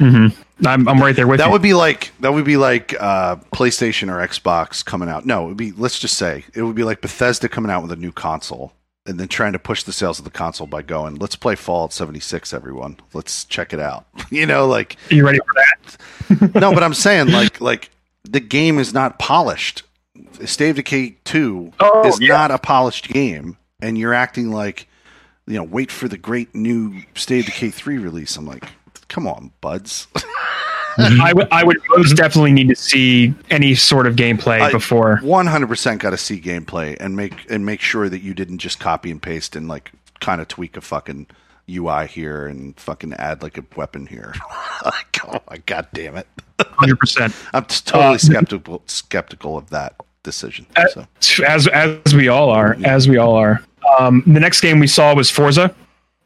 [0.00, 0.32] I'm,
[0.88, 1.52] I'm right there with That you.
[1.52, 5.26] would be like that would be like uh, PlayStation or Xbox coming out.
[5.26, 7.92] No, it would be let's just say it would be like Bethesda coming out with
[7.92, 8.72] a new console
[9.04, 11.92] and then trying to push the sales of the console by going, "Let's play Fallout
[11.92, 12.98] 76, everyone.
[13.12, 16.54] Let's check it out." You know, like Are you ready for that?
[16.60, 17.90] no, but I'm saying like like
[18.24, 19.82] the game is not polished.
[20.44, 22.28] State of Decay 2 Oh, is yeah.
[22.34, 24.88] not a polished game and you're acting like
[25.46, 28.36] you know, wait for the great new State of Decay 3 release.
[28.36, 28.64] I'm like,
[29.08, 30.06] come on, buds.
[30.98, 31.32] I
[31.64, 35.18] would most definitely need to see any sort of gameplay I- before.
[35.22, 39.10] 100% got to see gameplay and make and make sure that you didn't just copy
[39.10, 41.26] and paste and like kind of tweak a fucking
[41.68, 44.32] UI here and fucking add like a weapon here.
[44.84, 46.26] like, oh my god damn it!
[46.60, 47.34] Hundred percent.
[47.52, 50.64] I'm totally Uh, skeptical skeptical of that decision.
[50.76, 50.86] Uh,
[51.20, 52.76] So As as we all are.
[52.84, 53.62] As we all are.
[53.98, 55.74] Um, the next game we saw was Forza.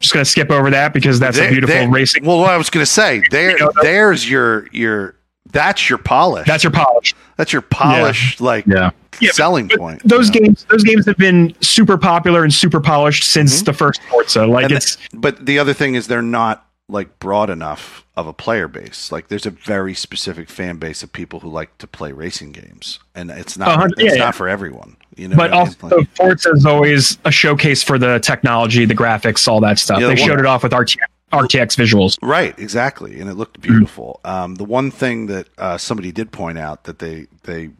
[0.01, 2.25] Just gonna skip over that because that's a beautiful there- racing.
[2.25, 5.15] Well, what I was going to say, there, You know, there's your your
[5.51, 6.47] that's your polish.
[6.47, 7.13] That's your polish.
[7.37, 8.91] that's your polish like Yeah.
[9.19, 10.01] Yeah, selling But point.
[10.03, 10.45] those you know?
[10.47, 14.47] games, those games have been super popular and super polished since the first Forza.
[14.47, 14.65] Like Mm-hmm.
[14.65, 18.33] And it's the- but the other thing is they're not like broad enough of a
[18.33, 19.11] player base.
[19.11, 22.99] Like there's a very specific fan base of people who like to play racing games,
[23.15, 24.31] and it's not it's yeah, not yeah.
[24.31, 24.97] for everyone.
[25.17, 25.93] You know, but what I mean?
[25.93, 29.99] also Forza is always a showcase for the technology, the graphics, all that stuff.
[29.99, 30.97] Yeah, they the one- showed it off with RTX,
[31.33, 32.17] RTX visuals.
[32.21, 34.21] Right, exactly, and it looked beautiful.
[34.23, 37.71] Um, the one thing that uh, somebody did point out that they they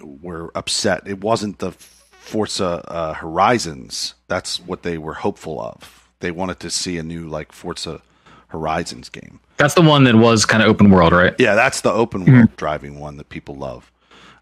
[0.00, 4.14] were upset it wasn't the Forza uh, Horizons.
[4.28, 6.08] That's what they were hopeful of.
[6.20, 8.00] They wanted to see a new like Forza
[8.48, 9.40] Horizons game.
[9.56, 11.34] That's the one that was kind of open world, right?
[11.38, 13.90] Yeah, that's the open world driving one that people love.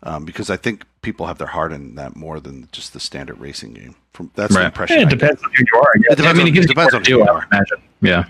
[0.04, 3.38] Um, because I think people have their heart in that more than just the standard
[3.38, 3.94] racing game.
[4.14, 4.66] From that's the Right.
[4.66, 4.98] impression.
[4.98, 5.18] it I get.
[5.18, 5.90] depends on who you are.
[5.94, 6.12] I guess.
[6.12, 7.22] It depends I mean, on, it gives it you depends more on to who do,
[7.24, 7.48] you I are.
[7.52, 7.76] imagine.
[8.00, 8.24] Yeah.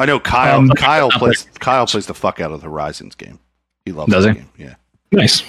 [0.00, 0.58] I know Kyle.
[0.58, 1.44] Um, Kyle plays.
[1.44, 3.38] plays- Kyle plays the fuck out of the Horizons game.
[3.86, 4.40] He loves Does that he?
[4.40, 4.48] game.
[4.58, 4.74] Yeah.
[5.12, 5.42] Nice.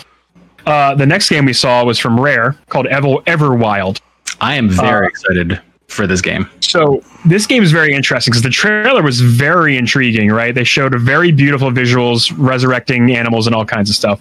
[0.65, 3.99] Uh, the next game we saw was from Rare called Ever Everwild.
[4.41, 6.49] I am very Uh, excited for this game.
[6.61, 10.53] So this game is very interesting because the trailer was very intriguing, right?
[10.55, 14.19] They showed a very beautiful visuals, resurrecting animals and all kinds of stuff.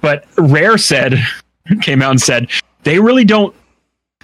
[0.00, 1.18] But Rare said,
[1.82, 2.50] came out and said
[2.82, 3.54] they really don't.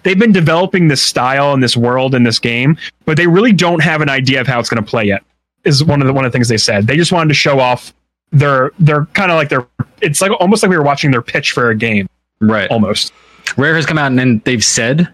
[0.03, 3.83] They've been developing this style and this world in this game, but they really don't
[3.83, 5.23] have an idea of how it's going to play yet.
[5.65, 6.87] Is one of the one of the things they said.
[6.87, 7.93] They just wanted to show off
[8.33, 9.67] their their kind of like their.
[10.01, 12.09] It's like almost like we were watching their pitch for a game,
[12.41, 12.71] Right.
[12.71, 13.13] almost.
[13.59, 15.09] Rare has come out and then they've said.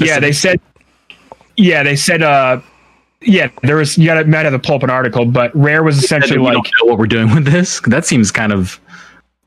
[0.00, 0.60] Yeah, they said.
[1.56, 2.22] Yeah, they said.
[2.22, 2.60] uh
[3.20, 3.96] Yeah, there was.
[3.96, 6.58] You got to might have to pull up an article, but Rare was essentially like
[6.82, 7.80] what we're doing with this.
[7.86, 8.80] That seems kind of,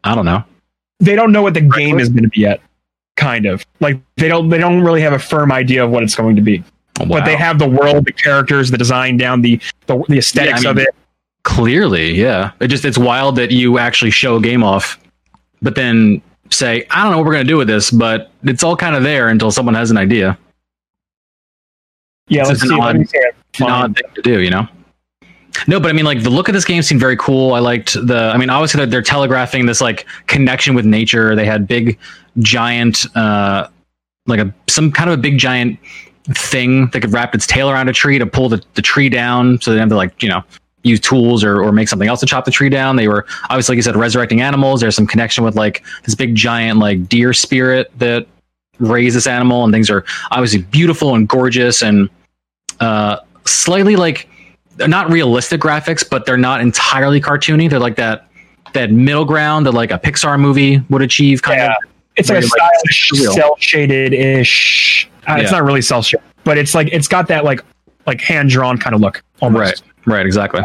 [0.05, 0.43] I don't know.
[1.01, 2.61] They don't know what the game is going to be yet.
[3.17, 4.47] Kind of like they don't.
[4.49, 6.63] They don't really have a firm idea of what it's going to be.
[6.99, 7.07] Wow.
[7.07, 10.69] But they have the world, the characters, the design down, the the, the aesthetics Yeah,
[10.69, 10.87] I of it.
[11.43, 12.51] clearly, yeah.
[12.61, 14.97] It just it's wild that you actually show a game off,
[15.61, 16.21] but then
[16.51, 19.03] say, I don't know what we're gonna do with this, but it's all kind of
[19.03, 20.37] there until someone has an idea.
[22.27, 22.79] Yeah, It's let's see.
[22.79, 23.35] Odd- see it.
[23.49, 24.67] It's an odd thing to do, you know.
[25.67, 27.53] No, but I mean, like the look of this game seemed very cool.
[27.53, 28.31] I liked the.
[28.33, 31.35] I mean, obviously they're, they're telegraphing this like connection with nature.
[31.35, 31.99] They had big,
[32.39, 33.67] giant, uh,
[34.27, 35.77] like a some kind of a big giant
[36.25, 39.59] thing that could wrap its tail around a tree to pull the, the tree down,
[39.61, 40.43] so they have to like you know
[40.83, 42.95] use tools or, or make something else to chop the tree down.
[42.95, 44.81] They were obviously, like you said, resurrecting animals.
[44.81, 48.25] There's some connection with like this big giant like deer spirit that
[48.79, 52.09] raised this animal, and things are obviously beautiful and gorgeous and
[52.79, 54.27] uh, slightly like
[54.77, 57.69] they're not realistic graphics, but they're not entirely cartoony.
[57.69, 58.27] They're like that
[58.73, 61.41] that middle ground that like a Pixar movie would achieve.
[61.41, 61.75] Kind Yeah, of.
[62.15, 65.09] it's like a stylish, cel shaded ish.
[65.27, 67.61] Uh, It's not really cel shaded, but it's like it's got that like
[68.07, 69.21] like hand drawn kind of look.
[69.41, 69.83] Almost.
[70.05, 70.15] Right.
[70.17, 70.25] Right.
[70.25, 70.61] Exactly.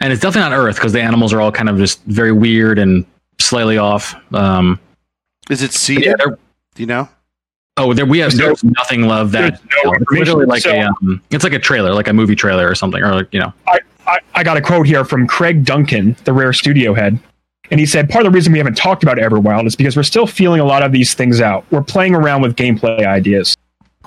[0.00, 2.78] And it's definitely not Earth because the animals are all kind of just very weird
[2.78, 3.04] and
[3.38, 4.14] slightly off.
[4.34, 4.80] Um,
[5.48, 6.04] Is it but seated?
[6.18, 6.34] yeah,
[6.74, 7.08] Do you know?
[7.80, 9.60] Oh, there we have There's there's nothing love that.
[9.84, 10.94] no It's literally like information.
[11.06, 13.52] a um, it's like a trailer, like a movie trailer or something, or you know.
[13.66, 17.18] I, I, I got a quote here from Craig Duncan, the Rare studio head.
[17.70, 20.02] And he said, part of the reason we haven't talked about Everwild is because we're
[20.02, 21.64] still feeling a lot of these things out.
[21.70, 23.56] We're playing around with gameplay ideas.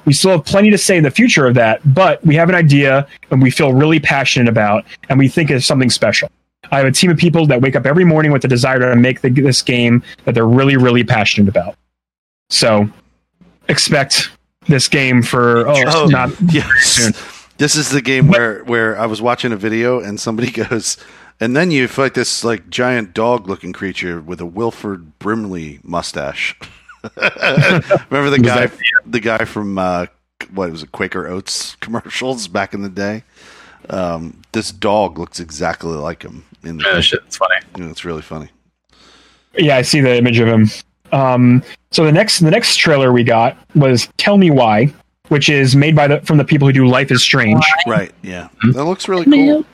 [0.04, 2.56] We still have plenty to say in the future of that, but we have an
[2.56, 6.30] idea and we feel really passionate about, and we think it's something special.
[6.72, 8.96] I have a team of people that wake up every morning with the desire to
[8.98, 11.76] make the, this game that they're really, really passionate about.
[12.50, 12.90] So
[13.68, 14.30] expect
[14.68, 16.86] this game for oh, Oh, not yes.
[16.86, 17.14] soon.
[17.58, 20.98] This is the game where where I was watching a video and somebody goes,
[21.40, 26.56] and then you fight this like giant dog looking creature with a Wilford Brimley mustache.
[27.18, 30.06] Remember the guy, that- the guy from uh,
[30.54, 33.24] what was it, Quaker Oats commercials back in the day?
[33.90, 36.46] Um, this dog looks exactly like him.
[36.64, 37.56] In the Oh, shit, it's funny.
[37.78, 38.50] You know, it's really funny.
[39.58, 40.70] Yeah, I see the image of him.
[41.14, 44.92] Um, so the next the next trailer we got was Tell Me Why,
[45.30, 47.64] which is made by the from the people who do Life is Strange.
[47.88, 48.12] Right?
[48.24, 48.72] Yeah, Hmm?
[48.72, 49.66] that looks really cool.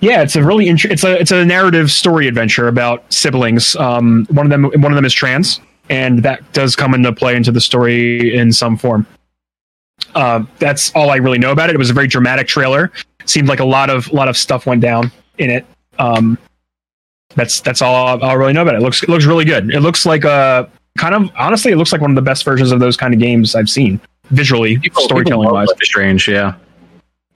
[0.00, 3.76] Yeah, it's a really int- it's a it's a narrative story adventure about siblings.
[3.76, 7.34] Um, one of them one of them is trans, and that does come into play
[7.36, 9.06] into the story in some form.
[10.14, 11.74] Uh, that's all I really know about it.
[11.74, 12.92] It was a very dramatic trailer.
[13.24, 15.64] Seemed like a lot of a lot of stuff went down in it.
[15.98, 16.36] Um,
[17.36, 18.78] that's that's all I'll, really know about it.
[18.78, 18.82] it.
[18.82, 19.72] Looks it looks really good.
[19.72, 20.68] It looks like a
[20.98, 23.20] kind of honestly, it looks like one of the best versions of those kind of
[23.20, 24.00] games I've seen
[24.30, 25.68] visually, storytelling wise.
[25.68, 26.54] Life is Strange, yeah.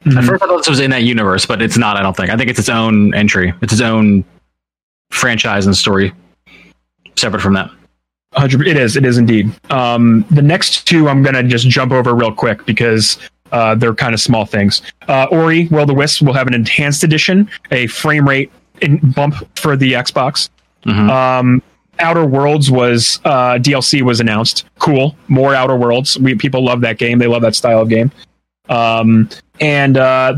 [0.07, 1.97] At first, I thought this was in that universe, but it's not.
[1.97, 2.31] I don't think.
[2.31, 3.53] I think it's its own entry.
[3.61, 4.25] It's its own
[5.11, 6.13] franchise and story,
[7.17, 7.71] separate from that.
[8.33, 8.67] Hundred.
[8.67, 8.97] It is.
[8.97, 9.53] It is indeed.
[9.71, 13.19] Um, the next two I'm gonna just jump over real quick because
[13.53, 14.81] uh, they're kind of small things.
[15.09, 18.51] Uh, Ori World of Wisps will have an enhanced edition, a frame rate
[19.15, 20.49] bump for the Xbox.
[20.87, 21.09] Mhm.
[21.11, 21.63] Um,
[21.99, 24.65] Outer Worlds was uh, DLC was announced.
[24.79, 25.15] Cool.
[25.29, 26.19] More Outer Worlds.
[26.19, 27.19] We people love that game.
[27.19, 28.11] They love that style of game.
[28.71, 29.29] Um,
[29.61, 30.37] and uh,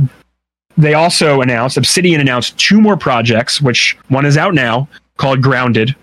[0.77, 4.89] they also announced Obsidian announced two more projects, which one is out now
[5.19, 5.95] called Grounded,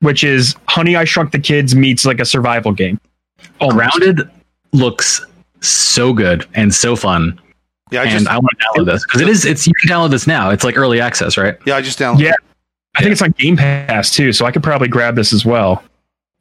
[0.00, 2.98] which is Honey I Shrunk the Kids meets like a survival game.
[3.60, 3.76] Almost.
[3.76, 4.28] Grounded
[4.72, 5.24] looks
[5.60, 7.38] so good and so fun,
[7.90, 9.44] Yeah, I and just I want to download this because it is.
[9.44, 10.50] It's you can download this now.
[10.50, 11.56] It's like early access, right?
[11.66, 12.20] yeah, I just downloaded.
[12.20, 12.34] Yeah.
[12.96, 15.82] I think it's on Game Pass too, so I could probably grab this as well.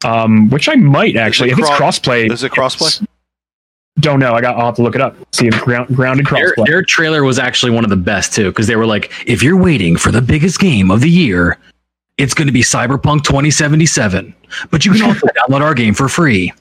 [0.03, 2.31] Um, which I might actually, if it's crossplay.
[2.31, 3.05] is it crossplay?
[3.99, 4.33] Don't know.
[4.33, 4.55] I got.
[4.57, 5.15] I'll have to look it up.
[5.33, 6.65] See if ground, grounded crossplay.
[6.67, 9.57] their trailer was actually one of the best too because they were like, if you're
[9.57, 11.57] waiting for the biggest game of the year,
[12.17, 14.35] it's going to be Cyberpunk 2077,
[14.69, 16.53] but you can also download our game for free.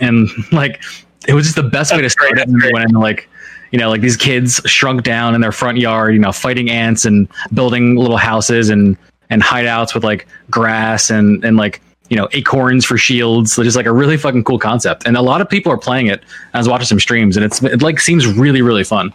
[0.00, 0.82] And like,
[1.28, 2.48] it was just the best way to start great, it.
[2.48, 3.28] And they went like,
[3.72, 7.04] you know, like these kids shrunk down in their front yard, you know, fighting ants
[7.04, 8.96] and building little houses and
[9.30, 11.80] and hideouts with like grass and and like
[12.10, 13.52] you know acorns for shields.
[13.52, 15.06] So just like a really fucking cool concept.
[15.06, 16.22] And a lot of people are playing it.
[16.52, 19.12] I was watching some streams, and it's it like seems really really fun.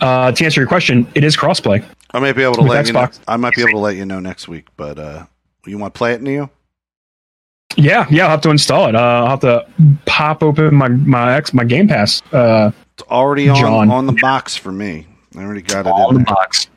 [0.00, 1.84] Uh, to answer your question, it is crossplay.
[2.12, 3.08] I might be able to With let you know.
[3.28, 5.26] I might be able to let you know next week, but uh,
[5.66, 6.50] you want to play it, Neo?
[7.76, 8.24] Yeah, yeah.
[8.24, 8.94] I'll have to install it.
[8.94, 9.66] Uh, I'll have to
[10.06, 12.22] pop open my my X my Game Pass.
[12.32, 12.70] Uh,
[13.00, 13.90] It's already on John.
[13.90, 15.06] on the box for me.
[15.36, 16.34] I already got it All in in the there.
[16.34, 16.68] box.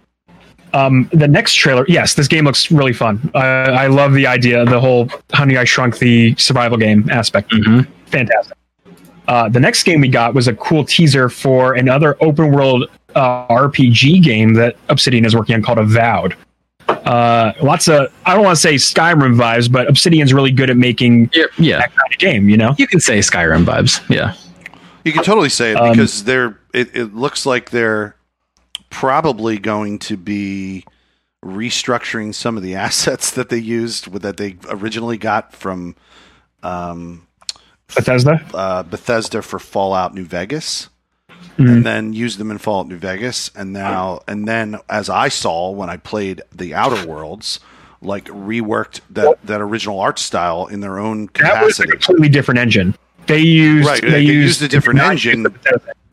[0.73, 3.29] Um, the next trailer, yes, this game looks really fun.
[3.35, 7.51] Uh, I love the idea, the whole Honey I Shrunk the survival game aspect.
[7.51, 7.87] Mhm.
[8.07, 8.57] Fantastic.
[9.27, 12.85] Uh, the next game we got was a cool teaser for another open world
[13.15, 16.35] uh, RPG game that Obsidian is working on called Avowed.
[16.89, 20.77] Uh, lots of, I don't want to say Skyrim vibes, but Obsidian's really good at
[20.77, 21.77] making Yeah, yeah.
[21.77, 22.75] that kind of game, you know?
[22.77, 24.01] You can say Skyrim vibes.
[24.09, 24.33] Yeah.
[25.03, 26.59] You can totally say it Um, because they're.
[26.73, 28.15] It, it looks like they're
[28.89, 30.85] probably going to be
[31.43, 35.95] restructuring some of the assets that they used with that they originally got from
[36.63, 37.27] um,
[37.95, 38.41] Bethesda?
[38.53, 40.89] uh, Bethesda for Fallout New Vegas,
[41.57, 41.69] Mhm.
[41.69, 45.69] and then used them in Fallout New Vegas, and now and then as I saw
[45.71, 47.59] when I played the Outer Worlds,
[48.01, 51.59] like reworked that that original art style in their own capacity.
[51.59, 52.95] That was a completely different engine.
[53.27, 55.57] They used, Right, they, they used, used a different did not use engine.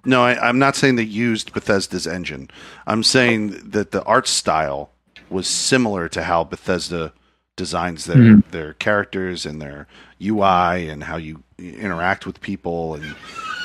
[0.05, 2.49] No, I, I'm not saying they used Bethesda's engine.
[2.87, 4.91] I'm saying that the art style
[5.29, 7.13] was similar to how Bethesda
[7.57, 8.43] designs their Mhm.
[8.51, 9.87] their characters and their
[10.21, 12.95] UI and how you interact with people.
[12.95, 13.15] And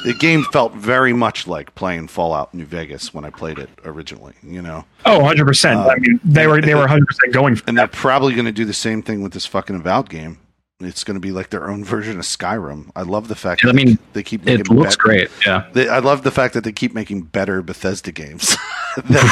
[0.03, 4.34] the game felt very much like playing Fallout New Vegas when I played it originally.
[4.43, 5.77] You know, Oh, 100%.
[5.80, 8.51] Uh, I mean, they were they were 100% going for and they're probably going to
[8.51, 10.39] do the same thing with this fucking Avowed game.
[10.81, 12.91] It's going to be like their own version of Skyrim.
[12.97, 15.30] I love the fact I that mean, they keep It making looks bet- great.
[15.45, 15.65] Yeah.
[15.72, 18.56] They, I love the fact that they keep making better Bethesda games.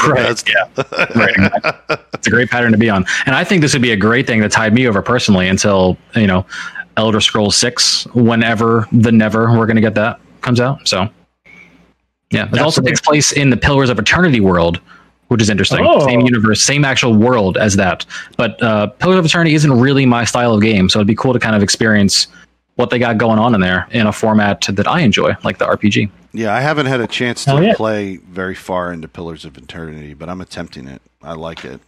[0.05, 0.69] Right, Bethesda.
[1.15, 1.97] Right.
[2.13, 3.05] it's a great pattern to be on.
[3.25, 5.97] And I think this would be a great thing that tied me over personally until,
[6.15, 6.45] you know,
[6.97, 10.85] Elder Scrolls 6, whenever the never we're going to get that comes out.
[10.85, 11.07] So,
[12.29, 12.49] yeah.
[12.51, 14.81] It also takes place in the Pillars of Eternity world,
[15.33, 15.79] which is interesting.
[15.81, 16.05] Oh.
[16.05, 18.05] Same universe, same actual world as that.
[18.37, 20.89] But uh, Pillars of Eternity isn't really my style of game.
[20.89, 22.27] So it'd be cool to kind of experience
[22.75, 25.65] what they got going on in there in a format that I enjoy, like the
[25.65, 26.09] RPG.
[26.33, 27.73] Yeah, I haven't had a chance to yeah.
[27.75, 31.01] play very far into Pillars of Eternity, but I'm attempting it.
[31.21, 31.79] I like it.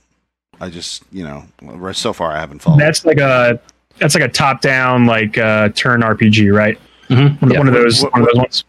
[0.60, 1.46] I just, you know,
[1.94, 2.80] so far I haven't followed.
[2.80, 3.60] That's like a
[4.00, 6.80] that's like a top down like uh, turn RPG, right?
[7.10, 7.46] Mm-hmm.
[7.46, 7.58] One, Yeah.
[7.60, 8.64] one of those What- one of those ones.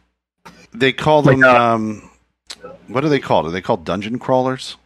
[0.74, 1.44] they call like, them.
[1.44, 2.10] uh, um,
[2.88, 3.46] what are they called?
[3.46, 4.76] Are they called dungeon crawlers?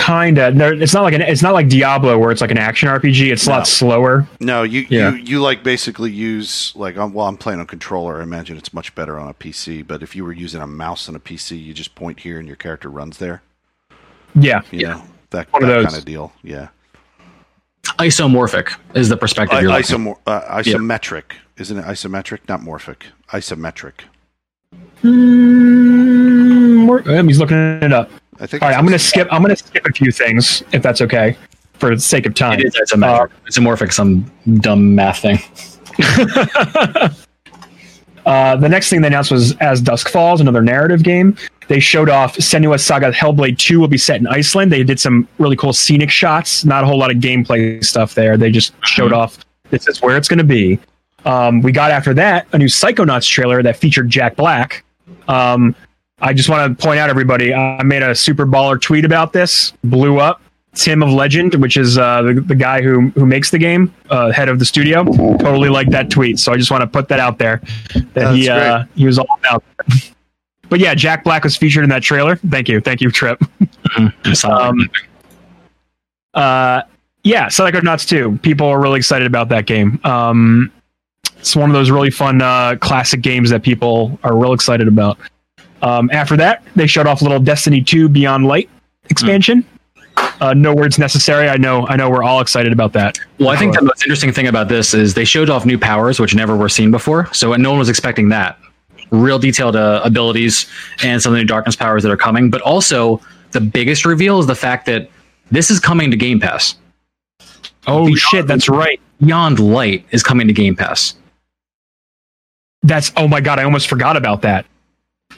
[0.00, 0.50] Kinda.
[0.50, 3.30] No, it's not like an it's not like Diablo where it's like an action RPG.
[3.30, 3.56] It's a No.
[3.58, 4.26] lot slower.
[4.40, 5.10] No, you Yeah.
[5.12, 8.18] you you like basically use like um, well, I'm playing on controller.
[8.18, 9.86] I imagine it's much better on a PC.
[9.86, 12.48] But if you were using a mouse on a PC, you just point here and
[12.48, 13.42] your character runs there.
[14.34, 14.62] Yeah.
[14.72, 15.84] You know that, One of those.
[15.86, 16.32] kind of deal.
[16.42, 16.68] Yeah,
[17.98, 19.98] Isomorphic is the perspective I, you're looking.
[19.98, 21.24] isomor- uh, isometric,
[21.58, 21.84] isn't it?
[21.84, 23.02] Isometric, not morphic.
[23.30, 23.92] Isometric.
[25.02, 25.41] Mm,
[27.00, 28.10] where- um, he's looking it up.
[28.40, 28.62] I think.
[28.62, 29.28] All right, I'm gonna skip.
[29.30, 31.36] I'm gonna skip a few things if that's okay,
[31.74, 32.58] for the sake of time.
[32.60, 33.30] It is isometric.
[33.46, 35.38] isomorphic, some dumb math thing.
[38.24, 41.36] Uh, the next thing they announced was As Dusk Falls, another narrative game.
[41.66, 44.70] They showed off Senua Saga Hellblade 2 will be set in Iceland.
[44.70, 48.36] They did some really cool scenic shots, not a whole lot of gameplay stuff there.
[48.36, 49.38] They just showed off
[49.70, 50.78] this is where it's going to be.
[51.24, 54.84] Um, we got after that a new Psychonauts trailer that featured Jack Black.
[55.26, 55.74] Um,
[56.22, 59.72] I just want to point out, everybody, I made a super baller tweet about this,
[59.84, 60.40] blew up.
[60.74, 64.32] Tim of Legend, which is uh, the, the guy who who makes the game, uh,
[64.32, 66.38] head of the studio, totally liked that tweet.
[66.38, 67.60] So I just want to put that out there
[68.14, 69.62] that he uh, he was all about.
[70.68, 72.36] But yeah, Jack Black was featured in that trailer.
[72.36, 73.38] Thank you, thank you, Trip.
[74.32, 74.74] Solid.
[74.80, 74.90] Um,
[76.32, 76.82] uh,
[77.24, 78.38] yeah, Psychonauts 2.
[78.38, 80.00] People are really excited about that game.
[80.02, 80.72] Um,
[81.36, 85.18] it's one of those really fun uh, classic games that people are real excited about.
[85.82, 88.70] Um, after that, they showed off a little Destiny 2 Beyond Light
[89.10, 89.64] expansion.
[90.16, 91.48] Uh, no words necessary.
[91.48, 91.86] I know.
[91.88, 92.08] I know.
[92.10, 93.18] We're all excited about that.
[93.38, 96.20] Well, I think the most interesting thing about this is they showed off new powers,
[96.20, 97.32] which never were seen before.
[97.32, 98.58] So no one was expecting that.
[99.10, 100.66] Real detailed uh, abilities
[101.02, 102.50] and some of the new darkness powers that are coming.
[102.50, 103.20] But also,
[103.52, 105.10] the biggest reveal is the fact that
[105.50, 106.76] this is coming to Game Pass.
[107.86, 108.46] Oh Beyond- shit!
[108.46, 109.00] That's right.
[109.20, 111.14] Beyond Light is coming to Game Pass.
[112.82, 113.58] That's oh my god!
[113.58, 114.66] I almost forgot about that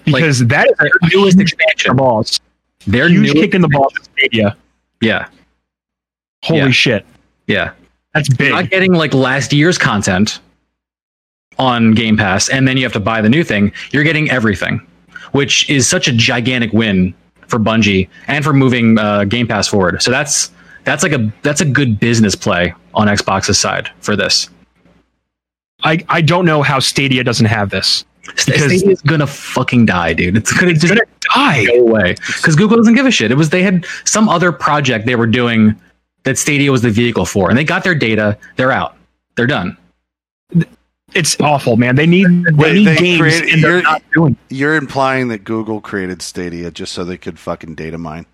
[0.04, 1.96] because that is Their newest expansion.
[1.96, 2.40] balls.
[2.86, 3.92] Their Huge kick in the balls.
[4.18, 4.56] Stadia.
[5.00, 5.26] Yeah,
[6.44, 6.70] Holy Yeah.
[6.70, 7.06] shit!
[7.46, 7.70] yeah.
[8.12, 8.52] That's big.
[8.52, 10.40] not getting like last year's content
[11.58, 13.72] on Game Pass, and then you have to buy the new thing.
[13.92, 14.80] You're getting everything,
[15.32, 17.12] which is such a gigantic win
[17.48, 20.00] for Bungie and for moving uh, Game Pass forward.
[20.02, 20.52] So that's
[20.84, 24.48] that's like a that's a good business play on Xbox's side for this.
[25.82, 28.04] I, I don't know how Stadia doesn't have this.
[28.26, 30.36] Because- Stadia is gonna fucking die, dude.
[30.36, 31.64] It's gonna It's just gonna die.
[31.66, 33.30] go away because Google doesn't give a shit.
[33.30, 35.74] It was they had some other project they were doing
[36.24, 38.38] that Stadia was the vehicle for, and they got their data.
[38.56, 38.96] They're out.
[39.36, 39.76] They're done.
[41.14, 41.94] It's awful, man.
[41.96, 44.36] They need they, They- need they games, created- and they're not doing.
[44.48, 48.26] You're implying that Google created Stadia just so they could fucking data mine.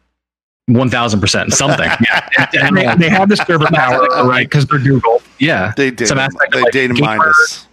[0.66, 1.90] One thousand percent something.
[2.00, 2.48] yeah.
[2.62, 4.46] And they, they have the server power, right?
[4.48, 5.20] Because they're Google.
[5.38, 5.72] Yeah.
[5.76, 7.66] They data, Some aspect they of, like, data mined us.
[7.66, 7.69] and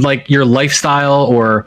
[0.00, 1.66] like your lifestyle or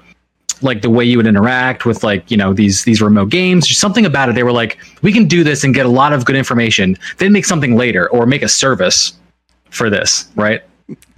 [0.61, 3.79] like the way you would interact with like you know these these remote games just
[3.81, 6.23] something about it they were like we can do this and get a lot of
[6.25, 9.13] good information then make something later or make a service
[9.69, 10.63] for this right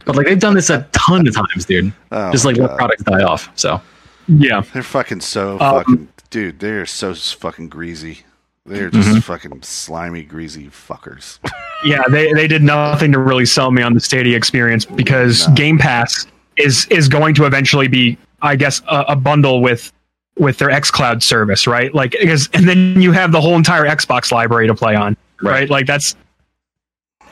[0.06, 2.70] but like they've done this a ton of times dude Oh just my like let
[2.72, 2.78] God.
[2.78, 3.80] products die off so
[4.28, 6.60] Yeah, They're fucking so Um, fucking dude.
[6.60, 8.24] They're so fucking greasy.
[8.66, 9.20] They're just Mm-hmm.
[9.20, 11.40] fucking slimy, greasy fuckers.
[11.86, 12.02] yeah.
[12.10, 15.54] They they did nothing to really sell me on the Stadia experience because No.
[15.56, 16.26] Game Pass
[16.58, 19.92] is is going to eventually be, I guess, a, a bundle with
[20.38, 21.94] with their XCloud service, right?
[21.96, 25.52] Like, because and then you have the whole entire Xbox library to play on, right?
[25.52, 25.70] Right.
[25.70, 26.16] Like that's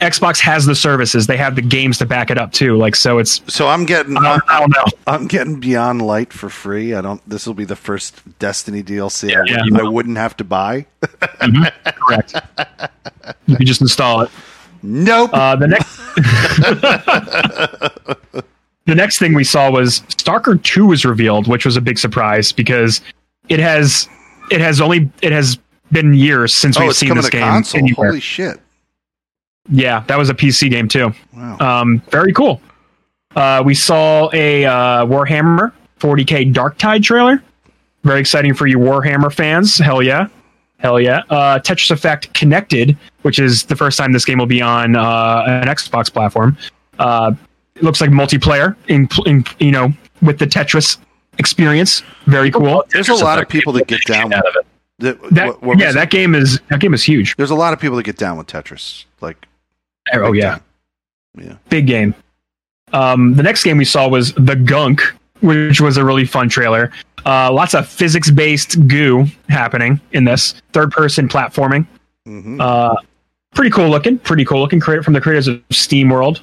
[0.02, 1.26] Xbox has the services.
[1.26, 2.76] They have the games to back it up too.
[2.78, 4.84] Like, so it's So I'm getting, I don't, I don't know.
[5.08, 6.94] I'm getting Beyond Light for free.
[6.94, 7.22] I don't.
[7.30, 9.62] This will be the first Destiny DLC I, Yeah.
[9.64, 10.86] wouldn't, I wouldn't have to buy.
[11.02, 12.34] Correct.
[13.46, 14.32] you can just install it.
[14.84, 15.30] Nope.
[15.34, 15.98] Uh, the next,
[18.86, 22.52] the next thing we saw was Stalker Two was revealed, which was a big surprise
[22.52, 23.02] because
[23.50, 24.08] it has
[24.52, 25.58] it has only it has
[25.92, 27.80] been years since oh, we've seen this to game console.
[27.80, 28.10] anywhere.
[28.10, 28.60] Holy shit!
[29.70, 31.14] Yeah, that was a PC game too.
[31.34, 31.58] Wow.
[31.60, 32.62] Um, very cool.
[33.36, 37.44] Uh, we saw a uh, Warhammer 40k Dark Tide trailer.
[38.04, 39.78] Very exciting for you Warhammer fans.
[39.78, 40.28] Hell yeah.
[40.78, 41.24] Hell yeah.
[41.30, 45.44] Uh, Tetris Effect Connected, which is the first time this game will be on uh,
[45.48, 46.56] an Xbox platform.
[47.76, 49.92] It looks like multiplayer, in, in you know,
[50.22, 50.98] with the Tetris
[51.38, 52.04] experience.
[52.26, 52.84] Very cool.
[52.92, 54.66] There's a lot of people that get down out of it
[55.00, 56.10] That, That, what- what yeah, that it?
[56.10, 57.36] game is that game is huge.
[57.36, 59.06] There's a lot of people that get down with Tetris.
[59.22, 59.46] Like,
[60.14, 60.52] Oh yeah.
[60.52, 60.62] time.
[61.42, 61.56] yeah.
[61.70, 62.16] big game.
[62.94, 65.02] Um, the next game we saw was The Gunk,
[65.42, 66.92] which was a really fun trailer.
[67.26, 71.86] Uh, lots of physics based goo happening in this third person platforming.
[72.26, 72.96] hmm Uh,
[73.54, 74.18] pretty cool looking.
[74.20, 74.80] Pretty cool looking.
[74.80, 76.42] Created from the creators of Steam World.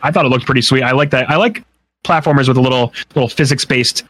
[0.00, 0.82] I thought it looked pretty sweet.
[0.82, 1.28] I like that.
[1.30, 1.64] I like
[2.04, 4.04] platformers with a little little physics based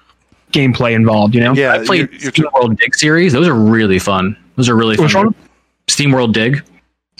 [0.53, 1.35] gameplay involved.
[1.35, 1.55] You know.
[1.55, 3.33] yeah, I played you're- you're Steam World Dig series.
[3.33, 4.37] Those are really fun.
[4.57, 5.05] Those are really fun.
[5.07, 5.35] Which one?
[5.89, 6.63] Steam World Dig.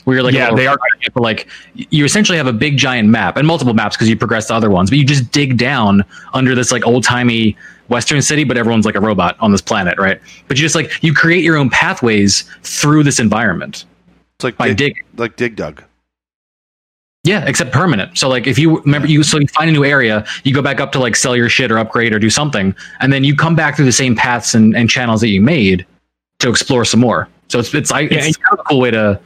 [0.05, 0.77] Where you're like, Yeah, they are-
[1.13, 4.47] but like you essentially have a big giant map and multiple maps because you progress
[4.47, 7.55] to other ones, but you just dig down under this like old timey
[7.89, 10.19] Western city, but everyone's like a robot on this planet, right?
[10.47, 13.85] But you just like you create your own pathways through this environment
[14.35, 15.03] it's like by dig, dig.
[15.17, 15.83] like dig dug.
[17.23, 18.17] Yeah, except permanent.
[18.17, 20.79] So like if you remember you so you find a new area, you go back
[20.79, 23.55] up to like sell your shit or upgrade or do something, and then you come
[23.55, 25.85] back through the same paths and, and channels that you made
[26.39, 27.27] to explore some more.
[27.49, 29.19] So it's it's, I, Yeah, it's kind of a cool way to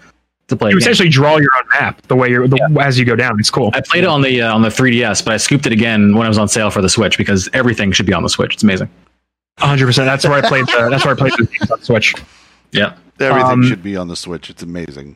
[0.47, 0.71] to play.
[0.71, 3.39] You essentially draw your own map the way you're the, as you go down.
[3.39, 3.69] It's cool.
[3.73, 6.25] I played it on the uh, on the 3DS, but I scooped it again when
[6.25, 8.55] it was on sale for the Switch because everything should be on the Switch.
[8.55, 8.89] It's amazing.
[9.59, 9.85] 100.
[9.85, 10.65] percent That's where I played.
[10.65, 12.15] The, that's where I played the on Switch.
[12.71, 12.95] Yeah.
[13.19, 14.49] Everything Um, should be on the Switch.
[14.49, 15.15] It's amazing.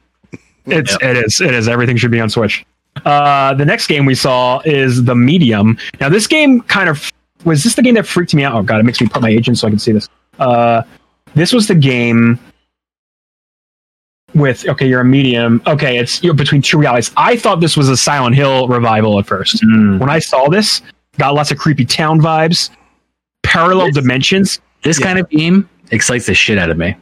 [0.68, 2.66] It's it is it is everything should be on Switch.
[3.06, 5.78] Uh, the next game we saw is the Medium.
[6.02, 7.12] Now this game kind of
[7.46, 8.54] was this the game that freaked me out.
[8.56, 10.10] Oh god, it makes me put my age in so I can see this.
[10.40, 10.82] Uh,
[11.36, 12.40] this was the game
[14.34, 15.62] with okay, you're a medium.
[15.68, 17.12] Okay, it's you're between two realities.
[17.18, 19.62] I thought this was a Silent Hill revival at first.
[19.64, 20.00] Mm.
[20.00, 20.82] When I saw this,
[21.18, 22.70] got lots of creepy town vibes,
[23.44, 24.60] parallel This- dimensions.
[24.84, 25.08] This Yeah.
[25.08, 26.96] kind of game excites the shit out of me.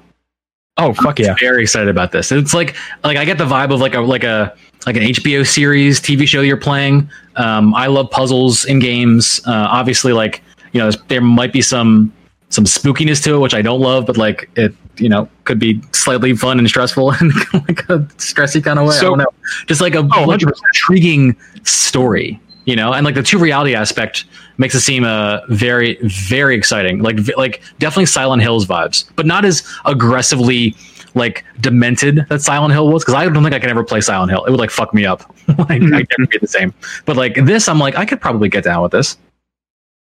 [0.77, 1.35] Oh fuck yeah!
[1.39, 2.31] Very excited about this.
[2.34, 4.53] It's like like I get the vibe of like a like a
[4.85, 7.10] like an HBO series TV show you're playing.
[7.38, 9.39] Um, I love puzzles in games.
[9.47, 10.43] Uh, obviously, like
[10.73, 12.11] you know, there might be some
[12.49, 15.81] some spookiness to it, which I don't love, but like it you know could be
[15.93, 18.95] slightly fun and stressful in like a stressy kind of way.
[18.95, 19.31] I So- don't know.
[19.68, 24.26] Just like a Oh, like intriguing story, you know, and like the two reality aspect
[24.58, 27.00] makes it seem uh very very exciting.
[27.00, 30.76] Like v- like definitely Silent Hills vibes, but not as aggressively
[31.16, 34.32] like demented that Silent Hill was because I don't think I can ever play Silent
[34.32, 34.44] Hill.
[34.46, 35.24] It would like fuck me up.
[35.58, 36.74] like I'd never be the same.
[37.06, 39.18] But like this, I'm like I could probably get down with this.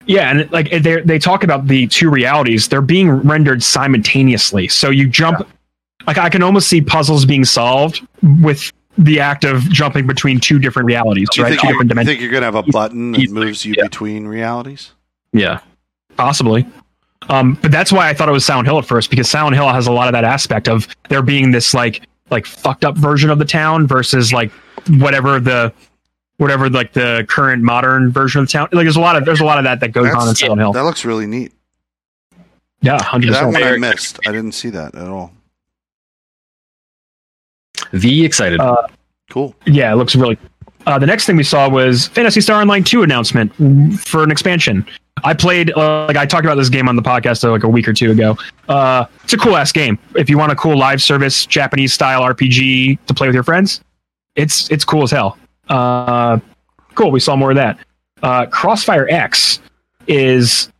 [0.06, 2.68] Yeah, and like they they talk about the two realities.
[2.68, 4.68] They're being rendered simultaneously.
[4.68, 5.46] So you jump,
[6.06, 8.06] like I can almost see puzzles being solved
[8.42, 11.50] with the act of jumping between two different realities, Do you, right?
[11.50, 13.74] think Two you, different you dimensions, think you're gonna have a button that moves you
[13.76, 13.84] yeah.
[13.84, 14.92] between realities?
[15.32, 15.60] Yeah.
[16.16, 16.66] possibly.
[17.28, 19.68] Um, but that's why I thought it was Silent Hill at first because Silent Hill
[19.68, 23.28] has a lot of that aspect of there being this like like fucked up version
[23.30, 24.50] of the town versus like
[24.88, 25.72] whatever the
[26.38, 28.68] whatever like the current modern version of the town.
[28.72, 30.34] Like there's a lot of there's a lot of that that goes That's- on in
[30.34, 30.72] Silent Hill.
[30.72, 31.52] That looks really neat.
[32.82, 33.64] Yeah, hundred That percent.
[33.64, 34.18] one I missed.
[34.26, 35.32] I didn't see that at all.
[37.92, 38.60] The excited.
[38.60, 38.86] Uh,
[39.30, 39.54] Cool.
[39.64, 40.36] Yeah, it looks really.
[40.86, 43.54] Uh, the next thing we saw was Phantasy Star Online 2 announcement
[44.00, 44.84] for an expansion.
[45.22, 47.68] I played, uh, like, I talked about this game on the podcast uh, like a
[47.68, 48.36] week or two ago.
[48.68, 49.98] Uh, it's a cool ass game.
[50.16, 53.82] If you want a cool live service Japanese style RPG to play with your friends,
[54.34, 55.38] it's it's cool as hell.
[55.68, 56.38] Uh,
[56.94, 57.10] cool.
[57.10, 57.78] We saw more of that.
[58.22, 59.60] Uh, Crossfire X
[60.06, 60.70] is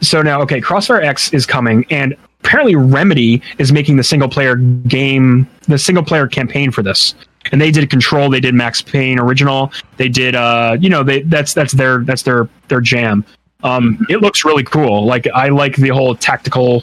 [0.00, 0.60] so now okay.
[0.60, 6.04] Crossfire X is coming, and apparently Remedy is making the single player game, the single
[6.04, 7.14] player campaign for this
[7.52, 11.20] and they did control they did max payne original they did uh you know they
[11.22, 13.22] that's that's their that's their their jam
[13.64, 16.82] um it looks really cool like i like the whole tactical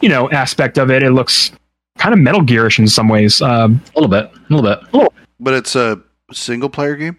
[0.00, 1.50] you know aspect of it it looks
[1.98, 4.30] kind of metal gearish in some ways um a little bit.
[4.50, 5.12] A little bit.
[5.40, 6.00] But it's a
[6.32, 7.16] single player game.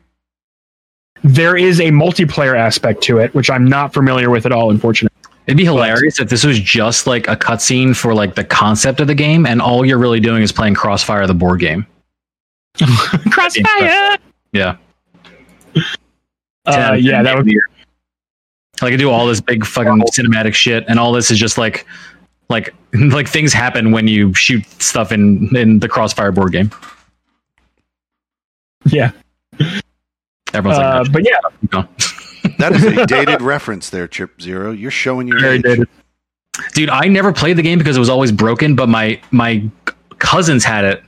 [1.21, 5.18] there is a multiplayer aspect to it which i'm not familiar with at all unfortunately
[5.49, 9.07] It'd be hilarious if this was just like a cutscene for like the concept of
[9.07, 11.87] the game, and all you're really doing is playing Crossfire, the board game.
[13.31, 14.15] crossfire
[14.53, 14.77] Yeah.
[16.67, 17.59] uh, yeah that would be
[18.79, 21.87] like I do all this big fucking cinematic shit, and all this is just like,
[22.49, 26.69] like, like things happen when you shoot stuff in in the Crossfire board game.
[28.85, 29.09] yeah
[30.53, 31.39] Everyone's uh, like, but yeah
[31.73, 31.87] no.
[32.59, 34.71] That is a dated reference there, Chip Zero.
[34.71, 35.63] You're showing your very age.
[35.63, 35.87] dated
[36.73, 39.63] dude, I never played the game because it was always broken, but my my
[40.19, 41.03] cousins had it.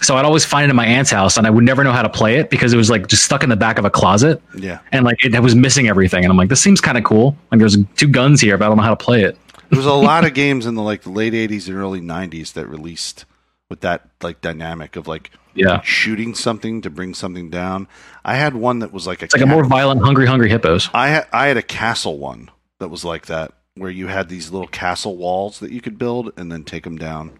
[0.00, 2.02] So I'd always find it in my aunt's house, and I would never know how
[2.02, 4.40] to play it because it was like just stuck in the back of a closet,
[4.56, 4.78] Yeah.
[4.92, 6.24] and like it was missing everything.
[6.24, 7.36] And I'm like, this seems kind of cool.
[7.50, 9.36] Like there's two guns here, but I don't know how to play it.
[9.70, 12.52] There was a lot of games in the like the late '80s and early '90s
[12.52, 13.24] that released
[13.68, 17.88] with that like dynamic of like Yeah, shooting something to bring something down.
[18.24, 20.88] I had one that was like a it's like a more violent, hungry, hungry hippos.
[20.94, 24.50] I had I had a castle one that was like that, where you had these
[24.52, 27.32] little castle walls that you could build and then take them down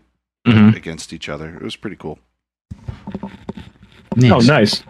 [0.46, 0.74] Mhm.
[0.76, 1.54] against each other.
[1.56, 2.18] It was pretty cool.
[3.22, 4.82] Oh, nice.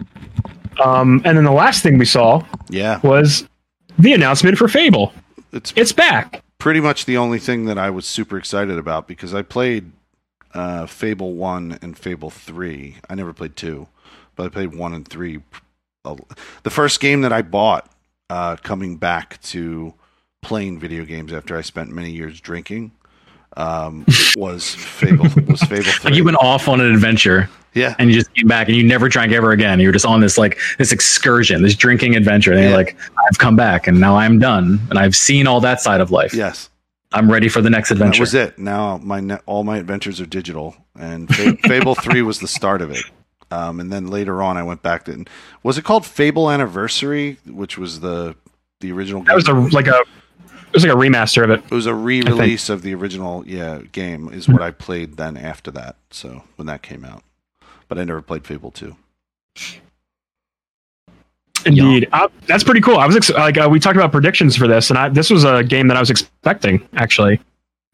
[0.82, 3.46] Um, and then the last thing we saw Yeah, was
[3.98, 5.12] the announcement for Fable.
[5.52, 6.42] it's It's back.
[6.58, 9.90] pretty much the only thing that I was super excited about because I played
[10.58, 12.96] uh, Fable one and Fable three.
[13.08, 13.86] I never played two,
[14.34, 15.40] but I played one and three.
[16.62, 17.90] The first game that I bought
[18.30, 19.94] uh, coming back to
[20.42, 22.92] playing video games after I spent many years drinking
[23.56, 24.04] um,
[24.36, 25.26] was Fable.
[25.48, 28.66] Was Fable Like you went off on an adventure yeah, and you just came back
[28.68, 29.78] and you never drank ever again.
[29.78, 32.50] You were just on this like this excursion, this drinking adventure.
[32.52, 32.68] And Yeah.
[32.68, 32.96] you're like,
[33.28, 36.34] I've come back and now I'm done and I've seen all that side of life.
[36.34, 36.70] yes.
[37.12, 38.18] I'm ready for the next adventure.
[38.18, 38.58] That was it.
[38.58, 42.82] Now my ne- all my adventures are digital, and Fa- Fable Three was the start
[42.82, 43.04] of it.
[43.50, 45.12] Um, and then later on, I went back to.
[45.12, 45.28] It.
[45.62, 48.36] Was it called Fable Anniversary, which was the
[48.80, 49.22] the original?
[49.22, 49.68] That was a game?
[49.70, 50.00] like a
[50.68, 51.64] it was like a remaster of it.
[51.64, 54.28] It was a re-release of the original, yeah, game.
[54.28, 55.96] Is what I played then after that.
[56.10, 57.22] So when that came out,
[57.88, 58.96] but I never played Fable Two.
[61.68, 62.96] Indeed, uh, that's pretty cool.
[62.96, 65.44] I was ex- like, uh, we talked about predictions for this, and I, this was
[65.44, 67.40] a game that I was expecting actually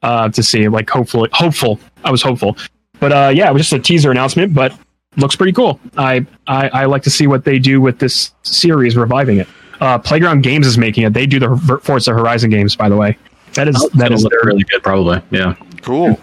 [0.03, 0.69] uh, to see.
[0.69, 1.79] Like, hopefully, hopeful.
[2.05, 2.57] I was hopeful,
[3.01, 4.77] but uh, yeah, it was just a teaser announcement, but
[5.17, 5.79] looks pretty cool.
[5.97, 9.49] I, I I like to see what they do with this series, reviving it.
[9.81, 11.13] Uh, Playground Games is making it.
[11.13, 13.17] They do the Ver- Forza Horizon games, by the way.
[13.55, 15.21] That is that That'll is look their, really good, probably.
[15.31, 15.55] Yeah.
[15.83, 16.19] Cool.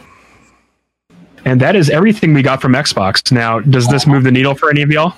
[1.45, 3.32] and that is everything we got from Xbox.
[3.32, 5.14] Now, does this move the needle for any of y'all?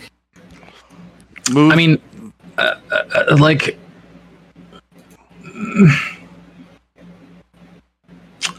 [1.52, 1.72] Move.
[1.72, 2.00] I mean,
[2.58, 3.78] uh, uh, like,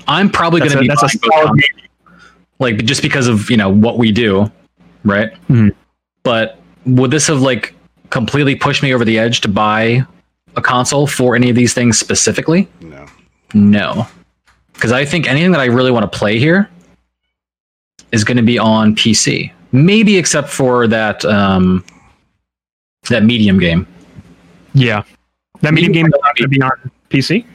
[0.06, 1.60] I'm probably going to be that's a solid
[2.58, 4.50] like just because of you know what we do,
[5.04, 5.32] right?
[5.48, 5.74] Mhm.
[6.22, 7.74] But would this have like
[8.10, 10.06] completely pushed me over the edge to buy
[10.56, 12.68] a console for any of these things specifically?
[12.80, 13.06] no.
[13.56, 14.08] No,
[14.72, 16.68] because I think anything that I really want to play here
[18.10, 19.52] is going to be on PC.
[19.70, 21.84] Maybe except for that um,
[23.08, 23.86] that medium game.
[24.74, 25.02] Yeah,
[25.60, 27.46] that medium Maybe game is not going to be on PC.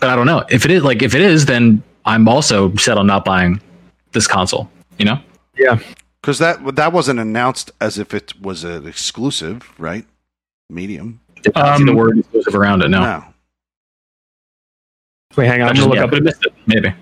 [0.00, 2.98] But I don't know if it is like if it is, then I'm also set
[2.98, 3.60] on not buying
[4.12, 4.70] this console.
[4.98, 5.18] You know,
[5.56, 5.78] Yeah,
[6.20, 10.04] Because that that wasn't announced as if it was an exclusive, right?
[10.70, 11.20] Medium.
[11.42, 12.88] Did not see Um, the word exclusive around it.
[12.88, 13.24] No,
[15.36, 15.66] wait, hang on.
[15.66, 16.52] I I'm just, gonna yeah, look could missed it.
[16.66, 16.94] Maybe.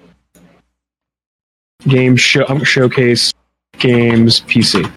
[1.89, 3.33] game show um, showcase
[3.79, 4.91] games PC.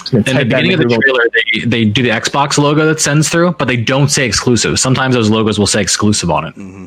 [0.00, 1.02] Just In the type that beginning of the Google.
[1.02, 4.78] trailer, they they do the Xbox logo that sends through, but they don't say exclusive.
[4.78, 6.54] Sometimes those logos will say exclusive on it.
[6.54, 6.86] hmm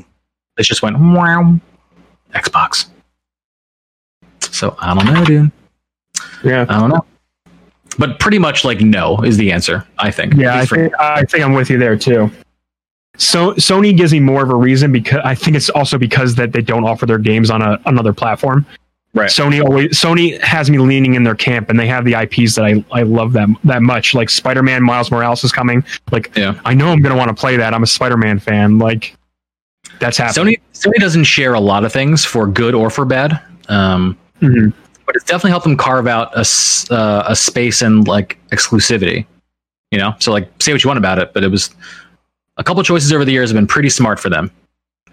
[0.57, 1.55] It just went wow,
[2.33, 2.87] Xbox.
[4.41, 5.51] So I don't know, dude.
[6.43, 7.05] Yeah, I don't know.
[7.97, 9.85] But pretty much like no is the answer.
[9.99, 10.33] I think.
[10.35, 10.55] yeah.
[10.59, 12.31] I for- think I think I'm with you there too.
[13.17, 16.51] So Sony gives me more of a reason because I think it's also because that
[16.51, 18.65] they don't offer their games on a, another platform.
[19.15, 19.29] Right.
[19.29, 22.65] Sony always Sony has me leaning in their camp, and they have the IPs that
[22.65, 24.15] I, I love them that much.
[24.15, 25.83] Like Spider Man, Miles Morales is coming.
[26.11, 26.59] Like Yeah.
[26.65, 27.73] I know I'm gonna want to play that.
[27.75, 28.79] I'm a Spider Man fan.
[28.79, 29.15] Like
[29.99, 30.55] that's happening.
[30.73, 33.39] Sony Sony doesn't share a lot of things for good or for bad.
[33.69, 34.73] Um, Mhm.
[35.05, 36.43] but it's definitely helped them carve out a,
[36.93, 39.25] uh, a space and like exclusivity.
[39.91, 41.69] You know, so like say what you want about it, but it was
[42.57, 44.49] a couple choices over the years have been pretty smart for them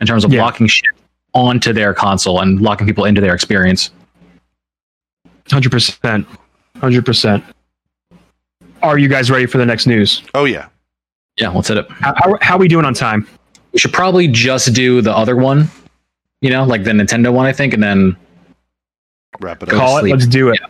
[0.01, 0.40] in terms of Yeah.
[0.43, 0.89] locking shit
[1.35, 3.90] onto their console and locking people into their experience.
[5.51, 6.27] Hundred percent,
[6.77, 7.44] hundred percent.
[8.82, 10.23] Are you guys ready for the next news?
[10.35, 10.69] Oh yeah.
[11.36, 11.90] Yeah, let's hit it.
[11.90, 13.27] How, how, how are we doing on time?
[13.73, 15.69] We should probably just do the other one,
[16.40, 18.16] you know, like the Nintendo one, I think, and then
[19.39, 19.74] Wrap it up.
[19.74, 20.11] Call it.
[20.11, 20.61] Let's do it.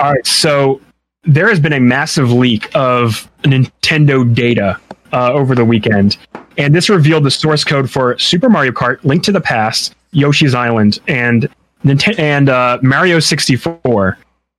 [0.00, 0.26] All right.
[0.26, 0.80] So
[1.24, 4.80] there has been a massive leak of Nintendo data
[5.12, 6.16] uh, over the weekend,
[6.58, 10.54] and this revealed the source code for Super Mario Kart: Link to the Past, Yoshi's
[10.54, 11.48] Island, and
[11.84, 14.18] Nintendo and uh, Mario 64,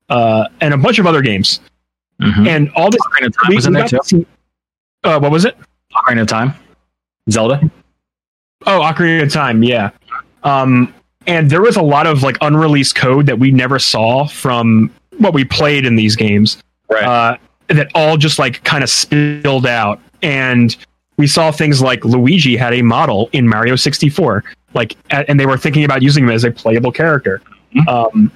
[0.10, 1.60] uh, and a bunch of other games.
[2.22, 2.48] Mhm.
[2.48, 4.00] And all this Ocarina of Time we, was in there too.
[4.04, 4.26] see.
[5.04, 5.58] Uh, what was it?
[5.94, 6.54] Ocarina of Time,
[7.30, 7.62] Zelda.
[8.66, 9.92] Oh, Ocarina of Time, yeah.
[10.44, 10.94] Um,
[11.28, 15.34] and there was a lot of like unreleased code that we never saw from what
[15.34, 16.62] we played in these games.
[16.90, 17.04] Right.
[17.04, 20.76] Uh, that all just like kind of spilled out, and
[21.20, 24.42] we saw things like Luigi had a model in Mario 64,
[24.74, 27.42] like, and they were thinking about using him as a playable character.
[27.76, 27.88] Mhm.
[27.88, 28.32] Um,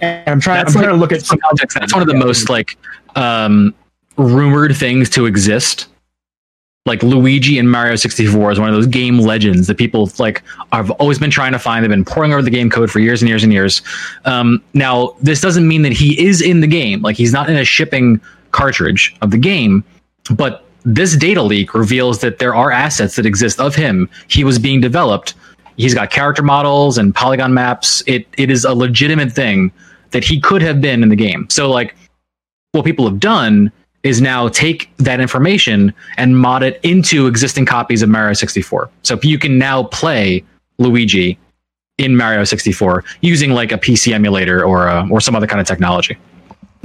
[0.00, 0.58] and I'm trying.
[0.64, 2.76] That's I'm like- trying to look at some context, that's one of the most like
[3.14, 3.72] um,
[4.16, 5.86] rumored things to exist.
[6.84, 10.42] Like Luigi in Mario 64 is one of those game legends that people like
[10.72, 11.84] have always been trying to find.
[11.84, 13.82] They've been pouring over the game code for years and years and years.
[14.24, 17.02] Um, now, this doesn't mean that he is in the game.
[17.02, 18.20] Like he's not in a shipping
[18.50, 19.84] cartridge of the game,
[20.30, 24.08] but this data leak reveals that there are assets that exist of him.
[24.28, 25.34] He was being developed.
[25.76, 28.02] He's got character models and polygon maps.
[28.06, 29.72] It it is a legitimate thing
[30.10, 31.46] that he could have been in the game.
[31.50, 31.94] So like
[32.72, 38.02] what people have done is now take that information and mod it into existing copies
[38.02, 38.90] of Mario 64.
[39.02, 40.42] So you can now play
[40.78, 41.38] Luigi
[41.98, 45.66] in Mario 64 using like a PC emulator or a, or some other kind of
[45.66, 46.16] technology.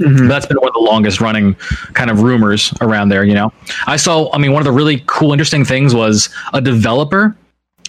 [0.00, 0.28] Mhm.
[0.28, 1.54] That's been one of the longest running
[1.94, 3.24] kind of rumors around there.
[3.24, 3.52] You know,
[3.86, 4.30] I saw.
[4.34, 7.34] I mean, one of the really cool, interesting things was a developer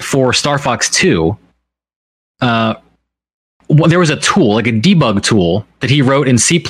[0.02, 1.38] for Star Fox Two.
[2.42, 2.76] Uh,
[3.70, 6.64] there was a tool, like a debug tool, that he wrote in C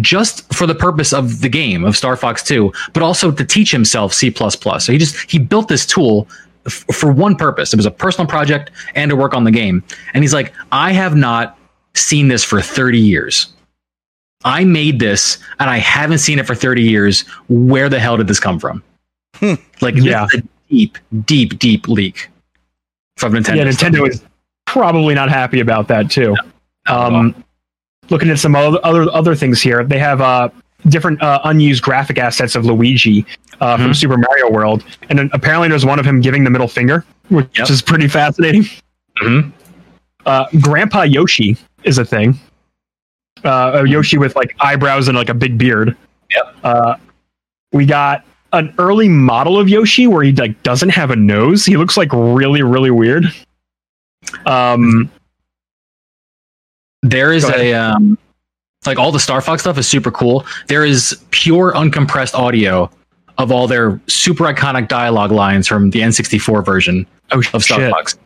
[0.00, 3.70] just for the purpose of the game of Star Fox Two, but also to teach
[3.70, 6.28] himself C So he just he built this tool
[6.66, 7.72] f- for one purpose.
[7.72, 9.82] It was a personal project and to work on the game.
[10.14, 11.58] And he's like, I have not
[11.94, 13.51] seen this for 30 years.
[14.44, 17.22] I made this and I haven't seen it for 30 years.
[17.48, 18.82] Where the hell did this come from?
[19.36, 19.54] Hmm.
[19.80, 20.26] Like, Yeah.
[20.70, 22.28] deep, deep, deep leak
[23.16, 23.56] from Nintendo.
[23.56, 24.22] Yeah, Nintendo is
[24.66, 26.34] probably not happy about that too.
[26.88, 27.34] Um,
[28.10, 30.48] looking at some other other, other things here, they have uh,
[30.88, 33.24] different uh, unused graphic assets of Luigi
[33.60, 33.96] uh, from Mhm.
[33.96, 37.46] Super Mario World, and then apparently there's one of him giving the middle finger, which
[37.58, 37.70] Yep.
[37.70, 38.66] is pretty fascinating.
[39.22, 39.52] Mhm.
[40.26, 42.38] Uh, Grandpa Yoshi is a thing.
[43.44, 45.96] Uh, a Yoshi with like eyebrows and like a big beard.
[46.30, 46.56] Yep.
[46.62, 46.94] Uh,
[47.72, 51.64] we got an early model of Yoshi where he like doesn't have a nose.
[51.64, 53.24] He looks like really really weird.
[54.46, 55.10] Um,
[57.02, 58.16] There is a um,
[58.86, 60.46] like all the Star Fox stuff is super cool.
[60.68, 62.90] There is pure uncompressed audio
[63.38, 67.90] of all their super iconic dialogue lines from the N64 version oh of Star shit.
[67.90, 68.18] Fox.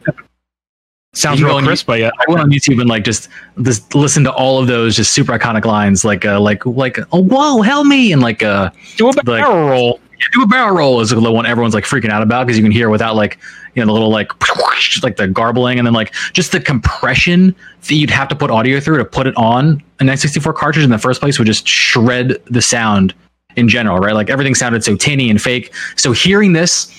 [1.16, 2.10] Sounds real crisp, but yeah.
[2.18, 3.28] I went on YouTube and like just
[3.62, 7.22] just listen to all of those just super iconic lines like uh, like like oh
[7.22, 10.00] whoa help me and like uh Do a Like- barrel roll.
[10.32, 12.72] do a barrel roll is the one everyone's like freaking out about because you can
[12.72, 13.38] hear without like
[13.74, 14.30] you know the little like
[15.02, 17.54] like the garbling and then like just the compression
[17.88, 20.90] that you'd have to put audio through to put it on an N64 cartridge in
[20.90, 23.14] the first place would just shred the sound
[23.56, 24.14] in general, right?
[24.14, 25.72] Like everything sounded so tinny and fake.
[25.96, 26.92] So hearing this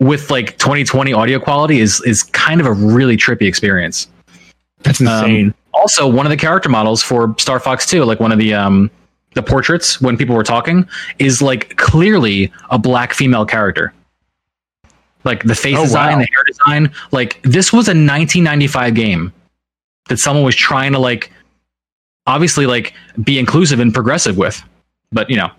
[0.00, 4.08] with like 2020 audio quality is is kind of a really trippy experience.
[4.82, 5.54] That's Um, insane.
[5.74, 8.90] also, one of the character models for Star Fox 2, like one of the um
[9.34, 13.92] the portraits when people were talking, is like clearly a black female character.
[15.22, 16.18] Like the face Oh, design, wow.
[16.20, 16.92] the hair design.
[17.12, 19.32] Like this was a 1995 game
[20.08, 21.30] that someone was trying to like
[22.26, 24.62] obviously like be inclusive and progressive with.
[25.12, 25.50] But you know,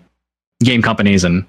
[0.64, 1.46] game companies and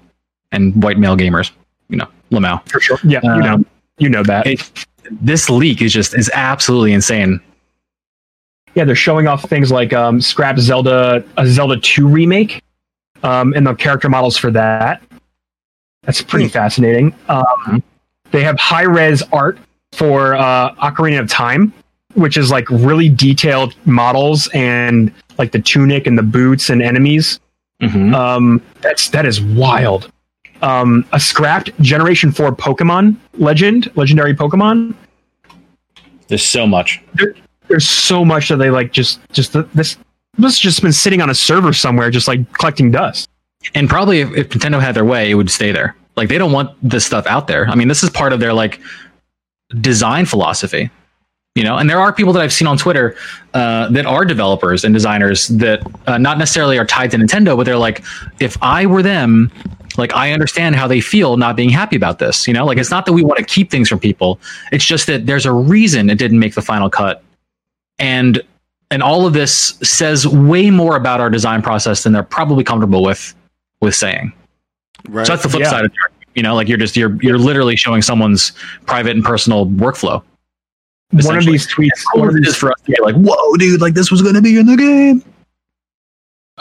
[0.52, 1.50] and white male gamers,
[1.94, 2.68] you know, Lamau.
[2.68, 2.98] for sure.
[3.04, 3.66] Yeah, you know, um,
[3.98, 4.46] you know that.
[4.46, 7.40] it- This leak is just is absolutely insane.
[8.74, 12.62] yeah, they're showing off things like um, Scrap Zelda, a Zelda 2 remake,
[13.22, 15.00] um, and the character models for that.
[16.02, 16.50] That's pretty Hmm.
[16.52, 17.14] fascinating.
[17.28, 17.82] Um,
[18.32, 19.58] they have high res art
[19.92, 21.72] for uh, Ocarina of Time,
[22.14, 27.38] which is like really detailed models and like the tunic and the boots and enemies.
[27.82, 28.12] Mhm.
[28.14, 30.10] Um, that's that is wild.
[30.64, 34.94] Um, a scrapped Generation Four Pokemon legend, legendary Pokemon.
[36.28, 37.02] There's so much.
[37.68, 38.90] There's so much that they like.
[38.90, 39.98] Just just th- this.
[40.38, 43.28] This just been sitting on a server somewhere, just like collecting dust.
[43.74, 45.94] And probably if, if Nintendo had their way, it would stay there.
[46.16, 47.66] Like they don't want this stuff out there.
[47.68, 48.80] I mean, this is part of their like
[49.80, 50.90] design philosophy,
[51.54, 51.76] you know.
[51.76, 53.16] And there are people that I've seen on Twitter
[53.52, 57.64] uh, that are developers and designers that uh, not necessarily are tied to Nintendo, but
[57.64, 58.02] they're like,
[58.40, 59.52] if I were them,
[59.96, 62.46] like I understand how they feel not being happy about this.
[62.48, 64.40] You know, like it's not that we want to keep things from people.
[64.72, 67.22] It's just that there's a reason it didn't make the final cut,
[67.98, 68.42] and
[68.90, 73.02] and all of this says way more about our design process than they're probably comfortable
[73.02, 73.34] with
[73.80, 74.32] with saying.
[75.08, 75.26] Right.
[75.26, 75.70] So that's the flip Yeah.
[75.70, 76.26] side of it.
[76.34, 78.52] You know, like you're just you're you're literally showing someone's
[78.86, 80.22] private and personal workflow.
[81.12, 82.02] One of these tweets.
[82.12, 84.10] Cool One of it is these, for us to be like, whoa, dude, like this
[84.10, 85.22] was gonna be in the game.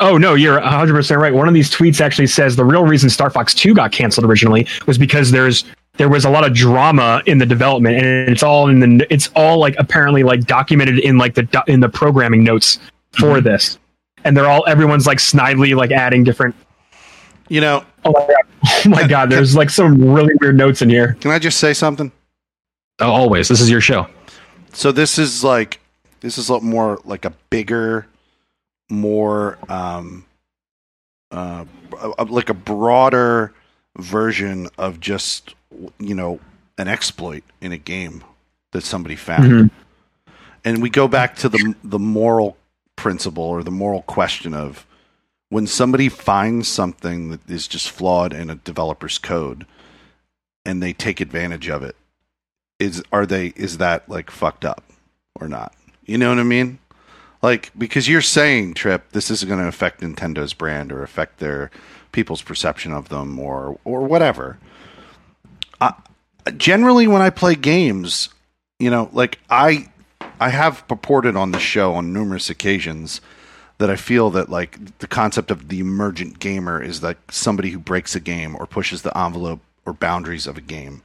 [0.03, 1.34] Oh no, you're 100 percent right.
[1.34, 4.67] One of these tweets actually says the real reason Star Fox 2 got canceled originally
[4.85, 5.63] was because there's
[5.97, 9.30] there was a lot of drama in the development, and it's all in the it's
[9.35, 12.80] all like apparently like documented in like the in the programming notes
[13.11, 13.43] for Mhm.
[13.43, 13.80] this,
[14.23, 16.55] and they're all everyone's like snidely like adding different.
[17.49, 18.35] you know, Oh my god,
[18.85, 21.15] oh my god there's like some really weird notes in here.
[21.21, 22.11] can I just say something?
[22.99, 23.47] Oh, always.
[23.47, 24.07] This is your show.
[24.71, 25.80] So this is like
[26.21, 28.07] this is a lot more like a bigger,
[28.94, 30.26] more um,
[31.32, 31.65] uh,
[32.30, 33.53] like a broader
[33.98, 35.56] version of just
[35.99, 36.40] you know
[36.78, 38.24] an exploit in a game
[38.72, 39.52] that somebody found.
[39.52, 39.72] Mhm.
[40.65, 42.57] And we go back to the the moral
[42.95, 44.86] principle or the moral question of
[45.49, 49.65] when somebody finds something that is just flawed in a developer's code
[50.65, 51.95] and they take advantage of it
[52.80, 54.84] is are they is that like fucked up
[55.40, 55.74] or not
[56.06, 56.80] you know what i mean
[57.44, 61.70] Like because you're saying Trip, this isn't going to affect Nintendo's brand or affect their
[62.11, 64.57] people's perception of them or or whatever.
[66.57, 68.30] Generally, when I play games,
[68.80, 69.90] you know, like I
[70.40, 73.22] I have purported on the show on numerous occasions
[73.78, 77.80] that I feel that like the concept of the emergent gamer is like somebody who
[77.80, 81.02] breaks a game or pushes the envelope or boundaries of a game.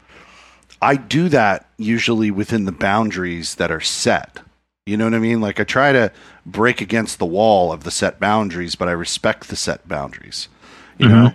[0.83, 4.41] I do that usually within the boundaries that are set.
[4.89, 5.41] You know what I mean?
[5.41, 6.11] Like I try to
[6.47, 10.49] break against the wall of the set boundaries, but I respect the set boundaries.
[10.97, 11.15] You mm-hmm.
[11.15, 11.33] know?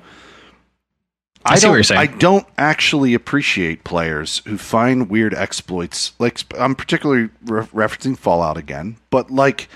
[1.46, 2.00] I see what don't, you're saying.
[2.00, 6.14] I don't actually appreciate players who find weird exploits.
[6.18, 9.68] Like I'm particularly re- referencing Fallout again, but like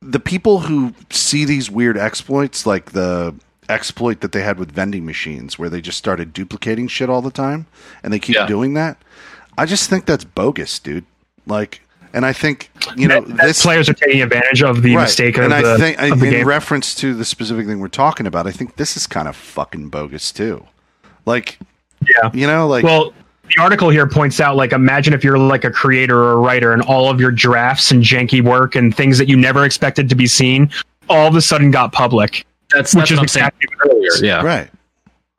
[0.00, 3.34] the people who see these weird exploits, like the
[3.68, 7.30] exploit that they had with vending machines, where they just started duplicating shit all the
[7.30, 7.66] time,
[8.02, 8.46] and they keep Yeah.
[8.46, 8.96] doing that.
[9.56, 11.06] I just think that's bogus, dude.
[11.46, 11.80] Like,
[12.14, 15.36] and I think you know That- that this players are taking advantage of the mistake
[15.36, 16.46] of and the, I think of the in game.
[16.46, 19.88] reference to the specific thing we're talking about, I think this is kind of fucking
[19.90, 20.64] bogus too.
[21.26, 21.58] Like,
[22.02, 22.30] yeah.
[22.32, 23.12] you know, like Well,
[23.54, 26.72] the article here points out like imagine if you're like a creator or a writer
[26.72, 30.14] and all of your drafts and janky work and things that you never expected to
[30.14, 30.70] be seen
[31.10, 32.46] all of a sudden got public.
[32.70, 34.10] That's, Which that's is what I'm saying exactly what earlier.
[34.26, 34.42] Yeah.
[34.42, 34.70] right,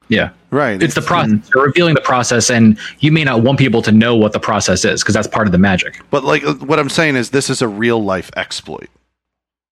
[0.07, 0.29] Yeah.
[0.51, 0.81] right.
[0.81, 1.49] It's the process.
[1.53, 4.85] You're revealing the process, and you may not want people to know what the process
[4.85, 5.99] is because that's part of the magic.
[6.11, 8.87] But like uh, what I'm saying is, this is a real life exploit,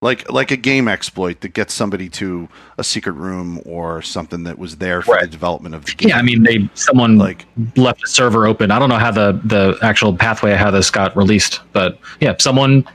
[0.02, 4.58] like like a game exploit that gets somebody to a secret room or something that
[4.58, 6.10] was there for the development of the game.
[6.10, 7.46] Yeah, I mean, they someone Like-
[7.76, 8.72] left a server open.
[8.72, 12.34] I don't know how the the actual pathway of how this got released, but yeah,
[12.40, 12.86] someone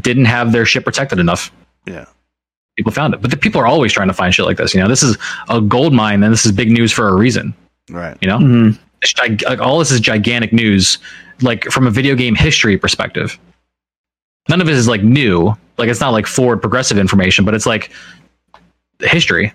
[0.00, 1.52] didn't have their shit protected enough.
[1.86, 2.06] yeah,
[2.76, 4.72] People found it, but the people are always trying to find shit like this.
[4.74, 5.18] You know, this is
[5.50, 7.54] a gold mine, and this is big news for a reason.
[7.90, 8.16] right.
[8.22, 8.78] You know, Mhm.
[9.02, 10.98] It's gig- like, all this is gigantic news,
[11.42, 13.38] like from a video game history perspective.
[14.48, 15.54] None of it is like new.
[15.76, 17.90] Like it's not like forward progressive information, but it's like
[19.00, 19.52] history.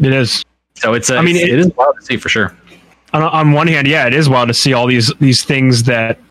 [0.00, 0.42] It is.
[0.74, 1.10] So it's.
[1.10, 2.54] A, I mean, it's- it- it is wild to see for sure.
[3.12, 6.18] On, on one hand, yeah, it is wild to see all these these things that
[6.18, 6.25] were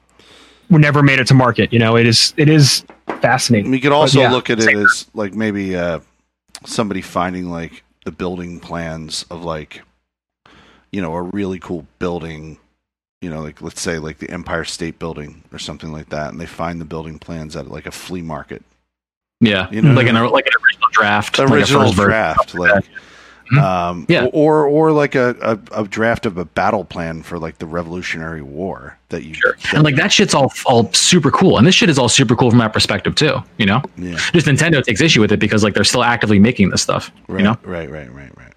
[0.70, 1.72] never made it to market.
[1.74, 2.86] You know, it is it is
[3.22, 3.72] fascinating.
[3.72, 4.78] We could also yeah, look at it same.
[4.80, 6.00] as like maybe uh,
[6.66, 9.82] somebody finding like the building plans of like
[10.92, 12.58] you know a really cool building
[13.22, 16.40] you know like let's say like the empire state building or something like that and
[16.40, 18.62] they find the building plans at like a flea market
[19.42, 22.10] Yeah, You know- like an like an original draft, like a original first version.
[22.12, 22.86] draft like
[23.52, 23.62] Mhm.
[23.62, 24.26] um Yeah.
[24.34, 25.36] or or like a,
[25.74, 29.56] a, a draft of a battle plan for like the revolutionary war that you Sure.
[29.74, 32.50] And like that shit's all all super cool, and this shit is all super cool
[32.50, 33.38] from that perspective too.
[33.58, 36.70] You know, yeah just Nintendo takes issue with it because like they're still actively making
[36.72, 37.12] this stuff.
[37.28, 38.54] right You know, right right right right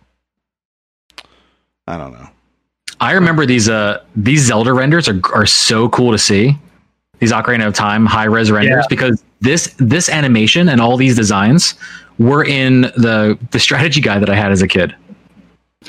[1.86, 2.28] i don't know
[3.00, 6.56] I remember these uh these Zelda renders are are so cool to see.
[7.20, 8.86] These Ocarina of Time high res renders Yeah.
[8.90, 11.74] because this this animation and all these designs
[12.18, 14.94] were in the the strategy guide that I had as a kid.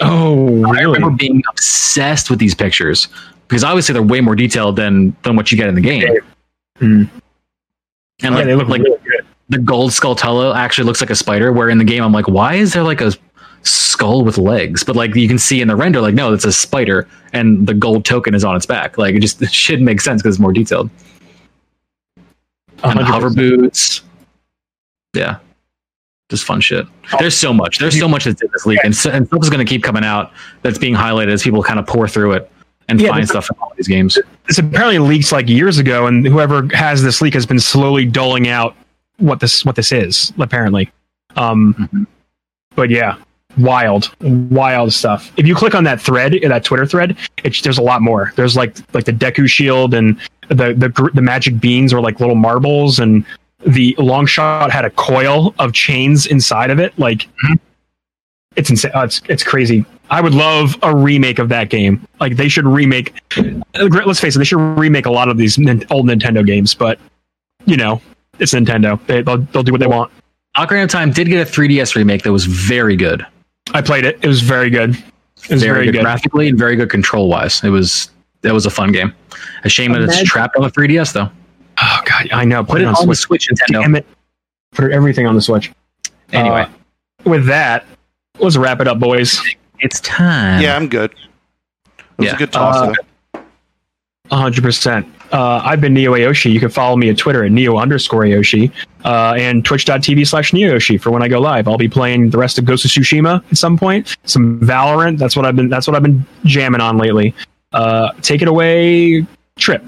[0.02, 3.08] Oh, I remember being obsessed with these pictures
[3.48, 6.08] because obviously they're way more detailed than than what you get in the game.
[6.78, 6.86] Hmm.
[6.86, 7.10] And
[8.22, 9.00] Yeah, like, they look like really
[9.50, 12.54] the gold Skulltula actually looks like a spider, where in the game I'm like, why
[12.56, 13.12] is there like a
[13.64, 14.84] skull with legs?
[14.84, 17.74] But like you can see in the render, like no, it's a spider, and the
[17.74, 18.98] gold token is on its back.
[18.98, 20.90] Like it just it should make sense because it's more detailed.
[22.82, 23.06] And the 100%.
[23.08, 24.04] hover boots,
[25.14, 25.40] yeah,
[26.30, 26.86] just fun shit.
[27.20, 27.80] There's so much.
[27.80, 29.84] There's so much that's in this leak, and, so, and stuff is going to keep
[29.84, 30.32] coming out
[30.62, 32.52] that's being highlighted as people kind of pour through it
[32.88, 34.18] and Yeah, find stuff in all these games.
[34.48, 38.48] It's apparently leaks like years ago, and whoever has this leak has been slowly doling
[38.48, 38.76] out
[39.18, 40.32] what this what this is.
[40.40, 40.90] Apparently,
[41.36, 42.08] um, Mhm.
[42.76, 43.16] but yeah,
[43.58, 45.32] wild, wild stuff.
[45.38, 48.34] If you click on that thread, that Twitter thread, it's, there's a lot more.
[48.36, 50.20] There's like like the Deku shield and
[50.50, 53.26] the the the magic beans are like little marbles, and
[53.66, 56.98] the long shot had a coil of chains inside of it.
[56.98, 57.28] Like
[58.56, 58.92] it's insane.
[58.96, 59.86] Uh, it's it's crazy.
[60.10, 62.06] I would love a remake of that game.
[62.20, 63.14] Like they should remake.
[63.38, 63.44] uh,
[63.76, 65.58] Let's face it, they should remake a lot of these
[65.92, 66.74] old Nintendo games.
[66.74, 67.00] But
[67.66, 68.02] you know,
[68.40, 69.04] it's Nintendo.
[69.06, 70.12] They, they'll they'll do what they want.
[70.58, 73.26] Ocarina of Time did get a 3DS remake that was very good.
[73.74, 74.18] I played it.
[74.24, 74.92] It was very good.
[75.44, 76.02] It was very, very, good, good.
[76.02, 77.64] graphically and very good control wise.
[77.64, 78.10] It was
[78.42, 79.14] that was a fun game.
[79.64, 81.30] A shame that it's trapped on the 3DS though.
[82.32, 82.64] I know.
[82.64, 83.46] Put, Put it on, the Switch.
[83.46, 83.82] Switch, Nintendo.
[83.82, 84.06] Damn it.
[84.72, 85.72] Put everything on the Switch.
[86.32, 86.70] Anyway, Uh,
[87.30, 87.86] with that,
[88.40, 89.42] let's wrap it up, boys.
[89.80, 90.62] it's time.
[90.62, 92.36] yeah i'm good it was Yeah.
[92.36, 92.96] a good toss
[94.32, 95.08] Uh, hundred percent.
[95.32, 96.52] Uh, I've been Neo Ayoshi.
[96.52, 98.72] You can follow me at Twitter at Neo underscore Ayoshi
[99.06, 101.68] uh, and twitch.tv slash Neo Ayoshi for when I go live.
[101.68, 104.18] I'll be playing the rest of Ghost of Tsushima at some point.
[104.26, 105.18] Some Valorant.
[105.18, 105.70] That's what I've been.
[105.70, 107.34] That's what I've been jamming on lately.
[107.74, 109.26] Uh, take it away,
[109.58, 109.84] Trip.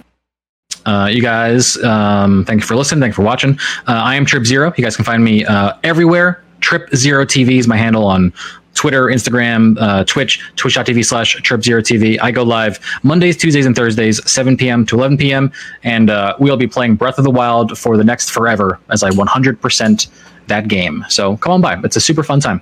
[0.86, 3.02] Uh, you guys, um, thank you for listening.
[3.02, 3.58] Thank you for watching.
[3.88, 4.74] Uh, I am Trip Zero.
[4.78, 6.44] You guys can find me uh, everywhere.
[6.60, 8.34] Trip Zero TV is my handle on
[8.74, 12.18] Twitter, Instagram, uh, Twitch, twitch.tv slash Trip Zero TV.
[12.22, 14.86] I go live Mondays, Tuesdays, and Thursdays, 7 p.m.
[14.86, 15.52] to 11 p.m.
[15.84, 19.10] And uh, we'll be playing Breath of the Wild for the next forever as I
[19.10, 20.08] 100%
[20.48, 21.06] that game.
[21.10, 21.80] So come on by.
[21.84, 22.62] It's a super fun time.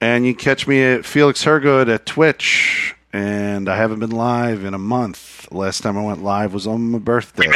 [0.00, 2.95] And you catch me at Felix Hergood at Twitch.
[3.16, 5.50] And I haven't been live in a month.
[5.50, 7.50] Last time I went live was on my birthday.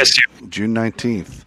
[0.49, 1.45] June 19th.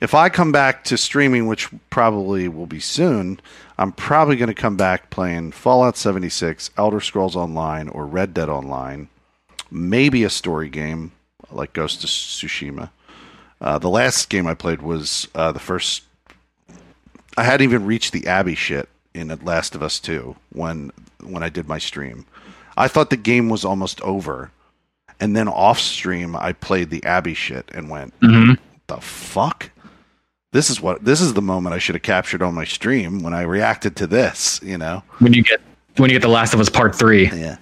[0.00, 3.38] If I come back to streaming, which probably will be soon,
[3.78, 8.48] I'm probably going to come back playing Fallout 76, Elder Scrolls Online, or Red Dead
[8.48, 9.06] Online.
[9.70, 11.12] Maybe a story game
[11.48, 12.90] like Ghost of Tsushima.
[13.60, 16.02] Uh, the last game I played was uh, the first.
[17.36, 20.90] I hadn't even reached the Abby shit in Last of Us 2 when
[21.22, 22.26] when I did my stream.
[22.76, 24.50] I thought the game was almost over,
[25.20, 28.58] and then off stream I played the Abby shit and went, Mhm.
[28.88, 29.70] "The fuck."
[30.52, 33.34] This is what this is the moment I should have captured on my stream when
[33.34, 35.02] I reacted to this, you know.
[35.18, 35.60] When you get
[35.96, 37.56] when you get The Last of Us Part 3 Yeah.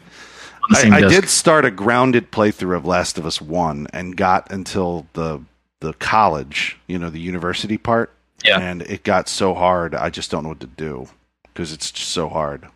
[0.74, 5.06] I, I did start a grounded playthrough of Last of Us One and got until
[5.14, 5.40] the
[5.80, 8.12] the college, you know, the university part.
[8.44, 8.58] Yeah.
[8.60, 11.08] And it got so hard, I just don't know what to do
[11.52, 12.66] because it's just so hard.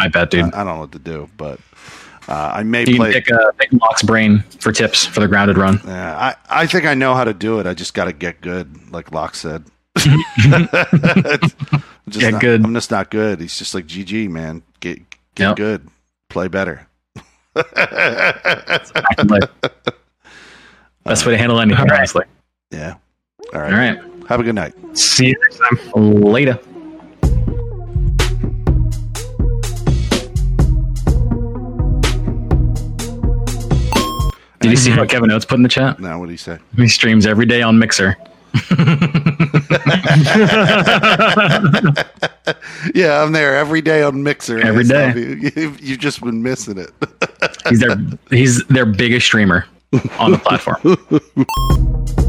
[0.00, 0.44] I bet, dude.
[0.44, 1.58] I, I don't know what to do, but
[2.28, 3.12] uh, I may you play.
[3.12, 5.80] pick, uh, pick Locke's brain for tips for the grounded run.
[5.86, 6.16] Yeah,
[6.50, 7.66] I, I think I know how to do it.
[7.66, 9.64] I just got to get good, like Locke said.
[12.06, 12.62] Just Get not- good.
[12.64, 13.40] I'm just not good.
[13.40, 14.62] He's just like GG, man.
[14.80, 14.98] Get
[15.34, 15.56] get Yep.
[15.56, 15.88] good,
[16.28, 16.86] play better.
[21.04, 21.98] Best way to handle anything, right.
[21.98, 22.24] honestly.
[22.70, 22.94] yeah.
[23.54, 23.72] All right.
[23.72, 23.98] All right.
[24.28, 24.74] Have a good night.
[24.96, 26.22] See you next time.
[26.22, 26.58] Later.
[34.64, 36.00] Did you see what Kevin Oates put in the chat?
[36.00, 36.58] Now, what do you say?
[36.76, 38.16] He streams every day on Mixer.
[42.94, 44.58] Yeah, I'm there every day on Mixer.
[44.60, 45.12] Every day.
[45.56, 46.90] You, you've just been missing it.
[47.68, 47.96] He's their
[48.30, 49.66] he's their biggest streamer
[50.18, 50.96] on the platform.